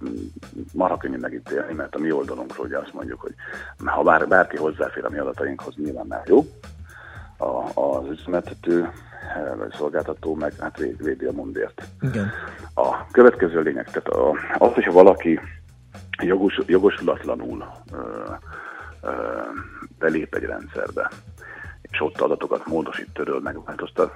marha 0.73 0.97
könnyű 0.97 1.19
megítélni, 1.19 1.73
mert 1.73 1.95
a 1.95 1.99
mi 1.99 2.13
oldalunkról 2.13 2.67
ugye 2.67 2.79
azt 2.79 2.93
mondjuk, 2.93 3.21
hogy 3.21 3.35
ha 3.85 4.03
bár, 4.03 4.29
bárki 4.29 4.57
hozzáfér 4.57 5.05
a 5.05 5.11
mi 5.11 5.19
adatainkhoz, 5.19 5.75
nyilván 5.77 6.07
már 6.07 6.23
jó, 6.27 6.45
a, 7.37 7.81
az 7.81 8.09
üzemeltető 8.11 8.91
vagy 9.57 9.73
szolgáltató 9.73 10.35
meg 10.35 10.53
hát 10.59 10.79
véd- 10.79 11.03
védi 11.03 11.25
a 11.25 11.33
mundért. 11.33 11.83
Igen. 12.01 12.31
A 12.75 13.07
következő 13.11 13.61
lényeg, 13.61 13.85
tehát 13.85 14.09
a, 14.09 14.31
az, 14.59 14.73
hogyha 14.73 14.93
valaki 14.93 15.41
jogos, 16.23 16.61
jogosulatlanul 16.67 17.65
ö, 17.93 17.97
belép 19.99 20.35
egy 20.35 20.45
rendszerbe, 20.45 21.11
és 21.83 22.01
ott 22.01 22.21
adatokat 22.21 22.67
módosít, 22.67 23.13
töröl, 23.13 23.41
megváltoztat, 23.41 24.13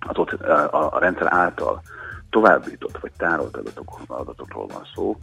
az 0.00 0.16
ott 0.16 0.32
ö, 0.32 0.52
a, 0.52 0.94
a 0.94 0.98
rendszer 0.98 1.26
által 1.30 1.82
továbbított 2.32 2.98
vagy 3.00 3.12
tárolt 3.16 3.56
adatok, 3.56 4.00
adatokról 4.06 4.66
van 4.66 4.82
szó, 4.94 5.16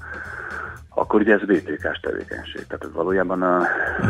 akkor 0.99 1.22
ugye 1.22 1.34
ez 1.34 1.39
BTK-s 1.39 1.99
tevékenység. 2.01 2.66
Tehát 2.68 2.84
ez 2.84 2.93
valójában 2.93 3.41
a, 3.41 3.57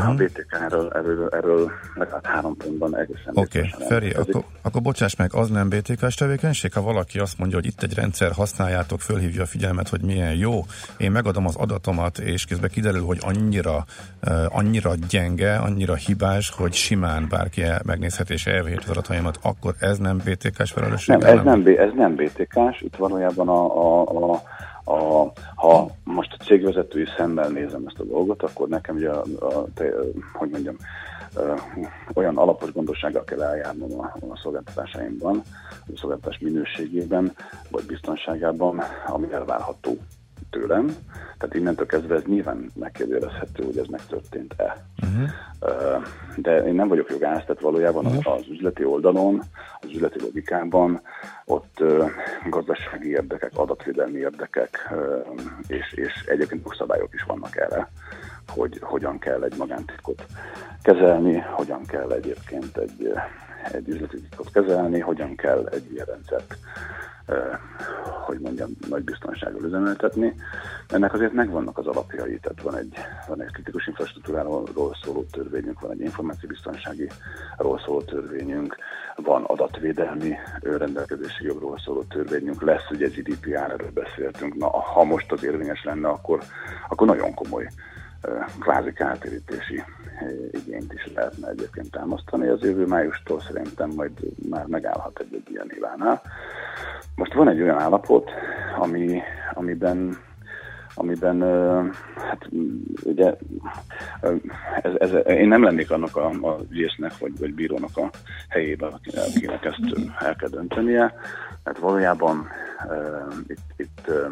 a 0.08 0.14
BTK 0.16 0.58
erről, 0.66 0.92
erről, 0.96 1.30
erről 1.32 1.72
legalább 1.96 2.26
három 2.26 2.58
pontban 2.58 2.98
egészen 2.98 3.34
Oké, 3.34 3.60
okay. 3.60 3.88
Feri, 3.88 4.10
akkor, 4.10 4.44
akkor 4.62 4.82
bocsáss 4.82 5.16
meg, 5.16 5.34
az 5.34 5.50
nem 5.50 5.70
BTK-s 5.70 6.16
tevékenység? 6.16 6.74
Ha 6.74 6.82
valaki 6.82 7.20
azt 7.20 7.38
mondja, 7.38 7.58
hogy 7.58 7.66
itt 7.66 7.84
egy 7.84 7.94
rendszer, 7.94 8.32
használjátok, 8.32 9.00
fölhívja 9.00 9.42
a 9.42 9.46
figyelmet, 9.46 9.90
hogy 9.90 10.02
milyen 10.02 10.36
jó, 10.36 10.62
én 10.98 11.12
megadom 11.12 11.46
az 11.46 11.56
adatomat, 11.56 12.18
és 12.18 12.46
közben 12.46 12.70
kiderül, 12.70 13.04
hogy 13.04 13.20
annyira, 13.22 13.86
uh, 14.28 14.58
annyira 14.58 14.92
gyenge, 15.10 15.56
annyira 15.56 15.96
hibás, 15.96 16.50
hogy 16.50 16.74
simán 16.74 17.28
bárki 17.30 17.64
el, 17.64 17.82
megnézheti 17.86 18.34
és 18.34 18.46
elviheti 18.46 18.84
az 18.84 18.90
adataimat, 18.90 19.40
akkor 19.42 19.74
ez 19.80 19.98
nem 19.98 20.18
BTK-s 20.18 20.72
felelősség? 20.72 21.18
Nem, 21.18 21.38
ez 21.38 21.44
nem, 21.44 21.64
ez 21.78 21.90
nem 21.96 22.16
BTK-s, 22.16 22.84
itt 22.90 22.96
valójában 22.96 23.50
a, 23.50 23.62
a, 24.02 24.42
a, 24.84 24.94
a, 24.94 25.32
ha 25.56 25.90
most 26.04 26.36
a 26.40 26.44
cégvezetői 26.44 27.06
szemmel 27.18 27.50
nézem 27.50 27.84
ezt 27.88 28.00
a 28.00 28.04
dolgot, 28.04 28.44
akkor 28.44 28.68
nekem 28.68 28.96
ugye, 28.96 29.10
a, 29.10 29.24
a, 29.40 29.66
te, 29.74 29.94
hogy 30.34 30.50
mondjam, 30.50 30.76
ö, 31.36 31.54
olyan 32.14 32.38
alapos 32.38 32.72
gondossággal 32.72 33.24
kell 33.24 33.42
eljárnom 33.42 34.00
a, 34.00 34.14
a 34.30 34.38
szolgáltatásaimban, 34.44 35.42
a 35.94 35.98
szolgáltatás 35.98 36.40
minőségében, 36.40 37.36
vagy 37.70 37.86
biztonságában, 37.86 38.82
ami 39.08 39.34
elvárható 39.34 39.98
tőlem. 40.50 40.96
Tehát 41.38 41.56
innentől 41.56 41.86
kezdve 41.86 42.16
ez 42.16 42.24
nyilván 42.24 42.72
megkérdőjelezhető, 42.74 43.64
hogy 43.64 43.78
ez 43.78 43.86
megtörtént-e. 43.86 44.86
Uh-huh. 45.02 45.30
De 46.36 46.64
én 46.68 46.76
nem 46.76 46.88
vagyok 46.88 47.10
jogász, 47.10 47.46
tehát 47.46 47.62
valójában 47.62 48.06
az, 48.06 48.20
az 48.24 48.48
üzleti 48.50 48.84
oldalon, 48.84 49.42
az 49.82 49.90
üzleti 49.90 50.22
logikában 50.22 51.02
ott 51.46 51.84
gazdasági 52.50 53.10
érdekek, 53.10 53.52
adatvédelmi 53.56 54.20
érdekek 54.20 54.94
és, 55.68 55.94
és 55.94 56.24
egyébként 56.26 56.64
jogszabályok 56.64 57.14
is 57.14 57.24
vannak 57.24 57.56
erre, 57.56 57.90
hogy 58.48 58.78
hogyan 58.82 59.20
kell 59.20 59.44
egy 59.44 59.58
magántitkot 59.58 60.26
kezelni, 60.82 61.38
hogyan 61.38 61.86
kell 61.86 62.12
egyébként 62.12 62.78
egy, 62.78 63.14
egy 63.72 63.88
üzleti 63.88 64.22
titkot 64.22 64.52
kezelni, 64.52 65.00
hogyan 65.00 65.36
kell 65.36 65.68
egy 65.72 65.92
ilyen 65.92 66.06
rendszert 66.06 66.58
hogy 68.26 68.40
mondjam, 68.40 68.70
nagy 68.90 69.04
biztonsággal 69.04 69.64
üzemeltetni. 69.64 70.36
Ennek 70.88 71.14
azért 71.14 71.34
megvannak 71.34 71.78
az 71.78 71.88
alapjai, 71.88 72.40
tehát 72.40 72.62
van 72.62 72.78
egy, 72.78 72.98
van 73.28 73.42
egy 73.42 73.52
kritikus 73.52 73.88
infrastruktúráról 73.88 74.68
szóló 75.04 75.26
törvényünk, 75.32 75.80
van 75.80 75.92
egy 75.92 76.00
információbiztonságiról 76.00 77.80
szóló 77.86 78.02
törvényünk, 78.02 78.76
van 79.16 79.44
adatvédelmi 79.44 80.34
rendelkezési 80.60 81.46
jogról 81.46 81.80
szóló 81.86 82.04
törvényünk, 82.04 82.62
lesz 82.62 82.90
ugye 82.92 83.08
GDPR, 83.08 83.56
erről 83.56 83.92
beszéltünk, 83.94 84.56
na 84.56 84.68
ha 84.68 85.04
most 85.04 85.32
az 85.32 85.44
érvényes 85.44 85.84
lenne, 85.84 86.08
akkor, 86.08 86.44
akkor 86.90 87.08
nagyon 87.08 87.34
komoly 87.34 87.70
kvázi 88.60 88.94
kártérítési 88.94 89.84
igényt 90.52 90.94
is 90.94 91.14
lehetne 91.16 91.48
egyébként 91.50 91.92
támasztani. 91.92 92.48
Az 92.48 92.62
jövő 92.62 92.86
májustól 92.86 93.40
szerintem 93.40 93.90
majd 93.90 94.12
már 94.50 94.66
megállhat 94.66 95.20
egy, 95.20 95.34
egy 95.34 95.52
ilyen 95.52 95.72
Ivánál. 95.76 96.22
Most 97.16 97.34
van 97.34 97.50
egy 97.50 97.62
olyan 97.62 97.80
állapot, 97.80 98.30
ami, 98.78 99.22
amiben 99.54 100.18
amiben 100.94 101.42
hát 102.16 102.50
ugye 103.04 103.36
ez, 104.82 104.92
ez, 104.98 105.28
én 105.28 105.48
nem 105.48 105.64
lennék 105.64 105.92
annak 105.92 106.16
a, 106.16 106.28
a 106.28 106.58
ügyésznek 106.70 107.18
vagy, 107.18 107.40
vagy 107.40 107.54
bírónak 107.54 107.98
a 107.98 108.10
helyében, 108.50 108.92
aki- 108.92 109.18
akinek 109.18 109.66
ezt 109.66 110.12
el 110.20 110.36
kell 110.36 110.50
döntenie. 110.50 111.14
Tehát 111.64 111.80
valójában 111.80 112.48
ö, 112.90 113.18
itt, 113.48 113.74
itt 113.76 114.08
ö, 114.08 114.28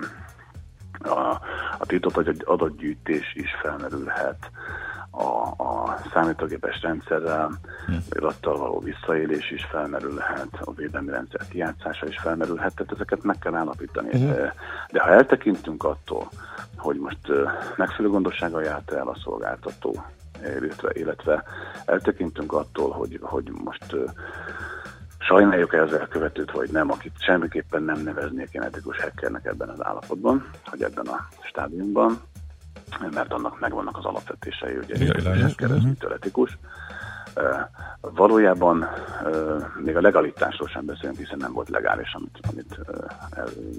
a, 1.00 1.42
a 1.78 1.86
tiltott 1.86 2.44
adatgyűjtés 2.44 3.34
is 3.36 3.56
felmerülhet, 3.62 4.52
a, 5.18 5.54
a 5.64 5.98
számítógépes 6.14 6.82
rendszerrel, 6.82 7.60
adattal 8.10 8.58
való 8.58 8.80
visszaélés 8.80 9.52
is 9.52 9.64
felmerülhet, 9.72 10.48
a 10.60 10.74
védelmi 10.74 11.10
rendszer 11.10 11.48
kijátszása 11.50 12.08
is 12.08 12.18
felmerülhet, 12.18 12.76
tehát 12.76 12.92
ezeket 12.92 13.24
meg 13.24 13.40
kell 13.40 13.56
állapítani. 13.56 14.10
Mhm. 14.14 14.28
De, 14.28 14.54
de 14.92 15.02
ha 15.02 15.10
eltekintünk 15.10 15.84
attól, 15.84 16.30
hogy 16.78 17.00
most 17.00 17.32
megfelelő 17.76 18.14
gondossággal 18.14 18.64
járt 18.64 18.92
el 18.92 19.08
a 19.08 19.18
szolgáltató, 19.24 20.04
illetve, 20.60 20.90
illetve 20.94 21.44
eltekintünk 21.86 22.54
attól, 22.54 22.92
hogy, 22.92 23.20
hogy 23.22 23.52
most 23.64 23.96
sajnáljuk 25.20 25.74
-e 25.74 25.82
az 25.82 25.94
elkövetőt, 25.94 26.52
vagy 26.52 26.70
nem, 26.70 26.92
akit 26.92 27.14
semmiképpen 27.20 27.84
nem 27.84 28.00
neveznék 28.02 28.50
én 28.52 28.62
etikus 28.62 29.02
hackernek 29.02 29.46
ebben 29.46 29.70
az 29.70 29.84
állapotban, 29.84 30.50
vagy 30.72 30.82
ebben 30.82 31.06
a 31.06 31.28
stádiumban, 31.42 32.22
mert 33.12 33.34
annak 33.34 33.60
megvannak 33.60 33.98
az 33.98 34.06
alapvetései, 34.06 34.78
ugye 34.78 34.96
ez 34.96 35.24
Mhm. 35.70 35.88
mitől 35.88 36.14
etikus. 36.14 36.58
Valójában 38.02 38.86
még 39.84 39.96
a 39.96 40.02
legalitásról 40.02 40.68
sem 40.68 40.86
beszélünk, 40.86 41.18
hiszen 41.18 41.38
nem 41.38 41.54
volt 41.54 41.70
legális, 41.70 42.14
amit, 42.14 42.40
amit 42.52 42.80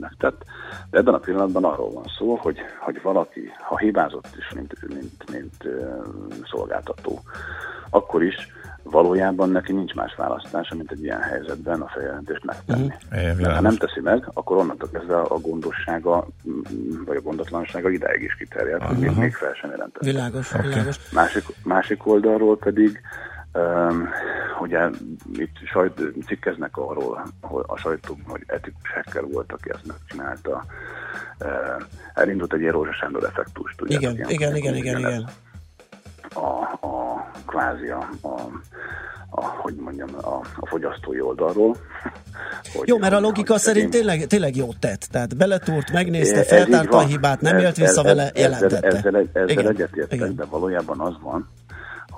megtett. 0.00 0.44
De 0.90 0.98
ebben 0.98 1.14
a 1.14 1.18
pillanatban 1.18 1.64
arról 1.64 1.90
van 1.90 2.04
szó, 2.18 2.34
hogy, 2.34 2.58
hogy 2.80 3.02
valaki, 3.02 3.50
ha 3.62 3.78
hibázott 3.78 4.28
is, 4.36 4.52
mint, 4.54 4.88
mint, 4.88 5.30
mint 5.30 5.64
szolgáltató, 6.50 7.20
akkor 7.90 8.22
is 8.22 8.48
valójában 8.90 9.50
neki 9.50 9.72
nincs 9.72 9.94
más 9.94 10.14
választása, 10.14 10.74
mint 10.74 10.90
egy 10.90 11.02
ilyen 11.02 11.20
helyzetben 11.20 11.80
a 11.80 11.88
feljelentést 11.88 12.44
megtenni. 12.44 12.92
Mert 13.10 13.54
ha 13.54 13.60
nem 13.60 13.76
teszi 13.76 14.00
meg, 14.00 14.30
akkor 14.34 14.56
onnantól 14.56 14.88
kezdve 14.92 15.16
a 15.16 15.38
gondossága, 15.38 16.26
mm, 16.48 17.04
vagy 17.04 17.16
a 17.16 17.20
gondatlansága 17.20 17.90
ideig 17.90 18.22
is 18.22 18.34
kiterjed, 18.34 18.82
hogy 18.82 18.96
még, 18.96 19.16
még 19.16 19.34
fel 19.34 19.52
sem 19.52 19.70
jelentett. 19.70 20.02
Világos, 20.02 20.52
világos. 20.52 20.96
Másik, 21.12 21.44
másik 21.64 22.06
oldalról 22.06 22.58
pedig 22.58 23.00
um, 23.54 24.08
ugye 24.60 24.88
itt 25.32 25.56
sajt, 25.72 26.02
cikkeznek 26.26 26.76
arról, 26.76 27.22
hogy 27.40 27.64
a 27.66 27.76
sajtóban, 27.76 28.24
hogy 28.26 28.42
etikus 28.46 28.92
hacker 28.92 29.24
volt, 29.24 29.52
aki 29.52 29.70
ezt 29.70 29.86
megcsinálta. 29.86 30.64
Uh, 31.40 31.82
elindult 32.14 32.52
egy 32.52 32.60
ilyen 32.60 32.72
Rózsa 32.72 32.92
Sándor 32.92 33.24
effektust. 33.24 33.80
Ugye, 33.80 33.96
Igen, 33.96 34.14
ilyen- 34.14 34.30
igen, 34.30 34.56
igen, 34.56 34.74
igen, 34.74 34.98
igen. 34.98 35.28
Kvázi 37.58 37.88
a, 37.88 38.08
a, 38.20 38.28
a 39.30 39.44
hogy 39.44 39.74
mondjam, 39.74 40.08
a, 40.16 40.34
a 40.56 40.66
fogyasztói 40.66 41.20
oldalról. 41.20 41.76
Hogy, 42.74 42.88
Jó, 42.88 42.98
mert 42.98 43.12
a 43.14 43.20
logika 43.20 43.52
hogy 43.52 43.62
szerint 43.62 43.84
én- 43.84 43.90
tényleg, 43.90 44.26
tényleg 44.26 44.56
jót 44.56 44.78
tett. 44.78 45.00
Tehát 45.10 45.36
beletúrt, 45.36 45.92
megnézte, 45.92 46.42
feltárta 46.42 46.96
a 46.96 47.00
hibát, 47.06 47.40
nem 47.40 47.56
Ez- 47.56 47.62
élt 47.62 47.76
vissza 47.76 48.00
ez- 48.00 48.04
vele, 48.06 48.22
ezzel- 48.22 48.38
jelentette. 48.60 48.86
Ezzel, 48.86 49.16
ezzel 49.32 49.48
Igen. 49.48 49.68
egyetértek, 49.68 50.18
de 50.32 50.44
valójában 50.44 51.00
az 51.00 51.14
van, 51.22 51.48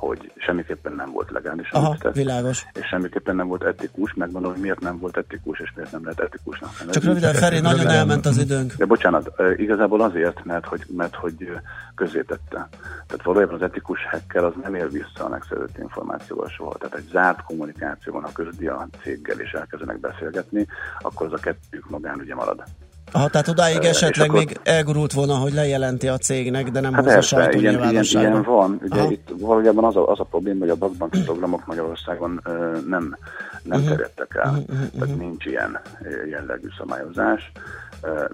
hogy 0.00 0.32
semmiképpen 0.36 0.92
nem 0.92 1.12
volt 1.12 1.30
legális. 1.30 1.70
Aha, 1.70 1.96
tett, 1.98 2.14
világos. 2.14 2.66
És 2.72 2.86
semmiképpen 2.86 3.36
nem 3.36 3.46
volt 3.46 3.64
etikus, 3.64 4.14
megmondom, 4.14 4.52
hogy 4.52 4.60
miért 4.60 4.80
nem 4.80 4.98
volt 4.98 5.16
etikus, 5.16 5.58
és 5.58 5.72
miért 5.74 5.92
nem 5.92 6.02
lehet 6.02 6.20
etikusnak. 6.20 6.70
Csak 6.90 7.02
röviden, 7.02 7.34
Feri, 7.34 7.60
nagyon 7.60 7.86
elment 7.86 8.26
az 8.26 8.38
időnk. 8.38 8.72
De 8.72 8.84
bocsánat, 8.84 9.32
igazából 9.56 10.00
azért, 10.00 10.44
mert 10.44 10.66
hogy, 10.66 10.84
mert 10.96 11.14
hogy 11.14 11.34
ö, 11.38 11.54
közzétette. 11.94 12.68
Tehát 13.06 13.22
valójában 13.22 13.54
az 13.54 13.62
etikus 13.62 13.98
hacker 14.10 14.44
az 14.44 14.52
nem 14.62 14.74
ér 14.74 14.90
vissza 14.90 15.24
a 15.24 15.28
megszerzett 15.28 15.78
információval 15.78 16.48
soha. 16.48 16.74
Tehát 16.78 16.96
egy 16.96 17.08
zárt 17.10 17.42
kommunikációban, 17.42 18.22
ha 18.22 18.32
közdi 18.32 18.66
a 18.66 18.88
céggel 19.02 19.40
és 19.40 19.52
elkezdenek 19.52 20.00
beszélgetni, 20.00 20.66
akkor 20.98 21.26
az 21.26 21.32
a 21.32 21.42
kettőjük 21.42 21.90
magánügye 21.90 22.34
marad. 22.34 22.62
Aha, 23.12 23.28
tehát 23.28 23.48
odáig 23.48 23.84
esetleg 23.84 24.28
akkor- 24.28 24.44
még 24.44 24.60
elgurult 24.62 25.12
volna, 25.12 25.34
hogy 25.34 25.52
lejelenti 25.52 26.08
a 26.08 26.16
cégnek, 26.18 26.70
de 26.70 26.80
nem 26.80 26.92
Hát 26.92 27.02
hozza 27.02 27.14
persze, 27.14 27.36
sajtó 27.36 27.58
ilyen, 27.58 27.90
ilyen, 27.90 28.04
ilyen 28.10 28.42
van. 28.42 28.80
Ugye 28.82 29.00
Aha. 29.00 29.10
itt 29.10 29.28
valójában 29.38 29.84
az 29.84 29.96
a, 29.96 30.08
az 30.10 30.20
a 30.20 30.24
probléma, 30.24 30.58
hogy 30.60 30.68
a 30.68 30.74
bakbanki 30.76 31.22
programok 31.22 31.66
Magyarországon 31.66 32.40
ö, 32.44 32.50
nem, 32.88 33.16
nem 33.62 33.78
Mhm. 33.80 33.88
terjedtek 33.88 34.40
el. 34.44 34.50
Mhm, 34.50 34.82
Tehát 34.98 35.16
nincs 35.16 35.44
ilyen 35.44 35.80
jellegű 36.30 36.68
szabályozás. 36.78 37.52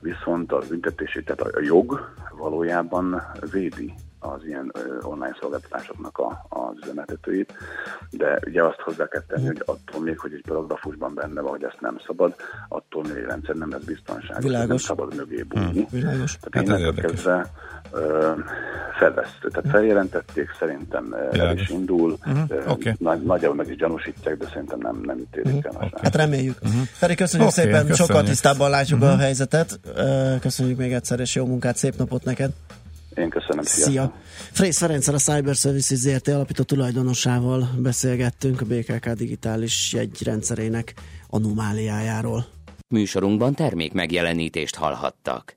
Viszont 0.00 0.52
a 0.52 0.62
büntetési, 0.68 1.22
tehát 1.22 1.40
a 1.40 1.60
jog 1.62 2.08
valójában 2.38 3.22
védi 3.52 3.94
az 4.18 4.44
ilyen 4.46 4.72
online 5.02 5.36
szolgáltatásoknak 5.40 6.18
a, 6.18 6.46
az 6.48 6.74
üzemeltetőit, 6.82 7.52
de 8.10 8.38
ugye 8.46 8.62
azt 8.64 8.80
hozzá 8.80 9.06
kell 9.08 9.22
tenni, 9.28 9.46
hogy 9.46 9.62
attól 9.64 10.00
még, 10.02 10.18
hogy 10.18 10.32
egy 10.32 10.42
paragrafusban 10.48 11.14
benne 11.14 11.40
van, 11.40 11.50
hogy 11.50 11.62
ezt 11.64 11.80
nem 11.80 11.98
szabad, 12.06 12.34
attól 12.68 13.02
még 13.02 13.24
a 13.24 13.28
rendszer 13.28 13.54
nem 13.54 13.70
lesz 13.70 13.84
biztonságos, 13.84 14.44
Világos. 14.44 14.68
nem 14.68 14.76
szabad 14.76 15.14
mögé 15.16 15.42
bújni. 15.42 15.86
Világos. 15.90 16.36
Tehát 16.38 16.54
Hát 16.54 16.62
ez 16.62 16.68
innentől 16.68 16.86
érdekes. 16.86 17.10
kezdve 17.10 17.46
ö, 17.92 18.32
felvesztő. 18.98 19.48
Tehát 19.48 19.70
feljelentették, 19.70 20.48
szerintem 20.58 21.16
el 21.32 21.56
is 21.58 21.68
indul. 21.68 22.16
Mhm, 22.24 22.40
Ö, 22.48 22.66
oké. 22.68 22.94
Nagy, 22.98 23.22
nagyjából 23.22 23.56
meg 23.56 23.68
is 23.68 23.76
gyanúsítják, 23.76 24.36
de 24.36 24.46
szerintem 24.46 24.78
nem, 24.78 25.00
nem 25.04 25.18
ítélik 25.18 25.64
el. 25.64 25.72
a 25.80 25.98
Hát 26.02 26.14
reméljük. 26.16 26.58
Feri, 26.92 27.14
köszönjük 27.14 27.48
Oké, 27.50 27.60
szépen, 27.60 27.72
köszönjük. 27.72 27.96
sokkal 27.96 28.22
tisztábban 28.22 28.70
látjuk 28.70 29.00
Mhm. 29.00 29.08
a 29.08 29.16
helyzetet. 29.16 29.80
Köszönjük 30.40 30.78
még 30.78 30.92
egyszer, 30.92 31.20
és 31.20 31.34
jó 31.34 31.46
munkát, 31.46 31.76
szép 31.76 31.96
napot 31.96 32.24
neked. 32.24 32.50
Én 33.16 33.28
köszönöm, 33.28 33.64
szia. 33.64 33.84
Szia! 33.86 34.12
Frész 34.52 34.78
Ferenccel 34.78 35.14
a 35.14 35.18
Cyber 35.18 35.54
Services 35.54 35.98
ZRT 35.98 36.28
alapító 36.28 36.62
tulajdonosával 36.62 37.68
beszélgettünk 37.78 38.60
a 38.60 38.64
BKK 38.64 39.08
digitális 39.08 39.92
jegyrendszerének 39.92 40.94
anomáliájáról. 41.28 42.46
Műsorunkban 42.88 43.54
termék 43.54 43.92
megjelenítést 43.92 44.74
hallhattak. 44.74 45.56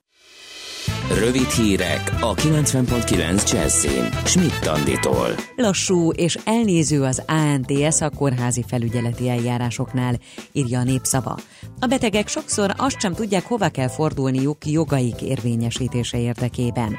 Rövid 1.18 1.50
hírek 1.50 2.12
a 2.20 2.34
90.9 2.34 3.52
Jazzin. 3.52 4.10
Schmidt 4.26 4.68
Anditól. 4.68 5.36
Lassú 5.56 6.12
és 6.12 6.38
elnéző 6.44 7.04
az 7.04 7.24
ANTS 7.28 8.02
a 8.02 8.10
kórházi 8.10 8.64
felügyeleti 8.68 9.30
eljárásoknál, 9.30 10.20
írja 10.52 10.80
a 10.80 10.84
népszava. 10.84 11.38
A 11.80 11.86
betegek 11.86 12.28
sokszor 12.28 12.74
azt 12.78 13.00
sem 13.00 13.14
tudják, 13.14 13.46
hova 13.46 13.70
kell 13.70 13.88
fordulniuk 13.88 14.66
jogaik 14.66 15.22
érvényesítése 15.22 16.20
érdekében. 16.20 16.96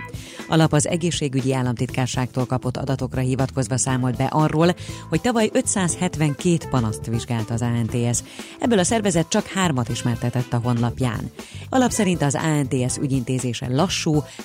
A 0.48 0.56
lap 0.56 0.72
az 0.72 0.88
egészségügyi 0.88 1.54
államtitkárságtól 1.54 2.46
kapott 2.46 2.76
adatokra 2.76 3.20
hivatkozva 3.20 3.76
számolt 3.76 4.16
be 4.16 4.24
arról, 4.24 4.74
hogy 5.08 5.20
tavaly 5.20 5.50
572 5.52 6.56
panaszt 6.70 7.06
vizsgált 7.06 7.50
az 7.50 7.62
ANTS. 7.62 8.18
Ebből 8.58 8.78
a 8.78 8.84
szervezet 8.84 9.28
csak 9.28 9.46
hármat 9.46 9.88
ismertetett 9.88 10.52
a 10.52 10.60
honlapján. 10.62 11.30
Alap 11.68 11.90
szerint 11.90 12.22
az 12.22 12.34
ANTS 12.34 12.96
ügyintézése 13.00 13.68
lassú, 13.68 13.99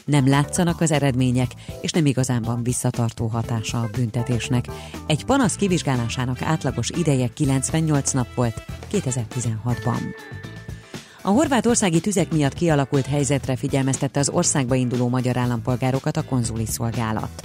nem 0.05 0.27
látszanak 0.27 0.81
az 0.81 0.91
eredmények, 0.91 1.51
és 1.81 1.91
nem 1.91 2.05
igazán 2.05 2.41
van 2.41 2.63
visszatartó 2.63 3.27
hatása 3.27 3.77
a 3.77 3.89
büntetésnek. 3.91 4.65
Egy 5.07 5.25
panasz 5.25 5.55
kivizsgálásának 5.55 6.41
átlagos 6.41 6.89
ideje 6.89 7.27
98 7.33 8.11
nap 8.11 8.33
volt 8.33 8.63
2016-ban. 8.91 9.99
A 11.21 11.29
horvátországi 11.29 11.99
tüzek 11.99 12.31
miatt 12.31 12.53
kialakult 12.53 13.05
helyzetre 13.05 13.55
figyelmeztette 13.55 14.19
az 14.19 14.29
országba 14.29 14.75
induló 14.75 15.07
magyar 15.07 15.37
állampolgárokat 15.37 16.17
a 16.17 16.23
konzuli 16.23 16.65
szolgálat. 16.65 17.41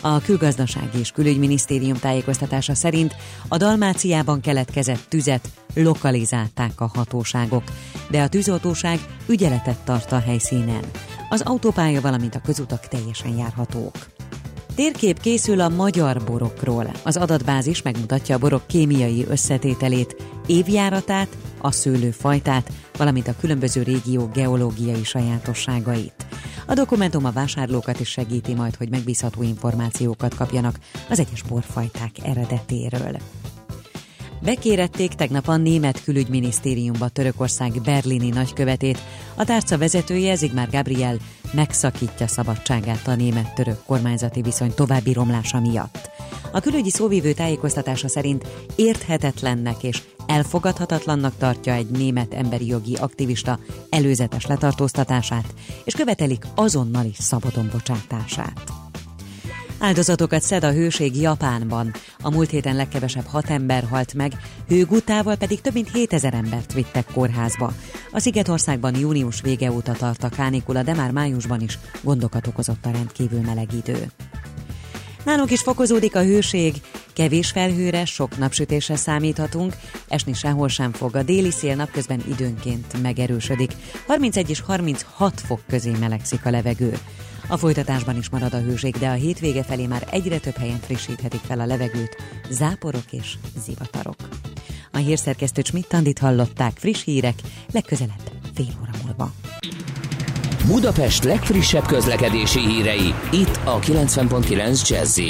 A 0.00 0.20
külgazdasági 0.20 0.98
és 0.98 1.10
külügyminisztérium 1.10 1.98
tájékoztatása 1.98 2.74
szerint 2.74 3.14
a 3.48 3.56
Dalmáciában 3.56 4.40
keletkezett 4.40 5.06
tüzet 5.08 5.48
lokalizálták 5.74 6.80
a 6.80 6.90
hatóságok, 6.94 7.62
de 8.10 8.22
a 8.22 8.28
tűzoltóság 8.28 8.98
ügyeletet 9.28 9.78
tart 9.84 10.12
a 10.12 10.18
helyszínen. 10.18 10.84
Az 11.28 11.40
autópálya, 11.40 12.00
valamint 12.00 12.34
a 12.34 12.40
közutak 12.40 12.88
teljesen 12.88 13.36
járhatók. 13.36 13.94
Térkép 14.74 15.20
készül 15.20 15.60
a 15.60 15.68
magyar 15.68 16.24
borokról. 16.24 16.90
Az 17.04 17.16
adatbázis 17.16 17.82
megmutatja 17.82 18.34
a 18.34 18.38
borok 18.38 18.66
kémiai 18.66 19.26
összetételét, 19.28 20.16
évjáratát, 20.46 21.28
a 21.60 21.70
szőlőfajtát, 21.70 22.72
valamint 22.96 23.28
a 23.28 23.36
különböző 23.40 23.82
régió 23.82 24.30
geológiai 24.34 25.04
sajátosságait. 25.04 26.26
A 26.66 26.74
dokumentum 26.74 27.24
a 27.24 27.30
vásárlókat 27.30 28.00
is 28.00 28.08
segíti 28.08 28.54
majd, 28.54 28.74
hogy 28.74 28.90
megbízható 28.90 29.42
információkat 29.42 30.34
kapjanak 30.34 30.78
az 31.08 31.18
egyes 31.18 31.42
borfajták 31.42 32.10
eredetéről. 32.22 33.16
Bekérették 34.46 35.12
tegnap 35.14 35.48
a 35.48 35.56
német 35.56 36.02
külügyminisztériumba 36.02 37.08
Törökország 37.08 37.80
berlini 37.84 38.28
nagykövetét. 38.28 38.98
A 39.34 39.44
tárca 39.44 39.78
vezetője 39.78 40.34
Zigmár 40.34 40.68
Gabriel 40.70 41.16
megszakítja 41.52 42.26
szabadságát 42.26 43.06
a 43.06 43.14
német-török 43.14 43.82
kormányzati 43.86 44.42
viszony 44.42 44.74
további 44.74 45.12
romlása 45.12 45.60
miatt. 45.60 46.10
A 46.52 46.60
külügyi 46.60 46.90
szóvívő 46.90 47.32
tájékoztatása 47.32 48.08
szerint 48.08 48.46
érthetetlennek 48.76 49.82
és 49.82 50.02
elfogadhatatlannak 50.26 51.36
tartja 51.38 51.72
egy 51.72 51.90
német 51.90 52.34
emberi 52.34 52.66
jogi 52.66 52.94
aktivista 52.94 53.58
előzetes 53.90 54.46
letartóztatását, 54.46 55.54
és 55.84 55.94
követelik 55.94 56.46
azonnali 56.54 57.12
szabadon 57.18 57.68
bocsátását. 57.72 58.85
Áldozatokat 59.78 60.42
szed 60.42 60.64
a 60.64 60.72
hőség 60.72 61.20
Japánban. 61.20 61.92
A 62.20 62.30
múlt 62.30 62.50
héten 62.50 62.76
legkevesebb 62.76 63.26
hat 63.26 63.50
ember 63.50 63.84
halt 63.90 64.14
meg, 64.14 64.32
hőgutával 64.68 65.36
pedig 65.36 65.60
több 65.60 65.72
mint 65.72 65.92
7000 65.92 66.34
embert 66.34 66.72
vittek 66.72 67.06
kórházba. 67.12 67.72
A 68.12 68.20
Szigetországban 68.20 68.98
június 68.98 69.40
vége 69.40 69.72
óta 69.72 69.92
tart 69.92 70.24
a 70.24 70.28
kánikula, 70.28 70.82
de 70.82 70.94
már 70.94 71.10
májusban 71.10 71.60
is 71.60 71.78
gondokat 72.02 72.46
okozott 72.46 72.86
a 72.86 72.90
rendkívül 72.90 73.40
meleg 73.40 73.72
idő. 73.72 74.10
Nálunk 75.24 75.50
is 75.50 75.60
fokozódik 75.60 76.16
a 76.16 76.22
hőség, 76.22 76.74
kevés 77.12 77.50
felhőre, 77.50 78.04
sok 78.04 78.38
napsütésre 78.38 78.96
számíthatunk, 78.96 79.76
esni 80.08 80.32
sehol 80.32 80.68
sem 80.68 80.92
fog, 80.92 81.16
a 81.16 81.22
déli 81.22 81.50
szél 81.50 81.74
napközben 81.74 82.22
időnként 82.28 83.02
megerősödik, 83.02 83.72
31 84.06 84.50
és 84.50 84.60
36 84.60 85.40
fok 85.40 85.60
közé 85.68 85.90
melegszik 86.00 86.46
a 86.46 86.50
levegő. 86.50 86.98
A 87.48 87.56
folytatásban 87.56 88.16
is 88.16 88.28
marad 88.30 88.54
a 88.54 88.60
hőség, 88.60 88.96
de 88.96 89.08
a 89.08 89.12
hétvége 89.12 89.62
felé 89.62 89.86
már 89.86 90.08
egyre 90.10 90.38
több 90.38 90.56
helyen 90.56 90.78
frissíthetik 90.78 91.40
fel 91.40 91.60
a 91.60 91.66
levegőt, 91.66 92.16
záporok 92.50 93.04
és 93.10 93.34
zivatarok. 93.64 94.16
A 94.92 94.96
hírszerkesztő 94.96 95.62
Schmidt-Tandit 95.64 96.18
hallották, 96.18 96.72
friss 96.76 97.04
hírek, 97.04 97.34
legközelebb 97.72 98.30
fél 98.54 98.66
óra 98.80 98.90
múlva. 99.04 99.32
Budapest 100.66 101.24
legfrissebb 101.24 101.86
közlekedési 101.86 102.60
hírei, 102.60 103.14
itt 103.32 103.60
a 103.64 103.78
90.9 103.78 104.88
jazz 104.88 105.20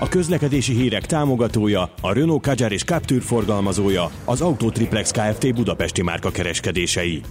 A 0.00 0.08
közlekedési 0.08 0.74
hírek 0.74 1.06
támogatója, 1.06 1.92
a 2.00 2.12
Renault 2.12 2.42
Kadjar 2.42 2.72
és 2.72 2.84
Captur 2.84 3.22
forgalmazója, 3.22 4.10
az 4.24 4.40
Autotriplex 4.40 5.10
Kft. 5.10 5.54
Budapesti 5.54 6.02
márka 6.02 6.30
kereskedései. 6.30 7.22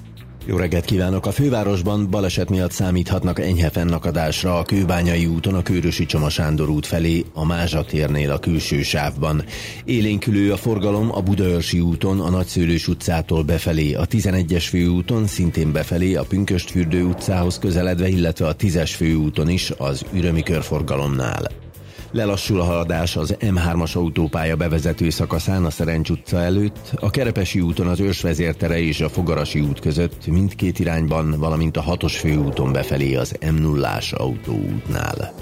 Jó 0.47 0.57
reggelt 0.57 0.85
kívánok! 0.85 1.25
A 1.25 1.31
fővárosban 1.31 2.09
baleset 2.09 2.49
miatt 2.49 2.71
számíthatnak 2.71 3.39
enyhe 3.39 3.69
fennakadásra 3.69 4.57
a 4.59 4.63
Kőbányai 4.63 5.25
úton 5.25 5.53
a 5.53 5.61
Kőrösi 5.61 6.05
Csoma 6.05 6.29
Sándor 6.29 6.69
út 6.69 6.85
felé, 6.85 7.23
a 7.33 7.45
Mázsa 7.45 7.85
térnél 7.85 8.31
a 8.31 8.39
külső 8.39 8.81
sávban. 8.81 9.43
Élénkülő 9.85 10.51
a 10.51 10.57
forgalom 10.57 11.11
a 11.11 11.21
Budaörsi 11.21 11.79
úton 11.79 12.19
a 12.19 12.29
Nagyszőlős 12.29 12.87
utcától 12.87 13.43
befelé, 13.43 13.93
a 13.93 14.05
11-es 14.05 14.65
főúton 14.69 15.27
szintén 15.27 15.71
befelé 15.71 16.15
a 16.15 16.23
Pünköstfürdő 16.23 17.03
utcához 17.03 17.59
közeledve, 17.59 18.07
illetve 18.07 18.47
a 18.47 18.55
10-es 18.55 18.91
főúton 18.95 19.49
is 19.49 19.71
az 19.77 20.05
ürömi 20.13 20.43
körforgalomnál. 20.43 21.64
Lelassul 22.15 22.59
a 22.59 22.63
haladás 22.63 23.15
az 23.15 23.35
M3-as 23.39 23.95
autópálya 23.95 24.55
bevezető 24.55 25.09
szakaszán 25.09 25.65
a 25.65 25.69
Szerencs 25.69 26.09
utca 26.09 26.41
előtt, 26.41 26.91
a 26.95 27.09
Kerepesi 27.09 27.59
úton 27.59 27.87
az 27.87 27.99
Őrsvezértere 27.99 28.79
és 28.79 29.01
a 29.01 29.09
Fogarasi 29.09 29.59
út 29.59 29.79
között 29.79 30.27
mindkét 30.27 30.79
irányban, 30.79 31.35
valamint 31.39 31.77
a 31.77 31.83
6-os 31.83 32.13
főúton 32.19 32.71
befelé 32.71 33.15
az 33.15 33.35
M0-ás 33.41 34.13
autóútnál. 34.13 35.33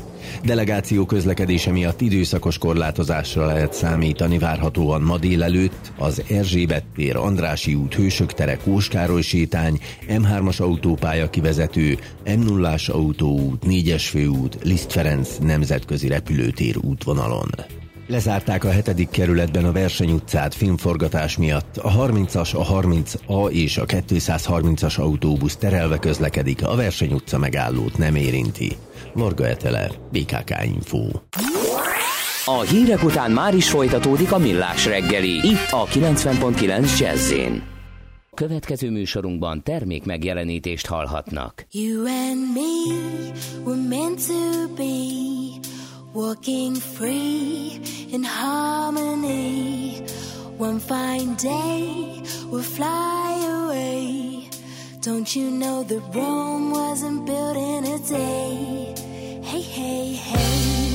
Delegáció 0.44 1.06
közlekedése 1.06 1.72
miatt 1.72 2.02
időszakos 2.02 2.58
korlátozásra 2.58 3.46
lehet 3.46 3.74
számítani 3.74 4.38
várhatóan 4.38 5.02
ma 5.02 5.18
délelőtt 5.18 5.92
az 5.98 6.24
Erzsébet 6.30 6.86
tér, 6.96 7.16
Andrási 7.16 7.74
út, 7.74 7.94
Hősök 7.94 8.34
tere, 8.34 8.58
Kóskároly 8.58 9.22
sétány, 9.22 9.80
M3-as 10.08 10.62
autópálya 10.62 11.30
kivezető, 11.30 11.98
M0-as 12.26 12.92
autóút, 12.92 13.64
4-es 13.68 14.06
főút, 14.10 14.58
Liszt 14.64 14.92
Ferenc 14.92 15.38
nemzetközi 15.38 16.08
repülőtér 16.08 16.78
útvonalon. 16.82 17.50
Lezárták 18.08 18.64
a 18.64 18.72
hetedik 18.72 19.10
kerületben 19.10 19.66
a 19.66 19.72
Verseny 19.72 20.12
utcát 20.12 20.54
filmforgatás 20.54 21.38
miatt. 21.38 21.78
A 21.78 21.92
30-as, 21.92 22.56
a 22.56 22.82
30A 22.82 23.50
és 23.50 23.78
a 23.78 23.86
230-as 23.86 25.00
autóbusz 25.00 25.56
terelve 25.56 25.98
közlekedik, 25.98 26.66
a 26.66 26.76
Verseny 26.76 27.14
utca 27.14 27.38
megállót 27.38 27.98
nem 27.98 28.16
érinti. 28.16 28.76
Varga 29.14 29.48
Etele, 29.48 29.92
BKK 30.12 30.64
Info. 30.64 31.06
A 32.46 32.62
hírek 32.62 33.04
után 33.04 33.32
már 33.32 33.56
is 33.56 33.70
folytatódik 33.70 34.32
a 34.32 34.38
millás 34.38 34.86
reggeli, 34.86 35.48
itt 35.48 35.72
a 35.72 35.86
90.9 35.86 37.00
jazz 37.00 37.34
Következő 38.34 38.92
műsorunkban 38.92 39.64
termék 39.64 40.06
megjelenítést 40.06 40.86
hallhatnak. 40.86 41.66
You 41.72 42.06
and 42.06 42.54
me 42.54 42.94
were 43.64 43.88
meant 43.90 44.28
to 44.28 44.68
be 44.76 44.94
walking 46.14 46.76
free 46.76 47.80
in 48.12 48.24
harmony. 48.24 49.94
One 50.58 50.80
fine 50.80 51.36
day 51.42 52.22
we'll 52.52 52.62
fly 52.62 53.46
away. 53.64 54.43
Don't 55.04 55.36
you 55.36 55.52
know 55.52 55.84
that 55.84 56.02
Rome 56.16 56.72
wasn't 56.72 57.26
built 57.26 57.58
in 57.58 57.84
a 57.84 58.00
day? 58.00 58.96
Hey, 59.44 59.62
hey, 59.62 60.14
hey. 60.14 60.93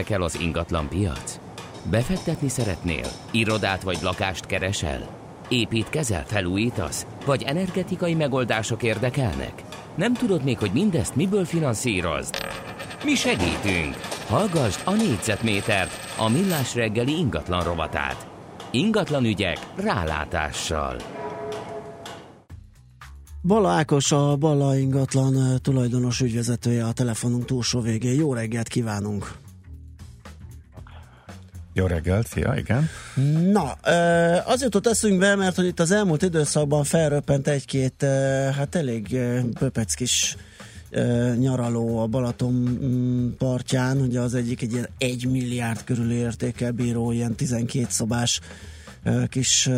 Érdekel 0.00 0.22
az 0.22 0.40
ingatlan 0.40 0.88
piac? 0.88 1.38
Befektetni 1.90 2.48
szeretnél? 2.48 3.06
Irodát 3.30 3.82
vagy 3.82 3.98
lakást 4.02 4.46
keresel? 4.46 5.08
Építkezel, 5.48 6.24
felújítasz? 6.26 7.06
Vagy 7.24 7.42
energetikai 7.42 8.14
megoldások 8.14 8.82
érdekelnek? 8.82 9.62
Nem 9.94 10.14
tudod 10.14 10.44
még, 10.44 10.58
hogy 10.58 10.70
mindezt 10.72 11.16
miből 11.16 11.44
finanszírozd? 11.44 12.34
Mi 13.04 13.14
segítünk! 13.14 13.96
Hallgassd 14.28 14.80
a 14.84 14.92
négyzetmétert, 14.92 16.14
a 16.18 16.28
millás 16.28 16.74
reggeli 16.74 17.18
ingatlan 17.18 17.64
rovatát. 17.64 18.26
Ingatlan 18.70 19.24
ügyek 19.24 19.58
rálátással. 19.76 20.96
Bala 23.42 23.68
Ákos, 23.68 24.12
a 24.12 24.36
Bala 24.36 24.76
ingatlan 24.76 25.58
tulajdonos 25.62 26.20
ügyvezetője 26.20 26.84
a 26.84 26.92
telefonunk 26.92 27.44
túlsó 27.44 27.80
végén. 27.80 28.14
Jó 28.14 28.34
reggelt 28.34 28.68
kívánunk! 28.68 29.48
Jó 31.72 31.86
reggelt, 31.86 32.26
szia, 32.26 32.54
igen. 32.56 32.88
Na, 33.52 33.72
az 34.44 34.62
jutott 34.62 34.86
eszünkbe, 34.86 35.34
mert 35.34 35.56
hogy 35.56 35.66
itt 35.66 35.80
az 35.80 35.90
elmúlt 35.90 36.22
időszakban 36.22 36.84
felröppent 36.84 37.48
egy-két, 37.48 38.04
hát 38.56 38.74
elég 38.74 39.06
ö, 39.12 39.40
pöpec 39.58 39.94
kis 39.94 40.36
ö, 40.90 41.32
nyaraló 41.38 41.98
a 41.98 42.06
Balaton 42.06 42.52
mm, 42.52 43.28
partján, 43.38 44.00
ugye 44.00 44.20
az 44.20 44.34
egyik 44.34 44.62
egy 44.62 44.72
ilyen 44.72 44.88
1 44.98 45.26
milliárd 45.30 45.84
körül 45.84 46.12
értékel 46.12 46.70
bíró, 46.70 47.12
ilyen 47.12 47.34
12 47.34 47.86
szobás 47.88 48.40
kis 49.28 49.70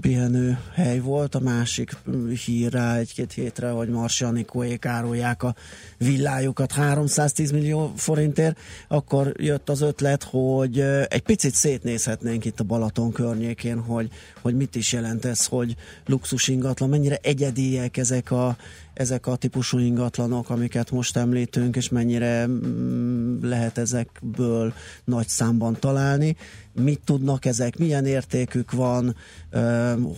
pihenő 0.00 0.58
hely 0.74 0.98
volt, 0.98 1.34
a 1.34 1.40
másik 1.40 1.96
hír 2.44 2.72
rá 2.72 2.96
egy-két 2.96 3.32
hétre, 3.32 3.68
hogy 3.68 3.88
Marsi 3.88 4.24
Anikóék 4.24 4.86
árulják 4.86 5.42
a 5.42 5.54
villájukat 5.98 6.72
310 6.72 7.50
millió 7.50 7.92
forintért, 7.96 8.58
akkor 8.88 9.32
jött 9.36 9.68
az 9.68 9.80
ötlet, 9.80 10.22
hogy 10.22 10.80
egy 11.08 11.22
picit 11.22 11.54
szétnézhetnénk 11.54 12.44
itt 12.44 12.60
a 12.60 12.64
Balaton 12.64 13.12
környékén, 13.12 13.80
hogy, 13.80 14.10
hogy 14.42 14.56
mit 14.56 14.74
is 14.74 14.92
jelent 14.92 15.24
ez, 15.24 15.46
hogy 15.46 15.74
luxus 16.06 16.48
ingatlan, 16.48 16.88
mennyire 16.88 17.18
egyediek 17.22 17.96
ezek 17.96 18.30
a, 18.30 18.56
ezek 18.94 19.26
a 19.26 19.36
típusú 19.36 19.78
ingatlanok, 19.78 20.50
amiket 20.50 20.90
most 20.90 21.16
említünk, 21.16 21.76
és 21.76 21.88
mennyire 21.88 22.46
mm, 22.46 23.38
lehet 23.42 23.78
ezekből 23.78 24.72
nagy 25.04 25.28
számban 25.28 25.76
találni. 25.80 26.36
Mit 26.72 27.00
tudnak 27.04 27.44
ezek, 27.44 27.78
milyen 27.78 28.06
értékük 28.06 28.72
van, 28.72 29.16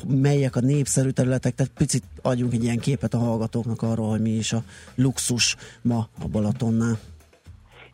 melyek 0.07 0.57
a 0.57 0.61
népszerű 0.61 1.11
területek, 1.11 1.55
tehát 1.55 1.73
picit 1.73 2.03
adjunk 2.23 2.53
egy 2.53 2.63
ilyen 2.63 2.79
képet 2.79 3.15
a 3.15 3.19
hallgatóknak 3.19 3.83
arról, 3.83 4.11
hogy 4.11 4.21
mi 4.21 4.31
is 4.31 4.53
a 4.53 4.65
luxus 4.95 5.57
ma 5.83 6.09
a 6.19 6.29
Balatonnál. 6.29 6.99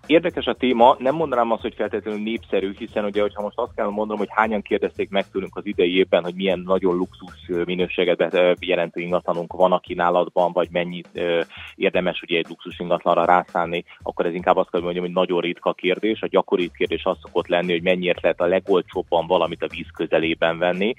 Érdekes 0.07 0.47
a 0.47 0.55
téma, 0.55 0.97
nem 0.99 1.15
mondanám 1.15 1.51
azt, 1.51 1.63
hogy 1.63 1.75
feltétlenül 1.75 2.23
népszerű, 2.23 2.73
hiszen 2.79 3.05
ugye, 3.05 3.21
hogyha 3.21 3.43
most 3.43 3.59
azt 3.59 3.75
kell 3.75 3.87
mondanom, 3.87 4.19
hogy 4.19 4.29
hányan 4.31 4.63
kérdezték 4.63 5.11
meg 5.11 5.31
tőlünk 5.31 5.57
az 5.57 5.67
idei 5.67 6.07
hogy 6.11 6.35
milyen 6.35 6.63
nagyon 6.67 6.97
luxus 6.97 7.65
minőséget 7.65 8.57
jelentő 8.61 9.01
ingatlanunk 9.01 9.53
van 9.53 9.73
a 9.73 9.79
kínálatban, 9.79 10.53
vagy 10.53 10.69
mennyit 10.71 11.09
érdemes 11.75 12.23
ugye 12.23 12.39
egy 12.39 12.47
luxus 12.49 12.79
ingatlanra 12.79 13.25
rászállni, 13.25 13.85
akkor 14.03 14.27
ez 14.27 14.35
inkább 14.35 14.57
azt 14.57 14.71
kell 14.71 14.81
mondjam, 14.81 15.05
hogy 15.05 15.15
nagyon 15.15 15.41
ritka 15.41 15.73
kérdés. 15.73 16.23
A 16.23 16.27
gyakori 16.27 16.71
kérdés 16.75 17.05
az 17.05 17.17
szokott 17.23 17.47
lenni, 17.47 17.73
hogy 17.73 17.83
mennyiért 17.83 18.23
lehet 18.23 18.41
a 18.41 18.47
legolcsóbban 18.47 19.27
valamit 19.27 19.63
a 19.63 19.69
víz 19.69 19.91
közelében 19.95 20.59
venni, 20.59 20.95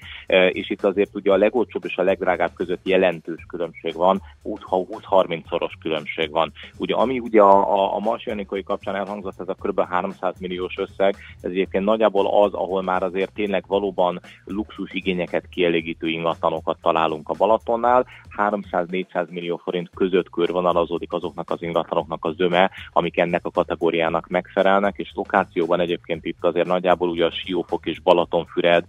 és 0.48 0.70
itt 0.70 0.84
azért 0.84 1.14
ugye 1.14 1.32
a 1.32 1.36
legolcsóbb 1.36 1.84
és 1.84 1.96
a 1.96 2.02
legdrágább 2.02 2.52
között 2.54 2.86
jelentős 2.88 3.44
különbség 3.48 3.94
van, 3.94 4.22
20-30 4.44 5.48
szoros 5.48 5.72
különbség 5.80 6.30
van. 6.30 6.52
Ugye 6.76 6.94
ami 6.94 7.18
ugye 7.18 7.40
a, 7.40 7.72
a, 7.74 7.94
a 7.94 7.98
Marsianikai 7.98 8.62
kapcsán 8.94 9.06
elhangzott, 9.06 9.40
ez 9.40 9.48
a 9.48 9.54
kb. 9.54 9.80
300 9.80 10.40
milliós 10.40 10.76
összeg, 10.76 11.16
ez 11.40 11.50
egyébként 11.50 11.84
nagyjából 11.84 12.42
az, 12.42 12.52
ahol 12.52 12.82
már 12.82 13.02
azért 13.02 13.32
tényleg 13.32 13.64
valóban 13.66 14.20
luxus 14.44 14.92
igényeket 14.92 15.48
kielégítő 15.48 16.08
ingatlanokat 16.08 16.78
találunk 16.82 17.28
a 17.28 17.34
Balatonnál. 17.38 18.06
300-400 18.36 19.28
millió 19.28 19.56
forint 19.56 19.90
között 19.94 20.30
körvonalazódik 20.30 21.12
azoknak 21.12 21.50
az 21.50 21.62
ingatlanoknak 21.62 22.24
a 22.24 22.32
zöme, 22.32 22.70
amik 22.92 23.18
ennek 23.18 23.44
a 23.44 23.50
kategóriának 23.50 24.28
megfelelnek, 24.28 24.94
és 24.96 25.10
lokációban 25.14 25.80
egyébként 25.80 26.24
itt 26.24 26.44
azért 26.44 26.66
nagyjából 26.66 27.08
ugye 27.08 27.24
a 27.24 27.30
Siófok 27.30 27.86
és 27.86 28.00
Balatonfüred 28.00 28.84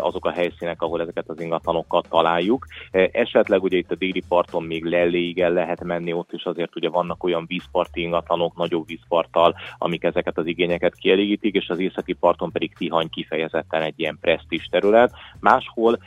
azok 0.00 0.26
a 0.26 0.30
helyszínek, 0.30 0.82
ahol 0.82 1.00
ezeket 1.00 1.28
az 1.28 1.40
ingatlanokat 1.40 2.08
találjuk. 2.08 2.66
Esetleg 3.12 3.62
ugye 3.62 3.76
itt 3.76 3.90
a 3.90 3.94
déli 3.94 4.22
parton 4.28 4.62
még 4.62 4.84
Lelléig 4.84 5.40
el 5.40 5.52
lehet 5.52 5.84
menni, 5.84 6.12
ott 6.12 6.32
is 6.32 6.44
azért 6.44 6.76
ugye 6.76 6.88
vannak 6.88 7.24
olyan 7.24 7.44
vízparti 7.46 8.00
ingatlanok, 8.00 8.56
nagyobb 8.56 8.86
vízparttal, 8.86 9.43
amik 9.78 10.02
ezeket 10.02 10.38
az 10.38 10.46
igényeket 10.46 10.94
kielégítik, 10.94 11.54
és 11.54 11.68
az 11.68 11.78
északi 11.78 12.12
parton 12.12 12.52
pedig 12.52 12.74
Tihany 12.74 13.08
kifejezetten 13.08 13.82
egy 13.82 13.94
ilyen 13.96 14.18
presztis 14.20 14.64
terület. 14.70 15.12
Máshol 15.40 15.98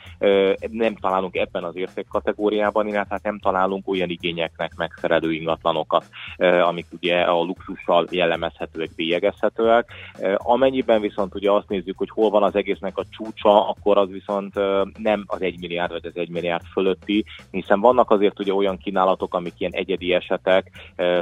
nem 0.70 0.96
találunk 0.96 1.36
ebben 1.36 1.64
az 1.64 1.76
értékkategóriában, 1.76 2.86
illetve 2.86 3.06
hát 3.14 3.22
nem 3.22 3.38
találunk 3.38 3.88
olyan 3.88 4.08
igényeknek 4.08 4.74
megfelelő 4.76 5.32
ingatlanokat, 5.32 6.04
amik 6.38 6.86
ugye 6.90 7.20
a 7.20 7.42
luxussal 7.42 8.06
jellemezhetőek, 8.10 8.90
bélyegezhetőek. 8.96 9.92
Amennyiben 10.36 11.00
viszont 11.00 11.34
ugye 11.34 11.50
azt 11.50 11.68
nézzük, 11.68 11.98
hogy 11.98 12.10
hol 12.10 12.30
van 12.30 12.42
az 12.42 12.56
egésznek 12.56 12.98
a 12.98 13.04
csúcsa, 13.10 13.68
akkor 13.68 13.98
az 13.98 14.08
viszont 14.10 14.54
nem 14.98 15.24
az 15.26 15.42
1 15.42 15.60
milliárd 15.60 15.92
vagy 15.92 16.06
az 16.06 16.16
1 16.16 16.28
milliárd 16.28 16.64
fölötti, 16.72 17.24
hiszen 17.50 17.80
vannak 17.80 18.10
azért 18.10 18.40
ugye 18.40 18.54
olyan 18.54 18.78
kínálatok, 18.78 19.34
amik 19.34 19.52
ilyen 19.56 19.72
egyedi 19.74 20.12
esetek, 20.12 20.70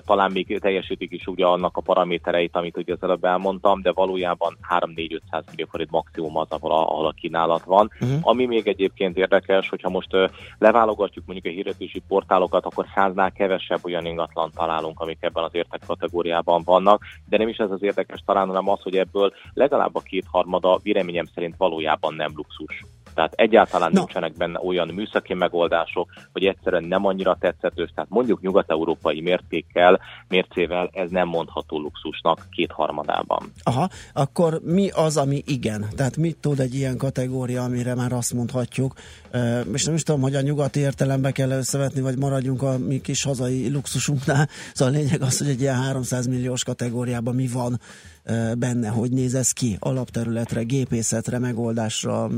talán 0.07 0.33
még 0.33 0.59
teljesítik 0.59 1.13
is 1.13 1.27
ugye 1.27 1.45
annak 1.45 1.77
a 1.77 1.81
paramétereit, 2.07 2.57
amit 2.57 2.77
ugye 2.77 2.93
az 2.93 3.03
előbb 3.03 3.25
elmondtam, 3.25 3.83
de 3.83 3.93
valójában 3.93 4.59
3-4-500 4.79 5.43
millió 5.51 5.67
forint 5.71 5.91
maximum 5.91 6.37
az, 6.37 6.47
ahol 6.49 6.73
a, 6.73 6.91
ahol 6.91 7.07
a 7.07 7.15
kínálat 7.21 7.65
van. 7.65 7.91
Uh-huh. 8.01 8.19
Ami 8.21 8.47
még 8.47 8.67
egyébként 8.67 9.17
érdekes, 9.17 9.69
hogyha 9.69 9.89
most 9.89 10.15
ö, 10.15 10.27
leválogatjuk 10.59 11.27
mondjuk 11.27 11.53
a 11.53 11.57
hirdetési 11.57 12.03
portálokat, 12.09 12.65
akkor 12.65 12.87
száznál 12.95 13.33
kevesebb 13.33 13.85
olyan 13.85 14.07
ingatlan 14.07 14.51
találunk, 14.55 15.01
amik 15.01 15.19
ebben 15.21 15.45
az 15.45 15.55
értek 15.55 15.81
kategóriában 15.87 16.63
vannak, 16.65 17.03
de 17.29 17.39
nem 17.39 17.49
is 17.49 17.57
ez 17.57 17.71
az 17.71 17.83
érdekes 17.83 18.23
talán, 18.27 18.47
hanem 18.47 18.69
az, 18.69 18.81
hogy 18.83 18.97
ebből 18.97 19.33
legalább 19.55 19.95
a 19.95 20.01
kétharmada 20.01 20.79
véleményem 20.83 21.27
szerint 21.35 21.55
valójában 21.57 22.15
nem 22.15 22.33
luxus. 22.35 22.85
Tehát 23.17 23.33
egyáltalán 23.37 23.91
no. 23.93 23.99
nincsenek 23.99 24.37
benne 24.37 24.61
olyan 24.61 24.89
műszaki 24.89 25.35
megoldások, 25.35 26.09
hogy 26.33 26.45
egyszerűen 26.45 26.85
nem 26.85 27.07
annyira 27.07 27.37
tetszetős, 27.41 27.91
tehát 27.95 28.11
mondjuk 28.11 28.41
nyugat-európai 28.41 29.21
mértékkel, 29.21 30.01
mércével 30.29 30.91
ez 30.93 31.11
nem 31.11 31.29
mondható 31.29 31.79
luxusnak 31.79 32.47
kétharmadában. 32.51 33.53
Aha, 33.63 33.89
akkor 34.13 34.61
mi 34.65 34.89
az, 34.91 35.17
ami 35.17 35.43
igen? 35.47 35.87
Tehát 35.97 36.17
mit 36.17 36.37
tud 36.37 36.61
egy 36.61 36.75
ilyen 36.75 36.97
kategória, 36.97 37.63
amire 37.63 37.95
már 37.95 38.13
azt 38.13 38.35
mondhatjuk, 38.35 38.93
és 39.73 39.85
nem 39.85 39.95
is 39.95 40.03
tudom, 40.03 40.21
hogy 40.21 40.35
a 40.35 40.41
nyugati 40.41 40.81
értelembe 40.81 41.31
kell 41.31 41.51
összevetni, 41.51 42.01
vagy 42.01 42.19
maradjunk 42.19 42.63
a 42.63 42.79
mi 42.79 43.01
kis 43.01 43.23
hazai 43.23 43.71
luxusunknál. 43.73 44.49
Szóval 44.75 44.95
a 44.95 44.97
lényeg 44.97 45.23
az, 45.23 45.39
hogy 45.39 45.49
egy 45.49 45.61
ilyen 45.61 45.83
300 45.83 46.27
milliós 46.27 46.65
kategóriában 46.65 47.35
mi 47.35 47.47
van 47.47 47.81
benne, 48.59 48.89
hogy 48.89 49.11
néz 49.11 49.35
ez 49.35 49.53
ki 49.53 49.77
alapterületre, 49.81 50.63
gépészetre, 50.63 51.39
megoldásra, 51.39 52.29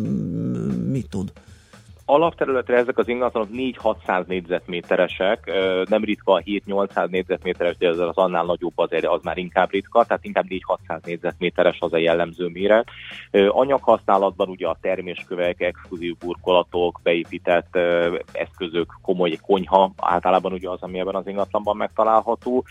mit 0.87 1.09
tud? 1.09 1.33
Alapterületre 2.11 2.77
ezek 2.77 2.99
az 2.99 3.09
ingatlanok 3.09 3.49
4-600 3.53 4.27
négyzetméteresek, 4.27 5.53
nem 5.89 6.05
ritka 6.05 6.33
a 6.33 6.41
7-800 6.41 7.09
négyzetméteres, 7.09 7.77
de 7.77 7.89
az 7.89 8.17
annál 8.17 8.45
nagyobb 8.45 8.73
az, 8.79 8.89
az 9.03 9.21
már 9.23 9.39
inkább 9.39 9.71
ritka, 9.71 10.05
tehát 10.05 10.25
inkább 10.25 10.45
4-600 10.89 11.05
négyzetméteres 11.05 11.77
az 11.81 11.93
a 11.93 11.99
jellemző 11.99 12.47
méret. 12.47 12.89
Anyaghasználatban 13.49 14.49
ugye 14.49 14.67
a 14.67 14.79
terméskövek, 14.81 15.61
exkluzív 15.61 16.17
burkolatok, 16.17 17.01
beépített 17.03 17.77
eszközök, 18.33 18.99
komoly 19.03 19.39
konyha, 19.47 19.93
általában 19.97 20.53
ugye 20.53 20.69
az, 20.69 20.83
ami 20.83 20.99
ebben 20.99 21.15
az 21.15 21.27
ingatlanban 21.27 21.77
megtalálható. 21.77 22.65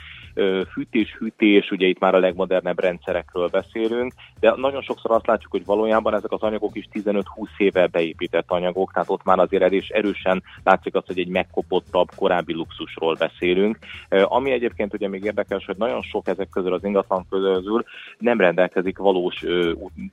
Fűtés, 0.71 1.15
hűtés, 1.19 1.71
ugye 1.71 1.87
itt 1.87 1.99
már 1.99 2.15
a 2.15 2.19
legmodernebb 2.19 2.79
rendszerekről 2.79 3.47
beszélünk, 3.47 4.13
de 4.39 4.53
nagyon 4.55 4.81
sokszor 4.81 5.11
azt 5.11 5.27
látjuk, 5.27 5.51
hogy 5.51 5.65
valójában 5.65 6.13
ezek 6.13 6.31
az 6.31 6.41
anyagok 6.41 6.75
is 6.75 6.87
15-20 6.93 7.23
éve 7.57 7.87
beépített 7.87 8.51
anyagok, 8.51 8.91
tehát 8.93 9.09
ott 9.09 9.25
már 9.27 9.39
azért 9.39 9.63
erős, 9.63 9.89
erősen 9.89 10.43
látszik 10.63 10.95
az, 10.95 11.05
hogy 11.05 11.19
egy 11.19 11.27
megkopottabb, 11.27 12.07
korábbi 12.15 12.53
luxusról 12.53 13.15
beszélünk. 13.15 13.77
Ami 14.09 14.51
egyébként 14.51 14.93
ugye 14.93 15.07
még 15.07 15.23
érdekes, 15.23 15.65
hogy 15.65 15.77
nagyon 15.77 16.01
sok 16.01 16.27
ezek 16.27 16.49
közül 16.49 16.73
az 16.73 16.83
ingatlan 16.83 17.25
közül 17.29 17.83
nem 18.17 18.39
rendelkezik 18.39 18.97
valós 18.97 19.45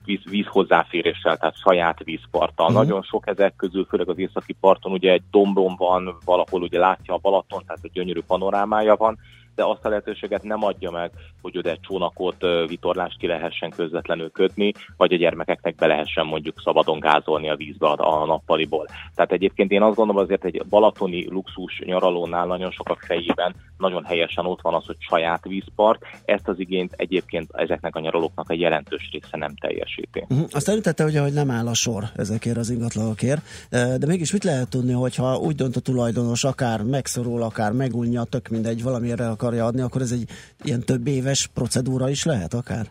víz, 0.04 0.20
víz 0.30 0.46
hozzáféréssel, 0.46 1.36
tehát 1.36 1.56
saját 1.56 2.04
vízparttal. 2.04 2.66
Uh-huh. 2.66 2.82
Nagyon 2.82 3.02
sok 3.02 3.26
ezek 3.26 3.56
közül, 3.56 3.84
főleg 3.84 4.08
az 4.08 4.18
északi 4.18 4.52
parton 4.60 4.92
ugye 4.92 5.12
egy 5.12 5.22
dombon 5.30 5.74
van, 5.76 6.16
valahol 6.24 6.62
ugye 6.62 6.78
látja 6.78 7.14
a 7.14 7.18
Balaton, 7.22 7.62
tehát 7.66 7.80
egy 7.82 7.92
gyönyörű 7.92 8.20
panorámája 8.26 8.96
van, 8.96 9.18
de 9.54 9.64
azt 9.64 9.84
a 9.84 9.88
lehetőséget 9.88 10.42
nem 10.42 10.64
adja 10.64 10.90
meg, 10.90 11.10
hogy 11.42 11.58
oda 11.58 11.70
egy 11.70 11.80
csónakot, 11.80 12.36
vitorlást 12.68 13.18
ki 13.18 13.26
lehessen 13.26 13.70
közvetlenül 13.70 14.30
kötni, 14.30 14.72
vagy 14.96 15.12
a 15.12 15.16
gyermekeknek 15.16 15.74
be 15.74 15.86
lehessen 15.86 16.26
mondjuk 16.26 16.60
szabadon 16.64 17.00
gázolni 17.00 17.50
a 17.50 17.56
vízbe 17.56 17.86
a, 17.86 18.26
nappaliból. 18.26 18.86
Tehát 19.14 19.32
egyébként 19.32 19.70
én 19.70 19.82
azt 19.82 19.96
gondolom 19.96 20.22
azért 20.22 20.44
egy 20.44 20.62
balatoni 20.68 21.28
luxus 21.28 21.82
nyaralónál 21.84 22.46
nagyon 22.46 22.70
sokak 22.70 23.00
fejében 23.00 23.54
nagyon 23.78 24.04
helyesen 24.04 24.46
ott 24.46 24.60
van 24.60 24.74
az, 24.74 24.86
hogy 24.86 24.96
saját 24.98 25.44
vízpart. 25.44 26.02
Ezt 26.24 26.48
az 26.48 26.58
igényt 26.58 26.92
egyébként 26.96 27.50
ezeknek 27.52 27.96
a 27.96 28.00
nyaralóknak 28.00 28.50
a 28.50 28.54
jelentős 28.54 29.08
része 29.12 29.36
nem 29.36 29.54
teljesíti. 29.54 30.24
Uh-huh. 30.28 30.48
Azt 30.50 30.68
említette 30.68 31.04
ugye, 31.04 31.20
hogy 31.20 31.32
nem 31.32 31.50
áll 31.50 31.66
a 31.66 31.74
sor 31.74 32.04
ezekért 32.16 32.56
az 32.56 32.70
ingatlanokért, 32.70 33.40
de 33.70 34.06
mégis 34.06 34.32
mit 34.32 34.44
lehet 34.44 34.68
tudni, 34.68 34.92
hogyha 34.92 35.36
úgy 35.36 35.54
dönt 35.54 35.76
a 35.76 35.80
tulajdonos, 35.80 36.44
akár 36.44 36.82
megszorul, 36.82 37.42
akár 37.42 37.72
megunja, 37.72 38.22
tök 38.24 38.48
mindegy, 38.48 38.82
valamire 38.82 39.28
akarja 39.44 39.66
adni, 39.66 39.80
akkor 39.80 40.02
ez 40.02 40.12
egy 40.12 40.28
ilyen 40.62 40.80
több 40.80 41.06
éves 41.06 41.46
procedúra 41.46 42.08
is 42.10 42.24
lehet 42.24 42.54
akár? 42.54 42.90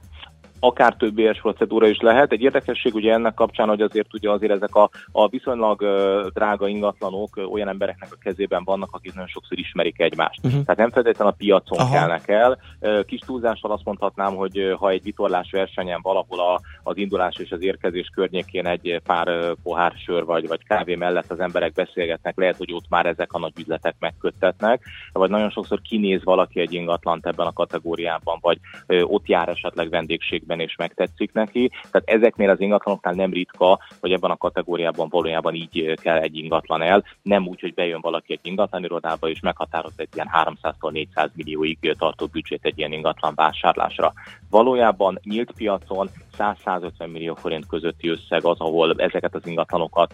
Akár 0.63 0.95
több 0.95 1.17
éves 1.17 1.41
procedúra 1.41 1.87
is 1.87 1.99
lehet. 1.99 2.31
Egy 2.31 2.41
érdekesség 2.41 2.93
ugye 2.95 3.13
ennek 3.13 3.33
kapcsán, 3.33 3.67
hogy 3.67 3.81
azért 3.81 4.13
ugye 4.13 4.29
azért 4.29 4.51
ezek 4.51 4.75
a, 4.75 4.89
a 5.11 5.27
viszonylag 5.27 5.81
uh, 5.81 6.27
drága 6.33 6.67
ingatlanok 6.67 7.37
uh, 7.37 7.53
olyan 7.53 7.67
embereknek 7.67 8.09
a 8.11 8.17
kezében 8.21 8.63
vannak, 8.63 8.89
akik 8.91 9.13
nagyon 9.13 9.27
sokszor 9.27 9.57
ismerik 9.59 9.99
egymást. 9.99 10.39
Uh-huh. 10.43 10.63
Tehát 10.63 10.79
nem 10.79 10.91
feltétlenül 10.91 11.33
a 11.33 11.35
piacon 11.37 11.79
Aha. 11.79 11.93
kelnek 11.93 12.27
el. 12.27 12.57
Uh, 12.79 13.05
kis 13.05 13.19
túlzással 13.19 13.71
azt 13.71 13.85
mondhatnám, 13.85 14.35
hogy 14.35 14.75
ha 14.77 14.89
egy 14.89 15.03
vitorlás 15.03 15.51
versenyen 15.51 15.99
valahol 16.01 16.39
a, 16.39 16.59
az 16.83 16.97
indulás 16.97 17.35
és 17.37 17.51
az 17.51 17.61
érkezés 17.61 18.09
környékén 18.13 18.67
egy 18.67 19.01
pár 19.05 19.55
pohár 19.63 19.93
sör 20.05 20.25
vagy, 20.25 20.47
vagy 20.47 20.63
kávé 20.63 20.95
mellett 20.95 21.31
az 21.31 21.39
emberek 21.39 21.73
beszélgetnek, 21.73 22.37
lehet, 22.37 22.57
hogy 22.57 22.73
ott 22.73 22.89
már 22.89 23.05
ezek 23.05 23.33
a 23.33 23.39
nagy 23.39 23.53
üzletek 23.59 23.95
megköttetnek, 23.99 24.83
vagy 25.13 25.29
nagyon 25.29 25.49
sokszor 25.49 25.81
kinéz 25.81 26.23
valaki 26.23 26.59
egy 26.59 26.73
ingatlant 26.73 27.25
ebben 27.25 27.47
a 27.47 27.53
kategóriában, 27.53 28.37
vagy 28.41 28.59
ott 28.87 29.27
jár 29.27 29.49
esetleg 29.49 29.89
vendégségben 29.89 30.52
esetében 30.53 30.59
is 30.59 30.75
megtetszik 30.75 31.33
neki. 31.33 31.71
Tehát 31.91 32.09
ezeknél 32.09 32.49
az 32.49 32.59
ingatlanoknál 32.59 33.13
nem 33.13 33.33
ritka, 33.33 33.79
hogy 33.99 34.11
ebben 34.11 34.31
a 34.31 34.37
kategóriában 34.37 35.07
valójában 35.09 35.53
így 35.53 35.93
kell 36.01 36.17
egy 36.17 36.37
ingatlan 36.37 36.81
el. 36.81 37.03
Nem 37.21 37.47
úgy, 37.47 37.59
hogy 37.59 37.73
bejön 37.73 38.01
valaki 38.01 38.33
egy 38.33 38.39
ingatlan 38.41 38.83
irodába 38.83 39.29
és 39.29 39.39
meghatároz 39.39 39.93
egy 39.95 40.09
ilyen 40.13 40.29
300-tól 40.33 40.91
400 40.91 41.29
millióig 41.35 41.95
tartó 41.97 42.25
büdzsét 42.25 42.65
egy 42.65 42.77
ilyen 42.77 42.91
ingatlan 42.91 43.33
vásárlásra. 43.35 44.13
Valójában 44.49 45.19
nyílt 45.23 45.51
piacon 45.51 46.09
100-150 46.37 47.11
millió 47.11 47.35
forint 47.35 47.67
közötti 47.67 48.09
összeg 48.09 48.45
az, 48.45 48.59
ahol 48.59 48.93
ezeket 48.97 49.35
az 49.35 49.47
ingatlanokat 49.47 50.13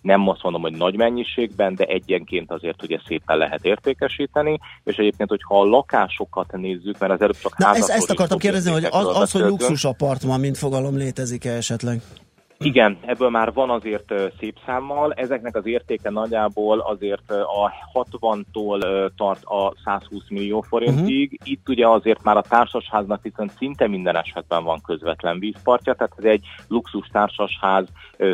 nem 0.00 0.28
azt 0.28 0.42
mondom, 0.42 0.62
hogy 0.62 0.72
nagy 0.72 0.96
mennyiségben, 0.96 1.74
de 1.74 1.84
egyenként 1.84 2.50
azért 2.50 2.82
ugye 2.82 2.98
szépen 3.06 3.36
lehet 3.36 3.64
értékesíteni, 3.64 4.58
és 4.84 4.96
egyébként, 4.96 5.28
hogyha 5.28 5.60
a 5.60 5.64
lakásokat 5.64 6.52
nézzük, 6.52 6.98
mert 6.98 7.12
az 7.12 7.20
előbb 7.20 7.36
csak 7.36 7.58
Na, 7.58 7.74
ezt, 7.74 7.88
ezt 7.88 8.10
akartam 8.10 8.38
kérdezni, 8.38 8.70
hogy 8.70 8.84
az, 8.84 8.90
értékekről 8.90 9.22
az 9.22 9.32
hogy 9.32 9.40
beszéltünk. 9.40 9.60
luxus 9.60 9.84
apartman, 9.84 10.40
mint 10.40 10.58
fogalom 10.58 10.96
létezik-e 10.96 11.50
esetleg? 11.52 12.00
Igen, 12.58 12.98
ebből 13.00 13.30
már 13.30 13.52
van 13.52 13.70
azért 13.70 14.14
szép 14.38 14.56
számmal. 14.66 15.12
Ezeknek 15.12 15.56
az 15.56 15.66
értéke 15.66 16.10
nagyjából 16.10 16.78
azért 16.78 17.30
a 17.30 17.72
60-tól 17.92 18.82
ö, 18.84 19.06
tart 19.16 19.44
a 19.44 19.72
120 19.84 20.28
millió 20.28 20.60
forintig. 20.60 21.32
Uh-huh. 21.32 21.50
Itt 21.50 21.68
ugye 21.68 21.88
azért 21.88 22.22
már 22.22 22.36
a 22.36 22.42
társasháznak 22.42 23.22
viszont 23.22 23.52
szinte 23.56 23.86
minden 23.86 24.16
esetben 24.16 24.64
van 24.64 24.80
közvetlen 24.86 25.38
vízpartja, 25.38 25.94
tehát 25.94 26.12
ez 26.16 26.24
egy 26.24 26.44
luxus 26.68 27.06
társasház 27.06 27.86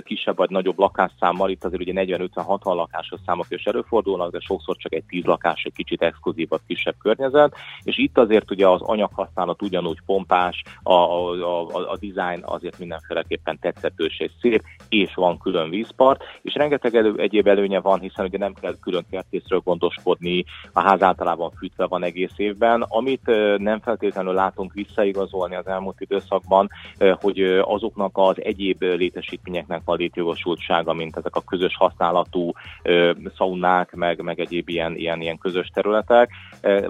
kisebb 0.05 0.36
vagy 0.36 0.51
nagyobb 0.51 0.78
lakásszámmal. 0.78 1.51
Itt 1.51 1.65
azért 1.65 1.82
ugye 1.82 1.93
40-50-60 2.35 2.65
lakásos 2.65 3.20
számok 3.27 3.47
is 3.49 3.65
előfordulnak, 3.65 4.31
de 4.31 4.40
sokszor 4.40 4.77
csak 4.77 4.94
egy 4.94 5.05
10 5.05 5.24
lakás, 5.24 5.62
egy 5.65 5.73
kicsit 5.74 6.03
exkluzívabb, 6.03 6.61
kisebb 6.66 6.94
környezet. 6.99 7.55
És 7.82 7.99
itt 7.99 8.19
azért 8.19 8.51
ugye 8.51 8.69
az 8.69 8.81
anyaghasználat 8.81 9.62
ugyanúgy 9.62 9.99
pompás, 10.07 10.62
a, 10.82 10.93
a, 10.93 11.31
a, 11.31 11.90
a 11.90 11.97
design 12.01 12.43
azért 12.44 12.78
mindenféleképpen 12.78 13.59
tetszetős 13.61 14.11
és 14.18 14.30
szép, 14.40 14.62
és 14.93 15.14
van 15.14 15.39
külön 15.39 15.70
vízpart, 15.70 16.23
és 16.43 16.55
rengeteg 16.55 16.94
elő, 16.94 17.14
egyéb 17.16 17.47
előnye 17.47 17.81
van, 17.81 18.01
hiszen 18.01 18.24
ugye 18.24 18.39
nem 18.39 18.55
kell 18.60 18.74
külön 18.81 19.05
kertészről 19.10 19.60
gondoskodni, 19.64 20.44
a 20.73 20.81
ház 20.81 21.02
általában 21.02 21.51
fűtve 21.59 21.86
van 21.86 22.02
egész 22.02 22.32
évben. 22.36 22.85
Amit 22.89 23.27
nem 23.59 23.81
feltétlenül 23.81 24.32
látunk 24.32 24.73
visszaigazolni 24.73 25.55
az 25.55 25.66
elmúlt 25.66 26.01
időszakban, 26.01 26.69
hogy 27.20 27.40
azoknak 27.62 28.10
az 28.12 28.43
egyéb 28.43 28.82
létesítményeknek 28.82 29.81
van 29.85 29.97
létjogosultsága, 29.97 30.93
mint 30.93 31.16
ezek 31.16 31.36
a 31.36 31.44
közös 31.47 31.77
használatú 31.77 32.52
szaunák, 33.36 33.94
meg, 33.94 34.23
meg 34.23 34.40
egyéb 34.40 34.69
ilyen, 34.69 34.97
ilyen, 34.97 35.20
ilyen 35.20 35.39
közös 35.39 35.70
területek. 35.74 36.31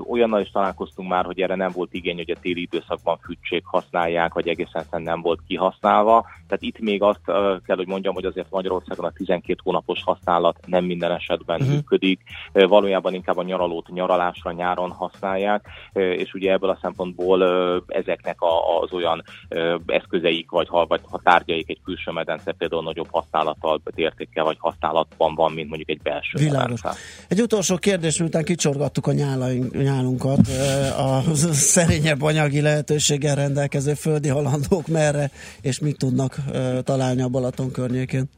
Olyannal 0.09 0.41
is 0.41 0.51
találkoztunk 0.51 1.09
már, 1.09 1.25
hogy 1.25 1.41
erre 1.41 1.55
nem 1.55 1.71
volt 1.75 1.95
igény, 1.95 2.17
hogy 2.17 2.31
a 2.31 2.41
téli 2.41 2.61
időszakban 2.61 3.19
fűtség 3.25 3.63
használják, 3.65 4.35
vagy 4.35 4.49
egészen 4.49 4.85
nem 4.91 5.21
volt 5.21 5.41
kihasználva. 5.47 6.27
Tehát 6.47 6.63
itt 6.63 6.79
még 6.79 7.03
azt 7.03 7.25
kell, 7.67 7.77
hogy 7.77 7.91
mondjam, 7.93 8.15
hogy 8.15 8.25
azért 8.25 8.51
Magyarországon 8.51 9.05
a 9.05 9.13
12 9.13 9.61
hónapos 9.63 10.03
használat 10.05 10.59
nem 10.67 10.85
minden 10.85 11.13
esetben 11.13 11.61
uh-huh. 11.61 11.75
működik. 11.75 12.21
Valójában 12.53 13.15
inkább 13.15 13.37
a 13.37 13.43
nyaralót 13.43 13.89
nyaralásra 13.89 14.53
nyáron 14.53 14.91
használják, 14.91 15.67
és 15.93 16.33
ugye 16.35 16.53
ebből 16.53 16.71
a 16.71 16.79
szempontból 16.83 17.45
ezeknek 17.87 18.37
az 18.83 18.93
olyan 18.93 19.23
eszközeik, 19.87 20.51
vagy 20.51 20.69
ha, 20.69 20.87
vagy 20.87 21.01
ha 21.11 21.21
tárgyaik 21.23 21.69
egy 21.69 21.81
külső 21.85 22.11
medence 22.11 22.53
például 22.53 22.83
nagyobb 22.83 23.09
használattal, 23.11 23.81
értékkel, 23.95 24.45
vagy 24.45 24.57
használatban 24.59 25.35
van, 25.35 25.53
mint 25.53 25.69
mondjuk 25.69 25.91
egy 25.91 26.03
belső 26.03 26.39
Világos. 26.39 26.83
medence. 26.83 27.01
Egy 27.29 27.41
utolsó 27.41 27.77
kérdés, 27.77 28.19
miután 28.19 28.45
kicsorgattuk 28.45 29.07
a 29.07 29.13
nyálaink, 29.13 29.83
nyálunkat, 29.83 30.39
a 30.99 31.35
szerényebb 31.75 32.23
anyagi 32.23 32.61
lehetőséggel 32.61 33.35
rendelkező 33.35 33.95
földi 33.95 34.29
halandók 34.29 34.87
merre 34.87 35.31
és 35.61 35.79
mit 35.79 35.99
tudnak 35.99 36.37
találni 36.85 37.23
a 37.23 37.29
Balaton 37.29 37.71
környékén? 37.83 38.29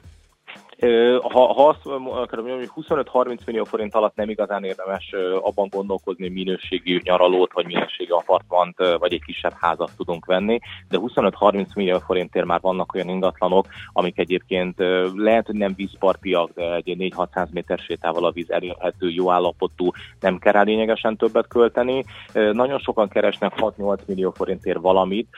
Ha, 1.23 1.53
ha 1.53 1.69
azt 1.69 1.87
akarom 1.87 2.47
mondani, 2.47 2.69
hogy 2.75 2.85
25-30 2.85 3.39
millió 3.47 3.65
forint 3.65 3.95
alatt 3.95 4.17
nem 4.17 4.31
igazán 4.31 4.65
érdemes 4.65 5.15
abban 5.41 5.69
gondolkozni, 5.69 6.29
minőségi 6.29 7.01
nyaralót, 7.05 7.53
vagy 7.53 7.67
minőségi 7.67 8.11
apartmant, 8.11 8.77
vagy 8.99 9.13
egy 9.13 9.25
kisebb 9.25 9.53
házat 9.61 9.91
tudunk 9.97 10.27
venni, 10.27 10.59
de 10.89 10.99
25-30 11.01 11.75
millió 11.75 11.99
forintért 11.99 12.47
már 12.47 12.61
vannak 12.61 12.95
olyan 12.95 13.09
ingatlanok, 13.09 13.67
amik 13.93 14.19
egyébként 14.19 14.75
lehet, 15.15 15.47
hogy 15.47 15.55
nem 15.55 15.75
vízpartiak, 15.77 16.51
de 16.55 16.75
egy 16.75 16.97
4-600 16.99 17.51
méter 17.51 17.79
sétával 17.79 18.25
a 18.25 18.31
víz 18.31 18.51
elérhető, 18.51 19.11
jó 19.11 19.31
állapotú, 19.31 19.91
nem 20.21 20.39
kell 20.39 20.53
rá 20.53 20.63
lényegesen 20.63 21.17
többet 21.17 21.47
költeni. 21.49 22.05
Nagyon 22.33 22.79
sokan 22.79 23.09
keresnek 23.09 23.53
6-8 23.57 23.99
millió 24.07 24.31
forintért 24.31 24.81
valamit. 24.81 25.29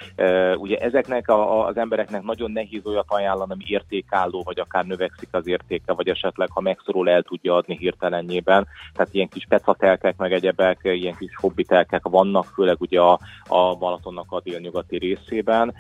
Ugye 0.57 0.77
ezeknek 0.77 1.29
az 1.67 1.77
embereknek 1.77 2.23
nagyon 2.23 2.51
nehéz 2.51 2.87
olyat 2.87 3.07
ajánlani, 3.09 3.53
ami 3.53 3.65
értékálló, 3.67 4.43
vagy 4.45 4.59
akár 4.61 4.85
növekszik 4.85 5.26
az 5.35 5.47
értéke, 5.47 5.93
vagy 5.93 6.09
esetleg, 6.09 6.49
ha 6.51 6.61
megszorul, 6.61 7.11
el 7.11 7.23
tudja 7.23 7.55
adni 7.55 7.77
hirtelenjében. 7.77 8.67
Tehát 8.93 9.15
ilyen 9.15 9.29
kis 9.29 9.47
pecatelkek, 9.49 10.17
meg 10.17 10.33
egyebek, 10.33 10.81
ilyen 10.83 11.17
kis 11.17 11.37
hobbitelkek 11.37 12.03
vannak, 12.09 12.45
főleg 12.45 12.77
ugye 12.81 13.01
a, 13.01 13.19
a 13.47 13.77
Balatonnak 13.77 14.27
a 14.33 14.41
délnyugati 14.41 14.99
részében. 14.99 15.75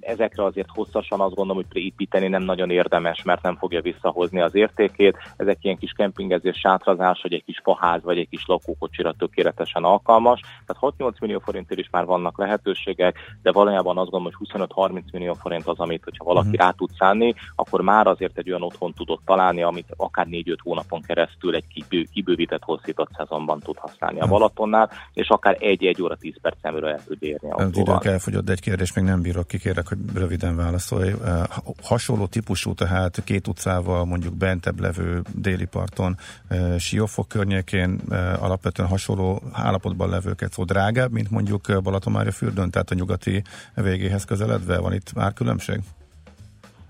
Ezekre 0.00 0.44
azért 0.44 0.68
hosszasan 0.74 1.20
azt 1.20 1.34
gondolom, 1.34 1.64
hogy 1.70 1.82
építeni 1.82 2.28
nem 2.28 2.42
nagyon 2.42 2.70
érdemes, 2.70 3.22
mert 3.22 3.42
nem 3.42 3.56
fogja 3.56 3.80
visszahozni 3.80 4.40
az 4.40 4.54
értékét. 4.54 5.16
Ezek 5.36 5.58
ilyen 5.60 5.76
kis 5.76 5.92
kempingezés, 5.96 6.58
sátrazás, 6.58 7.20
vagy 7.22 7.32
egy 7.32 7.44
kis 7.44 7.60
faház, 7.62 8.02
vagy 8.02 8.18
egy 8.18 8.28
kis 8.28 8.46
lakókocsira 8.46 9.12
tökéletesen 9.12 9.84
alkalmas. 9.84 10.40
Tehát 10.66 10.94
6-8 10.98 11.20
millió 11.20 11.38
forintért 11.38 11.80
is 11.80 11.88
már 11.90 12.04
vannak 12.04 12.38
lehetőségek, 12.38 13.16
de 13.42 13.52
valójában 13.52 13.98
azt 13.98 14.10
gondolom, 14.10 14.34
hogy 14.38 14.66
25-30 14.68 15.12
millió 15.12 15.32
forint 15.32 15.66
az, 15.66 15.78
amit, 15.78 16.04
hogyha 16.04 16.24
valaki 16.24 16.46
Mhm. 16.48 16.56
rá 16.56 16.70
tud 16.70 16.90
szánni, 16.98 17.34
akkor 17.56 17.80
már 17.80 18.06
azért 18.06 18.38
egy 18.38 18.48
olyan 18.50 18.62
otthon 18.68 18.92
tudott 18.92 19.22
találni, 19.24 19.62
amit 19.62 19.92
akár 19.96 20.26
4-5 20.30 20.56
hónapon 20.62 21.02
keresztül 21.02 21.54
egy 21.54 21.64
kibő, 21.74 22.06
kibővített, 22.12 22.62
hosszított 22.62 23.10
szezonban 23.16 23.60
tud 23.60 23.76
használni 23.78 24.20
a. 24.20 24.26
Balatonnál, 24.26 24.90
és 25.12 25.28
akár 25.28 25.56
1-1 25.60 26.02
óra 26.02 26.16
10 26.16 26.34
percen 26.40 26.72
belül 26.72 26.88
el 26.88 27.04
tud 27.04 27.22
érni 27.22 27.50
Az 27.50 27.60
autóval. 27.64 27.82
időnk 27.82 28.04
elfogyott, 28.04 28.44
de 28.44 28.52
egy 28.52 28.60
kérdés 28.60 28.92
még 28.92 29.04
nem 29.04 29.22
bírok, 29.22 29.46
kikérek, 29.46 29.88
hogy 29.88 29.98
röviden 30.14 30.56
válaszolj. 30.56 31.08
Eh, 31.24 31.42
Hasonló 31.82 32.26
típusú, 32.26 32.74
tehát 32.74 33.24
két 33.24 33.46
utcával, 33.48 34.04
mondjuk 34.04 34.34
bentebb 34.34 34.80
levő 34.80 35.22
déli 35.34 35.64
parton, 35.64 36.16
eh, 36.48 36.78
Siófok 36.78 37.28
környékén 37.28 38.00
eh, 38.10 38.42
alapvetően 38.42 38.88
hasonló 38.88 39.42
állapotban 39.52 40.08
levőket 40.08 40.52
szó 40.52 40.64
drágább, 40.64 41.12
mint 41.12 41.30
mondjuk 41.30 41.82
Balatonmária 41.82 42.32
fürdőn, 42.32 42.70
tehát 42.70 42.90
a 42.90 42.94
nyugati 42.94 43.42
végéhez 43.74 44.24
közeledve 44.24 44.78
van 44.78 44.92
itt 44.92 45.12
már 45.14 45.32
különbség? 45.32 45.80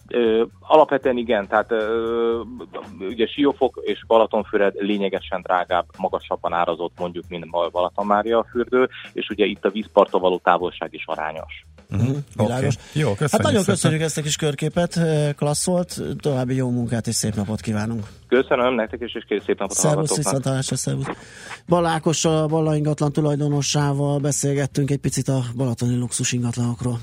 Ö, 0.08 0.44
alapvetően 0.60 1.16
igen, 1.16 1.46
tehát 1.48 1.72
ö, 1.72 2.40
ugye 3.00 3.26
Siófok 3.26 3.80
és 3.84 4.04
Balatonfüred 4.06 4.74
lényegesen 4.78 5.40
drágább, 5.42 5.86
magasabban 5.98 6.52
árazott 6.52 6.92
mondjuk, 6.98 7.24
mint 7.28 7.50
Bal- 7.50 7.70
Balatonmária 7.70 8.46
fürdő, 8.50 8.88
és 9.12 9.28
ugye 9.28 9.44
itt 9.44 9.64
a 9.64 9.70
vízparttól 9.70 10.20
való 10.20 10.40
távolság 10.44 10.88
is 10.94 11.04
arányos. 11.06 11.66
Uh-huh. 11.90 12.16
Világos. 12.36 12.74
Okay. 12.74 13.02
Jó, 13.02 13.08
köszönjük 13.08 13.30
Hát 13.30 13.42
nagyon 13.42 13.58
szépen. 13.60 13.74
köszönjük 13.74 14.00
ezt 14.02 14.18
a 14.18 14.22
kis 14.22 14.36
körképet, 14.36 15.00
klassz 15.36 15.66
volt, 15.66 16.00
további 16.20 16.54
jó 16.54 16.70
munkát 16.70 17.06
és 17.06 17.14
szép 17.14 17.34
napot 17.34 17.60
kívánunk. 17.60 18.06
Köszönöm 18.28 18.74
nektek 18.74 19.00
is, 19.00 19.14
és 19.14 19.24
kész 19.28 19.44
szép 19.44 19.58
napot 19.58 19.76
a 19.76 19.80
Szervusz, 19.80 20.16
viszontalásra, 20.16 20.76
szervusz. 20.76 21.06
Balákossal, 21.68 22.42
a 22.42 22.46
Balla 22.46 22.76
ingatlan 22.76 23.12
tulajdonossával 23.12 24.18
beszélgettünk 24.18 24.90
egy 24.90 24.98
picit 24.98 25.28
a 25.28 25.40
balatoni 25.56 25.96
luxus 25.96 26.32
ingatlanokról. 26.32 26.98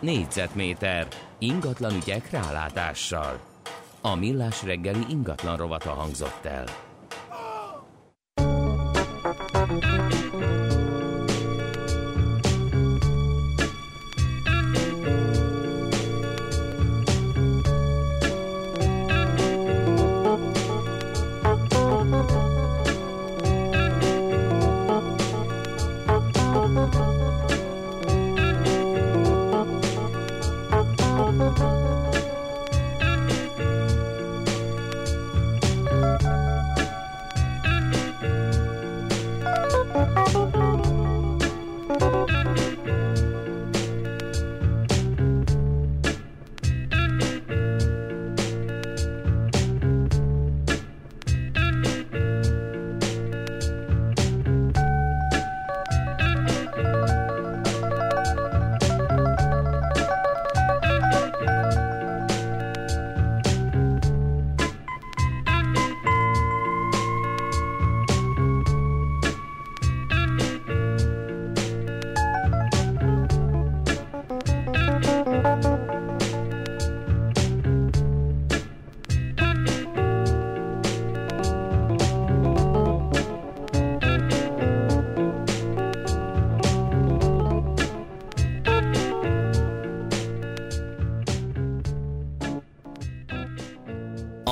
Négyzetméter 0.00 1.06
ingatlan 1.38 1.94
ügyek 1.94 2.30
rálátással. 2.30 3.38
A 4.00 4.14
millás 4.14 4.62
reggeli 4.62 5.04
ingatlan 5.08 5.56
rovata 5.56 5.90
hangzott 5.90 6.44
el. 6.44 6.87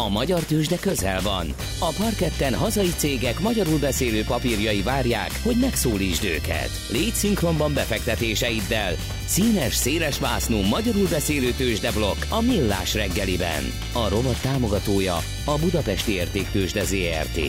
Magyar 0.09 0.41
tőzsde 0.41 0.77
közel 0.77 1.21
van. 1.21 1.47
A 1.79 1.95
parketten 1.99 2.55
hazai 2.55 2.93
cégek 2.97 3.41
magyarul 3.41 3.79
beszélő 3.79 4.23
papírjai 4.25 4.83
várják, 4.83 5.41
hogy 5.43 5.57
megszólítsd 5.61 6.25
őket. 6.25 6.71
Légy 6.93 7.13
szinkronban 7.13 7.75
befektetéseiddel. 7.75 8.95
Színes, 9.27 9.75
széles 9.75 10.19
vásznú 10.19 10.61
magyarul 10.61 11.09
beszélő 11.09 11.51
tőzsdeblokk 11.51 12.17
a 12.29 12.41
Millás 12.41 12.95
reggeliben. 12.95 13.63
A 13.93 14.09
rovat 14.09 14.43
támogatója 14.43 15.17
a 15.45 15.59
Budapesti 15.61 16.13
Értéktőzsde 16.13 16.85
ZRT. 16.85 17.41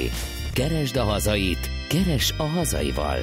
Keresd 0.53 0.95
a 0.95 1.03
hazait, 1.03 1.69
keres 1.87 2.33
a 2.37 2.43
hazaival. 2.43 3.17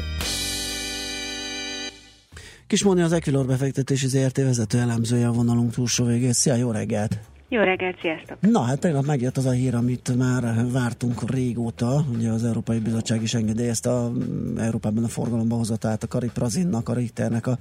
Kismóni 2.67 3.03
az 3.03 3.13
Equilor 3.13 3.47
befektetési 3.47 4.09
ZRT 4.09 4.37
vezető 4.37 4.79
elemzője 4.79 5.27
a 5.27 5.33
vonalunk 5.33 5.73
túlsó 5.73 6.05
végét. 6.05 6.35
Szia, 6.35 6.55
jó 6.55 6.71
reggelt! 6.71 7.34
Jó 7.55 7.61
reggelt, 7.61 7.99
sziasztok! 8.01 8.37
Na, 8.41 8.61
hát 8.61 8.79
tegnap 8.79 9.07
megjött 9.07 9.37
az 9.37 9.47
a 9.47 9.51
hír, 9.51 9.75
amit 9.75 10.17
már 10.17 10.71
vártunk 10.73 11.31
régóta. 11.31 12.05
Ugye 12.15 12.31
az 12.31 12.45
Európai 12.45 12.79
Bizottság 12.79 13.23
is 13.23 13.35
engedélyezte 13.35 13.91
a, 13.91 14.13
Európában 14.57 15.05
a 15.05 15.09
forgalomba 15.09 15.57
hozatát 15.57 16.03
a 16.03 16.07
Kariprazinnak, 16.07 16.89
a 16.89 16.95
Richternek 16.95 17.47
a, 17.47 17.59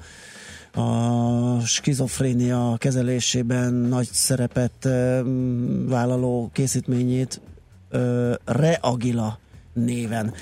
a 0.79 1.59
skizofrénia 1.59 2.75
kezelésében 2.77 3.73
nagy 3.73 4.07
szerepet 4.11 4.85
e, 4.85 5.21
vállaló 5.87 6.49
készítményét 6.53 7.41
Reagila 8.45 9.39
néven. 9.73 10.33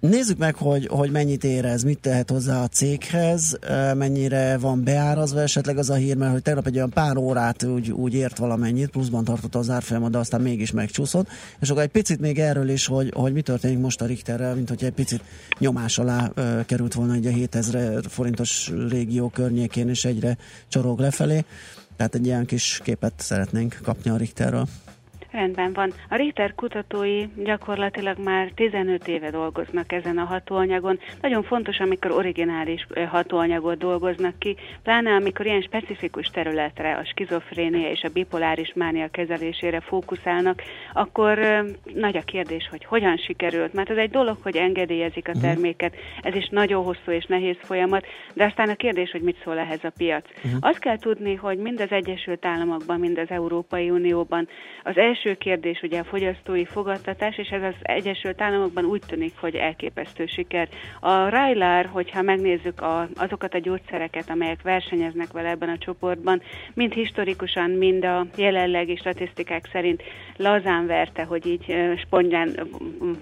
Nézzük 0.00 0.38
meg, 0.38 0.54
hogy, 0.54 0.86
hogy 0.86 1.10
mennyit 1.10 1.44
érez, 1.44 1.82
mit 1.82 2.00
tehet 2.00 2.30
hozzá 2.30 2.62
a 2.62 2.68
céghez, 2.68 3.58
mennyire 3.94 4.58
van 4.58 4.84
beárazva 4.84 5.40
esetleg 5.40 5.78
az 5.78 5.90
a 5.90 5.94
hír, 5.94 6.16
mert 6.16 6.32
hogy 6.32 6.42
tegnap 6.42 6.66
egy 6.66 6.76
olyan 6.76 6.90
pár 6.90 7.16
órát 7.16 7.62
úgy, 7.62 7.90
úgy 7.92 8.14
ért 8.14 8.38
valamennyit, 8.38 8.90
pluszban 8.90 9.24
tartotta 9.24 9.58
az 9.58 9.70
árfolyamat, 9.70 10.10
de 10.10 10.18
aztán 10.18 10.40
mégis 10.40 10.70
megcsúszott. 10.70 11.28
És 11.60 11.70
akkor 11.70 11.82
egy 11.82 11.88
picit 11.88 12.20
még 12.20 12.38
erről 12.38 12.68
is, 12.68 12.86
hogy, 12.86 13.12
hogy 13.14 13.32
mi 13.32 13.40
történik 13.40 13.78
most 13.78 14.00
a 14.00 14.06
Richterrel, 14.06 14.54
mint 14.54 14.68
hogy 14.68 14.84
egy 14.84 14.92
picit 14.92 15.22
nyomás 15.58 15.98
alá 15.98 16.30
ö, 16.34 16.60
került 16.66 16.94
volna 16.94 17.14
egy 17.14 17.26
a 17.26 17.30
7000 17.30 18.04
forintos 18.08 18.72
régió 18.88 19.28
környékén, 19.28 19.88
és 19.88 20.04
egyre 20.04 20.36
csorog 20.68 20.98
lefelé. 20.98 21.44
Tehát 21.96 22.14
egy 22.14 22.26
ilyen 22.26 22.46
kis 22.46 22.80
képet 22.82 23.12
szeretnénk 23.16 23.78
kapni 23.82 24.10
a 24.10 24.16
Richterről. 24.16 24.68
Rendben 25.30 25.72
van. 25.72 25.92
A 26.08 26.16
Richter 26.16 26.54
kutatói 26.54 27.24
gyakorlatilag 27.36 28.18
már 28.18 28.50
15 28.54 29.08
éve 29.08 29.30
dolgoznak 29.30 29.92
ezen 29.92 30.18
a 30.18 30.24
hatóanyagon. 30.24 30.98
Nagyon 31.20 31.42
fontos, 31.42 31.78
amikor 31.78 32.10
originális 32.10 32.86
hatóanyagot 33.08 33.78
dolgoznak 33.78 34.38
ki, 34.38 34.56
pláne 34.82 35.10
amikor 35.14 35.46
ilyen 35.46 35.60
specifikus 35.62 36.26
területre, 36.26 36.94
a 36.94 37.04
skizofrénia 37.04 37.90
és 37.90 38.02
a 38.02 38.08
bipoláris 38.08 38.72
mánia 38.74 39.08
kezelésére 39.08 39.80
fókuszálnak, 39.80 40.62
akkor 40.92 41.38
nagy 41.94 42.16
a 42.16 42.22
kérdés, 42.22 42.68
hogy 42.70 42.84
hogyan 42.84 43.16
sikerült. 43.16 43.72
Mert 43.72 43.90
ez 43.90 43.96
egy 43.96 44.10
dolog, 44.10 44.36
hogy 44.42 44.56
engedélyezik 44.56 45.28
a 45.28 45.32
Mhm. 45.32 45.40
terméket, 45.40 45.96
ez 46.22 46.34
is 46.34 46.48
nagyon 46.48 46.84
hosszú 46.84 47.10
és 47.10 47.24
nehéz 47.24 47.56
folyamat, 47.62 48.06
de 48.34 48.44
aztán 48.44 48.68
a 48.68 48.74
kérdés, 48.74 49.10
hogy 49.10 49.22
mit 49.22 49.40
szól 49.44 49.58
ehhez 49.58 49.84
a 49.84 49.92
piac. 49.96 50.24
Mhm. 50.42 50.56
Azt 50.60 50.78
kell 50.78 50.98
tudni, 50.98 51.34
hogy 51.34 51.58
mind 51.58 51.80
az 51.80 51.90
Egyesült 51.90 52.44
Államokban, 52.44 53.00
mind 53.00 53.18
az 53.18 53.30
Európai 53.30 53.90
Unióban 53.90 54.48
az 54.82 54.96
első 54.96 55.25
kérdés 55.34 55.82
ugye 55.82 55.98
a 55.98 56.04
fogyasztói 56.04 56.64
fogadtatás, 56.64 57.38
és 57.38 57.48
ez 57.48 57.62
az 57.62 57.74
Egyesült 57.82 58.40
Államokban 58.40 58.84
úgy 58.84 59.02
tűnik, 59.06 59.32
hogy 59.40 59.54
elképesztő 59.54 60.26
siker. 60.26 60.68
A 61.00 61.28
Rylar, 61.28 61.86
hogyha 61.86 62.22
megnézzük 62.22 62.80
a, 62.80 63.08
azokat 63.14 63.54
a 63.54 63.58
gyógyszereket, 63.58 64.30
amelyek 64.30 64.62
versenyeznek 64.62 65.32
vele 65.32 65.48
ebben 65.48 65.68
a 65.68 65.78
csoportban, 65.78 66.42
mind 66.74 66.92
historikusan, 66.92 67.70
mind 67.70 68.04
a 68.04 68.26
jelenlegi 68.36 68.96
statisztikák 68.96 69.68
szerint 69.72 70.02
lazán 70.36 70.86
verte, 70.86 71.24
hogy 71.24 71.46
így 71.46 71.74
spongyán 71.98 72.68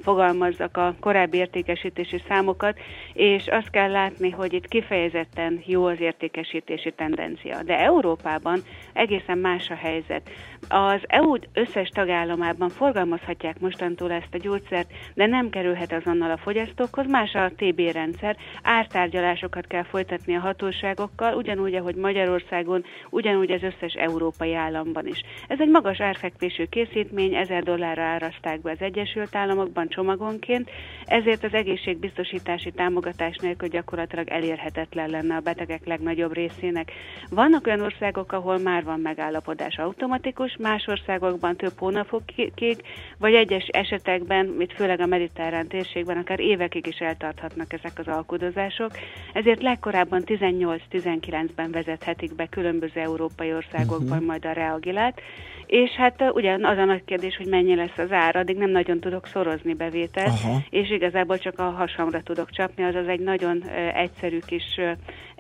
fogalmazzak 0.03 0.77
a 0.77 0.95
korábbi 1.01 1.37
értékesítési 1.37 2.23
számokat, 2.29 2.79
és 3.13 3.47
azt 3.47 3.71
kell 3.71 3.91
látni, 3.91 4.31
hogy 4.31 4.53
itt 4.53 4.69
kifejezetten 4.69 5.63
jó 5.67 5.85
az 5.85 6.01
értékesítési 6.01 6.93
tendencia. 6.93 7.63
De 7.63 7.79
Európában 7.79 8.61
egészen 8.93 9.39
más 9.39 9.71
a 9.71 9.75
helyzet. 9.75 10.31
Az 10.69 11.01
EU 11.07 11.35
összes 11.53 11.89
tagállamában 11.89 12.69
forgalmazhatják 12.69 13.61
mostantól 13.61 14.12
ezt 14.12 14.35
a 14.35 14.39
gyógyszert, 14.39 14.91
de 15.15 15.27
nem 15.27 15.51
kerülhet 15.51 15.93
azonnal 15.93 16.31
a 16.31 16.36
fogyasztókhoz, 16.36 17.07
más 17.07 17.35
a 17.35 17.51
TB 17.57 17.81
rendszer, 17.93 18.36
ártárgyalásokat 18.62 19.66
kell 19.66 19.82
folytatni 19.82 20.36
a 20.36 20.41
hatóságokkal, 20.41 21.35
ugyanúgy, 21.35 21.74
ahogy 21.74 21.95
Magyarországon, 21.95 22.85
ugyanúgy 23.11 23.51
az 23.51 23.62
összes 23.62 23.93
európai 23.93 24.55
államban 24.55 25.07
is. 25.07 25.20
Ez 25.49 25.61
egy 25.61 25.69
magas 25.69 26.01
árfekvésű 26.01 26.65
készítmény, 26.65 27.35
1000 27.35 27.62
dollárra 27.62 28.03
áraszták 28.03 28.61
be 28.61 28.70
az 28.70 28.81
Egyesült 28.81 29.36
Államokban 29.36 29.89
csomagonként, 29.89 30.70
ezért 31.05 31.45
az 31.45 31.55
egészségbiztosítási 31.55 32.70
támogatás 32.70 33.36
nélkül 33.36 33.69
gyakorlatilag 33.69 34.28
elérhetetlen 34.28 35.11
lenne 35.11 35.36
a 35.36 35.41
betegek 35.41 35.86
legnagyobb 35.86 36.32
részének. 36.32 36.93
Vannak 37.31 37.66
olyan 37.66 37.81
országok, 37.81 38.32
ahol 38.32 38.59
már 38.59 38.85
van 38.85 39.01
megállapodás 39.01 39.77
automatikus, 39.77 40.54
más 40.59 40.87
országokban 40.87 41.57
több 41.57 41.79
hónapokig, 41.79 42.85
vagy 43.19 43.35
egyes 43.35 43.67
esetekben, 43.67 44.57
itt 44.59 44.73
főleg 44.73 45.01
a 45.01 45.07
mediterrán 45.07 45.67
térségben, 45.67 46.17
akár 46.17 46.41
évekig 46.41 46.87
is 46.87 46.99
eltarthatnak 46.99 47.73
ezek 47.73 47.99
az 47.99 48.09
alkudozások. 48.09 48.91
Ezért 49.33 49.63
legkorábban 49.63 50.23
18-19-ben 50.27 51.71
vezethetik 51.71 52.35
be 52.35 52.47
különböző 52.47 53.01
európai 53.01 53.55
országokban 53.55 54.19
Mhm. 54.19 54.27
majd 54.27 54.45
a 54.45 54.53
reagilát, 54.53 55.21
és 55.66 55.91
hát 55.91 56.31
ugye 56.32 56.53
az 56.62 56.78
a 56.78 56.85
nagy 56.85 57.05
kérdés, 57.05 57.36
hogy 57.36 57.47
mennyi 57.47 57.74
lesz 57.74 57.99
az 57.99 58.12
ár, 58.12 58.36
addig 58.36 58.57
nem 58.57 58.70
nagyon 58.70 59.01
tudok 59.01 59.27
szorozni 59.27 59.74
bevételt, 59.74 60.28
Aha. 60.45 60.59
és 60.70 60.91
igazából 60.91 61.39
csak 61.39 61.59
a 61.59 61.70
hasamra 61.70 62.23
tudok 62.23 62.51
csapni, 62.51 62.85
azaz 62.85 63.09
egy 63.09 63.20
nagyon 63.20 63.62
egyszerű 63.95 64.39
kis 64.47 64.81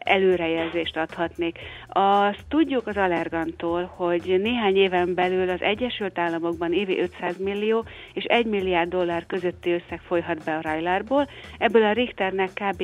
előrejelzést 0.04 0.96
adhatnék. 0.96 1.58
Azt 1.88 2.44
tudjuk 2.48 2.86
az 2.86 2.96
Allergantól, 2.96 3.92
hogy 3.96 4.40
néhány 4.42 4.76
éven 4.76 5.14
belül 5.14 5.50
az 5.50 5.62
Egyesült 5.62 6.18
Államokban 6.18 6.72
évi 6.72 7.00
500 7.00 7.36
millió 7.38 7.84
és 8.12 8.24
1 8.24 8.46
milliárd 8.46 8.90
dollár 8.90 9.26
közötti 9.26 9.70
összeg 9.70 10.00
folyhat 10.00 10.44
be 10.44 10.56
a 10.56 10.60
Rajlárból, 10.60 11.28
ebből 11.58 11.84
a 11.84 11.92
Richternek 11.92 12.50
kb. 12.54 12.82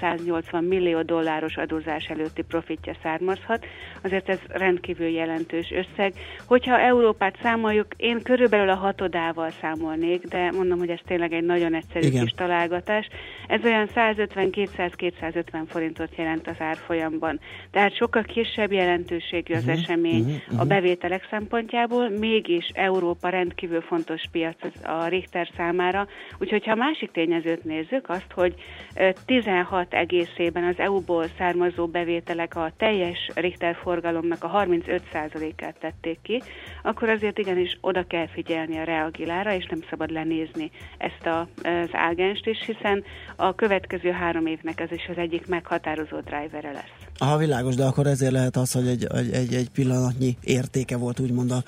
50-180 0.00 0.68
millió 0.68 1.02
dolláros 1.02 1.56
adózás 1.56 2.04
előtti 2.04 2.42
profitja 2.42 2.94
származhat, 3.02 3.66
azért 4.02 4.28
ez 4.28 4.38
rendkívül 4.48 5.08
jelentős 5.08 5.70
összeg. 5.70 6.12
Hogyha 6.46 6.80
Európát 6.82 7.38
számoljuk, 7.42 7.86
én 7.96 8.22
körülbelül 8.22 8.68
a 8.68 8.74
hatodával 8.74 9.50
számolnék, 9.60 10.22
de 10.26 10.50
mondom, 10.50 10.78
hogy 10.78 10.90
ez 10.90 10.98
tényleg 11.06 11.32
egy 11.32 11.44
nagyon 11.44 11.74
egyszerű 11.74 12.06
Igen. 12.06 12.22
kis 12.22 12.32
találgatás. 12.36 13.08
Ez 13.48 13.64
olyan 13.64 13.88
150-200-250 13.94 15.62
forintot 15.68 16.16
jelent 16.16 16.48
az 16.48 16.56
árfolyamban. 16.58 17.40
Tehát 17.70 17.96
sokkal 17.96 18.22
kisebb 18.22 18.72
jelentőségű 18.72 19.54
az 19.54 19.64
Mhm, 19.64 19.70
esemény 19.70 20.22
mhm, 20.22 20.58
a 20.58 20.60
mhm. 20.60 20.68
bevételek 20.68 21.26
szempontjából, 21.30 22.08
mégis 22.08 22.70
Európa 22.74 23.28
rendkívül 23.28 23.80
fontos 23.80 24.22
piac 24.32 24.56
a 24.84 25.06
Richter 25.06 25.48
számára. 25.56 26.06
Úgyhogy 26.38 26.64
ha 26.64 26.72
a 26.72 26.74
másik 26.74 27.10
tényezőt 27.10 27.64
nézzük, 27.64 28.08
azt, 28.08 28.32
hogy 28.34 28.54
ö, 28.96 29.08
16 29.26 29.94
egészében 29.94 30.64
az 30.64 30.78
EU-ból 30.78 31.24
származó 31.38 31.86
bevételek 31.86 32.56
a 32.56 32.72
teljes 32.76 33.30
Richter 33.34 33.76
forgalomnak 33.82 34.44
a 34.44 34.50
35%-át 34.50 35.76
tették 35.80 36.18
ki, 36.22 36.42
akkor 36.82 37.08
azért 37.08 37.38
igenis 37.38 37.78
oda 37.80 38.06
kell 38.06 38.28
figyelni 38.28 38.78
a 38.78 38.84
reagilára, 38.84 39.54
és 39.54 39.66
nem 39.70 39.80
szabad 39.90 40.10
lenézni 40.10 40.70
ezt 40.98 41.26
a, 41.26 41.40
az 41.62 41.88
ágenst 41.92 42.46
is, 42.46 42.58
hiszen 42.66 43.04
a 43.36 43.54
következő 43.54 44.10
három 44.10 44.46
évnek 44.46 44.80
ez 44.80 44.90
is 44.92 45.06
az 45.08 45.16
egyik 45.16 45.46
meghatározó 45.46 46.20
drivere 46.20 46.72
lesz. 46.72 47.02
Aha, 47.18 47.36
világos, 47.36 47.74
de 47.74 47.84
akkor 47.84 48.06
ezért 48.06 48.32
lehet 48.32 48.56
az, 48.56 48.72
hogy 48.72 48.86
egy, 48.86 49.06
egy, 49.32 49.54
egy, 49.54 49.70
pillanatnyi 49.70 50.36
értéke 50.42 50.96
volt 50.96 51.20
úgymond 51.20 51.50
a, 51.50 51.62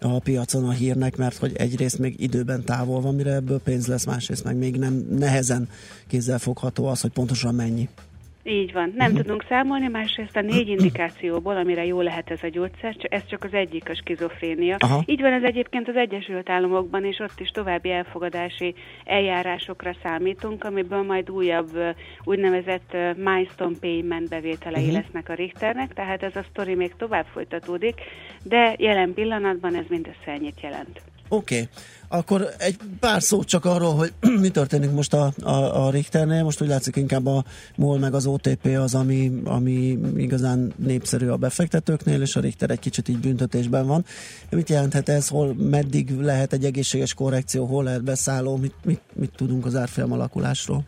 a 0.00 0.18
piacon 0.18 0.68
a 0.68 0.70
hírnek, 0.72 1.16
mert 1.16 1.36
hogy 1.36 1.56
egyrészt 1.56 1.98
még 1.98 2.20
időben 2.20 2.64
távol 2.64 3.00
van, 3.00 3.14
mire 3.14 3.32
ebből 3.32 3.60
pénz 3.60 3.86
lesz, 3.86 4.06
másrészt 4.06 4.44
meg 4.44 4.56
még 4.56 4.76
nem 4.76 5.06
nehezen 5.10 5.68
kézzelfogható 6.06 6.86
az, 6.86 7.00
hogy 7.00 7.12
pontosan 7.12 7.54
mennyi. 7.54 7.88
Így 8.44 8.72
van, 8.72 8.92
nem 8.96 9.14
tudunk 9.14 9.44
számolni, 9.48 9.88
másrészt 9.88 10.36
a 10.36 10.40
négy 10.40 10.68
indikációból, 10.68 11.56
amire 11.56 11.84
jó 11.84 12.00
lehet 12.00 12.30
ez 12.30 12.42
a 12.42 12.48
gyógyszer, 12.48 12.96
ez 12.98 13.26
csak 13.26 13.44
az 13.44 13.52
egyik 13.52 13.88
a 13.88 13.94
skizofrénia. 13.94 14.76
Aha. 14.78 15.02
Így 15.06 15.20
van 15.20 15.32
ez 15.32 15.42
egyébként 15.42 15.88
az 15.88 15.96
Egyesült 15.96 16.48
Államokban, 16.50 17.04
és 17.04 17.18
ott 17.18 17.40
is 17.40 17.48
további 17.48 17.90
elfogadási 17.90 18.74
eljárásokra 19.04 19.94
számítunk, 20.02 20.64
amiből 20.64 21.02
majd 21.02 21.30
újabb 21.30 21.70
úgynevezett 22.24 22.96
milestone 23.16 23.76
payment 23.80 24.28
bevételei 24.28 24.84
Mhm. 24.84 24.94
lesznek 24.94 25.28
a 25.28 25.34
Richternek, 25.34 25.94
tehát 25.94 26.22
ez 26.22 26.36
a 26.36 26.44
sztori 26.50 26.74
még 26.74 26.94
tovább 26.96 27.26
folytatódik, 27.32 28.00
de 28.42 28.74
jelen 28.78 29.14
pillanatban 29.14 29.74
ez 29.74 29.84
mindössze 29.88 30.30
ennyit 30.30 30.60
jelent. 30.60 31.00
Oké. 31.28 31.54
Okay. 31.54 31.68
Akkor 32.12 32.48
egy 32.58 32.76
pár 33.00 33.22
szót 33.22 33.46
csak 33.46 33.64
arról, 33.64 33.94
hogy 33.94 34.12
mi 34.40 34.48
történik 34.48 34.90
most 34.90 35.14
a, 35.14 35.32
a, 35.42 35.86
a 35.86 35.90
Richternél. 35.90 36.42
Most 36.42 36.62
úgy 36.62 36.68
látszik 36.68 36.96
inkább 36.96 37.26
a 37.26 37.44
MOL 37.76 37.98
meg 37.98 38.14
az 38.14 38.26
OTP 38.26 38.64
az, 38.64 38.94
ami, 38.94 39.40
ami 39.44 39.98
igazán 40.16 40.72
népszerű 40.76 41.28
a 41.28 41.36
befektetőknél, 41.36 42.20
és 42.20 42.36
a 42.36 42.40
Richter 42.40 42.70
egy 42.70 42.78
kicsit 42.78 43.08
így 43.08 43.18
büntetésben 43.18 43.86
van. 43.86 44.04
Mit 44.50 44.68
jelenthet 44.68 45.08
ez, 45.08 45.28
hol 45.28 45.54
meddig 45.54 46.20
lehet 46.20 46.52
egy 46.52 46.64
egészséges 46.64 47.14
korrekció, 47.14 47.64
hol 47.66 47.84
lehet 47.84 48.04
beszálló, 48.04 48.56
mit, 48.56 48.74
mit, 48.84 49.00
mit 49.12 49.32
tudunk 49.36 49.66
az 49.66 49.76
árfolyam 49.76 50.12
alakulásról? 50.12 50.84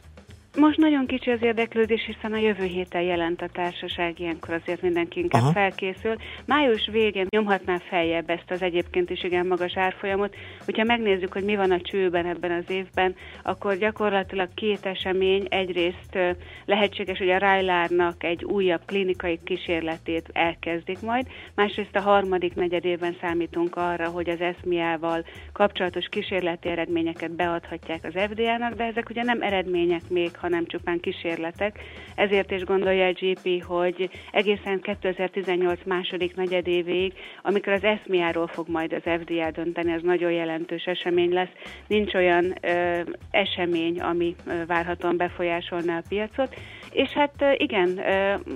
Most 0.57 0.79
nagyon 0.79 1.07
kicsi 1.07 1.31
az 1.31 1.43
érdeklődés, 1.43 2.05
hiszen 2.05 2.33
a 2.33 2.37
jövő 2.37 2.65
héten 2.65 3.03
jelent 3.03 3.43
a 3.43 3.49
társaság, 3.53 4.21
ilyenkor 4.21 4.55
azért 4.55 4.83
mindenki 4.83 5.21
inkább 5.21 5.43
Aha. 5.43 5.53
felkészül. 5.53 6.17
Május 6.45 6.89
végén 6.93 7.27
nyomhatná 7.29 7.79
feljebb 7.79 8.31
ezt 8.31 8.51
az 8.51 8.63
egyébként 8.63 9.11
is 9.11 9.25
igen 9.25 9.47
magas 9.47 9.77
árfolyamot. 9.77 10.35
Hogyha 10.65 10.85
megnézzük, 10.85 11.33
hogy 11.33 11.45
mi 11.45 11.57
van 11.57 11.71
a 11.71 11.81
csőben 11.81 12.27
ebben 12.27 12.51
az 12.51 12.65
évben, 12.71 13.15
akkor 13.43 13.77
gyakorlatilag 13.77 14.49
két 14.55 14.87
esemény. 14.87 15.47
Egyrészt 15.49 16.19
lehetséges, 16.65 17.19
hogy 17.19 17.31
a 17.31 17.39
Rájlárnak 17.39 18.25
egy 18.25 18.45
újabb 18.45 18.81
klinikai 18.87 19.39
kísérletét 19.45 20.29
elkezdik 20.33 21.01
majd, 21.01 21.27
másrészt 21.55 21.97
a 21.97 22.01
harmadik 22.01 22.55
negyedében 22.55 23.17
számítunk 23.21 23.77
arra, 23.77 24.09
hogy 24.09 24.29
az 24.29 24.41
eszmiával 24.41 25.25
kapcsolatos 25.53 26.07
kísérleti 26.09 26.69
eredményeket 26.69 27.31
beadhatják 27.31 28.05
az 28.05 28.23
FDA-nak, 28.31 28.75
de 28.75 28.85
ezek 28.85 29.09
ugye 29.11 29.23
nem 29.23 29.43
eredmények 29.43 30.03
még, 30.09 30.31
hanem 30.43 30.67
csupán 30.67 31.01
kísérletek. 31.01 31.79
Ezért 32.15 32.51
is 32.51 32.65
gondolja 32.65 33.07
a 33.07 33.13
GP, 33.13 33.65
hogy 33.65 34.11
egészen 34.33 34.81
2018 34.81 35.81
második 35.85 36.37
negyedévéig, 36.37 37.13
amikor 37.43 37.73
az 37.73 37.85
eszmiáról 37.85 38.47
fog 38.47 38.69
majd 38.69 38.93
az 38.93 39.03
FDA 39.21 39.51
dönteni, 39.51 39.93
az 39.93 40.03
nagyon 40.03 40.33
jelentős 40.33 40.85
esemény 40.85 41.33
lesz. 41.33 41.53
Nincs 41.87 42.15
olyan 42.15 42.55
ö, 42.61 43.01
esemény, 43.31 44.01
ami 44.01 44.35
ö, 44.47 44.67
várhatóan 44.67 45.17
befolyásolná 45.17 45.99
a 45.99 46.03
piacot. 46.09 46.55
És 46.93 47.11
hát 47.11 47.45
igen, 47.57 48.01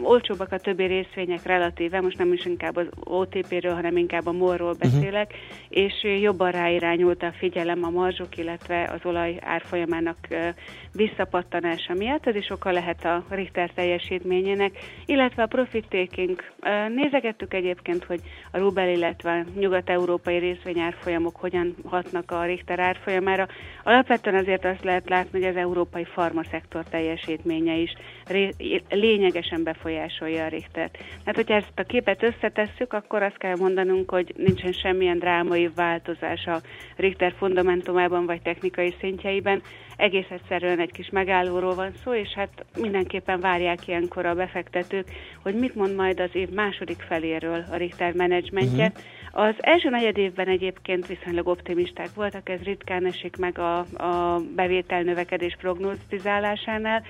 olcsóbbak 0.03 0.53
a 0.53 0.59
többi 0.59 0.85
részvények 0.85 1.43
relatíve, 1.43 2.01
most 2.01 2.19
nem 2.19 2.33
is 2.33 2.45
inkább 2.45 2.77
az 2.77 2.87
OTP-ről, 3.05 3.75
hanem 3.75 3.97
inkább 3.97 4.27
a 4.27 4.33
MOL-ról 4.33 4.75
beszélek, 4.79 5.35
és 5.69 5.93
ö, 6.03 6.09
jobban 6.09 6.51
ráirányult 6.51 7.23
a 7.23 7.33
figyelem 7.39 7.85
a 7.85 7.91
marzsok, 7.91 8.37
illetve 8.37 8.91
az 8.93 9.01
olaj 9.05 9.39
árfolyamának 9.41 10.17
visszapattanása 10.93 11.95
miatt, 11.95 12.27
ez 12.27 12.35
is 12.35 12.51
oka 12.51 12.71
lehet 12.71 13.05
a 13.05 13.25
Richter 13.29 13.71
teljesítményének, 13.71 14.79
illetve 15.07 15.43
a 15.43 15.47
profit 15.47 15.87
taking. 15.89 16.43
Nézegettük 16.95 17.55
egyébként, 17.55 18.05
hogy 18.05 18.21
a 18.51 18.59
Rubel, 18.59 18.89
illetve 18.89 19.31
a 19.31 19.59
nyugat-európai 19.59 20.39
részvényárfolyamok 20.39 21.37
hogyan 21.37 21.75
hatnak 21.85 22.31
a 22.31 22.45
Richter 22.45 22.79
árfolyamára. 22.79 23.47
Alapvetően 23.85 24.37
azért 24.37 24.65
azt 24.65 24.85
lehet 24.85 25.09
látni, 25.09 25.41
hogy 25.41 25.49
az 25.49 25.57
európai 25.57 26.05
farmaszektor 26.05 26.85
teljesítménye 26.85 27.77
is 27.77 27.93
lényegesen 28.91 29.63
befolyásolja 29.63 30.45
a 30.45 30.49
Richtert. 30.49 30.99
Hát, 31.25 31.35
hogyha 31.35 31.55
ezt 31.55 31.73
a 31.75 31.83
képet 31.83 32.23
összetesszük, 32.23 32.93
akkor 32.93 33.23
azt 33.23 33.39
kell 33.39 33.57
mondanunk, 33.57 34.11
hogy 34.11 34.33
nincsen 34.37 34.73
semmilyen 34.73 35.19
drámai 35.19 35.71
változás 35.75 36.45
a 36.47 36.61
Richter 36.97 37.35
fundamentumában 37.39 38.27
vagy 38.27 38.43
technikai 38.43 38.95
szintjeiben. 39.01 39.63
Egész 39.97 40.31
egyszerűen 40.31 40.81
egy 40.81 40.93
kis 40.93 41.09
megállóról 41.11 41.75
van 41.75 41.93
szó, 42.05 42.15
és 42.15 42.29
hát 42.29 42.65
mindenképpen 42.81 43.41
várják 43.41 43.89
ilyenkor 43.89 44.27
a 44.27 44.35
befektetők, 44.35 45.07
hogy 45.43 45.55
mit 45.55 45.75
mond 45.75 45.95
majd 45.95 46.21
az 46.21 46.31
év 46.33 46.49
második 46.49 47.01
feléről 47.09 47.65
a 47.71 47.77
Richter 47.77 48.13
menedzsmentje. 48.13 48.87
Uh-huh. 48.87 49.05
Az 49.39 49.55
első 49.59 49.89
negyed 49.89 50.17
évben 50.17 50.49
egyébként 50.49 51.07
viszonylag 51.07 51.47
optimisták 51.47 52.09
voltak, 52.15 52.49
ez 52.49 52.61
ritkán 52.61 53.07
esik 53.07 53.37
meg 53.37 53.59
a, 53.59 53.79
a 53.79 54.41
bevétel 54.55 55.03
növekedés 55.03 55.57
prognózizálásánál. 55.61 57.03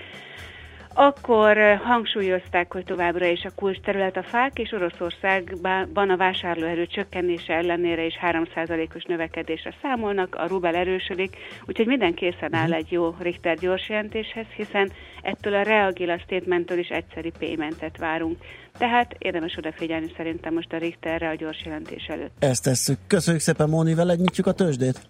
Akkor 0.99 1.59
eh, 1.59 1.81
hangsúlyozták, 1.81 2.73
hogy 2.73 2.85
továbbra 2.85 3.27
is 3.27 3.45
a 3.45 3.51
kulcs 3.55 3.81
terület 3.81 4.17
a 4.17 4.23
fák, 4.23 4.59
és 4.59 4.73
Oroszországban 4.73 6.11
a 6.11 6.17
vásárlóerő 6.17 6.87
csökkenése 6.87 7.53
ellenére 7.55 8.05
is 8.05 8.15
3%-os 8.23 9.05
növekedésre 9.05 9.75
számolnak, 9.83 10.35
a 10.35 10.47
rubel 10.47 10.75
erősödik, 10.75 11.37
úgyhogy 11.67 11.87
minden 11.87 12.15
készen 12.15 12.55
áll 12.55 12.73
egy 12.73 12.93
jó 12.93 13.15
Richter 13.21 13.57
gyorsjelentéshez, 13.57 14.47
hiszen 14.57 14.93
ettől 15.23 15.55
a 15.55 15.63
reagila 15.63 16.19
statementtől 16.19 16.79
is 16.79 16.89
egyszeri 16.89 17.33
paymentet 17.39 17.99
várunk. 17.99 18.39
Tehát 18.79 19.15
érdemes 19.19 19.57
odafigyelni 19.57 20.13
szerintem 20.17 20.55
most 20.55 20.73
a 20.73 20.79
Richterre 20.79 21.29
a 21.29 21.35
gyors 21.35 21.65
jelentés 21.65 22.07
előtt. 22.07 22.33
Ezt 22.39 22.63
tesszük. 22.63 22.99
Köszönjük 23.07 23.43
szépen, 23.43 23.69
Móni, 23.69 23.95
veled 23.95 24.21
nyitjuk 24.21 24.47
a 24.47 24.53
tőzsdét. 24.53 25.01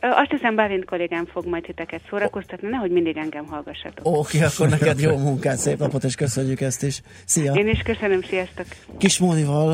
Azt 0.00 0.30
hiszem, 0.30 0.54
Bálint 0.54 0.84
kollégám 0.84 1.26
fog 1.26 1.46
majd 1.46 1.62
titeket 1.62 2.00
szórakoztatni, 2.10 2.68
nehogy 2.68 2.90
mindig 2.90 3.16
engem 3.16 3.46
hallgassatok. 3.46 4.06
Oké, 4.06 4.42
akkor 4.42 4.68
neked 4.68 5.00
jó 5.00 5.16
munkát, 5.16 5.56
szép 5.56 5.78
napot, 5.78 6.04
és 6.04 6.14
köszönjük 6.14 6.60
ezt 6.60 6.82
is. 6.82 7.00
Szia! 7.24 7.52
Én 7.52 7.68
is 7.68 7.82
köszönöm, 7.82 8.22
sziasztok! 8.22 8.66
Kis 8.98 9.18
Mónival, 9.18 9.70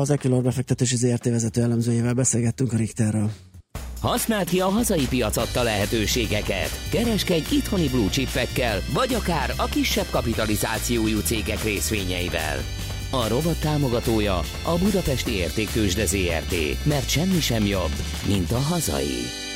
az 0.00 0.10
Equilor 0.10 0.42
befektetési 0.42 0.96
ZRT 0.96 1.24
vezető 1.24 1.62
elemzőjével 1.62 2.14
beszélgettünk 2.14 2.72
a 2.72 2.76
Richterről. 2.76 3.30
Használd 4.00 4.48
ki 4.48 4.60
a 4.60 4.66
hazai 4.66 5.06
piac 5.08 5.36
adta 5.36 5.62
lehetőségeket. 5.62 6.70
Kereskedj 6.90 7.54
itthoni 7.54 7.88
blue 7.88 8.08
chipekkel, 8.08 8.78
vagy 8.94 9.14
akár 9.14 9.50
a 9.56 9.64
kisebb 9.64 10.06
kapitalizációjú 10.10 11.18
cégek 11.18 11.62
részvényeivel. 11.62 12.58
A 13.10 13.28
rovat 13.28 13.60
támogatója 13.60 14.36
a 14.64 14.78
Budapesti 14.82 15.30
Értéktősde 15.30 16.06
ZRT, 16.06 16.84
mert 16.84 17.08
semmi 17.08 17.40
sem 17.40 17.66
jobb, 17.66 17.94
mint 18.28 18.50
a 18.50 18.58
hazai. 18.58 19.48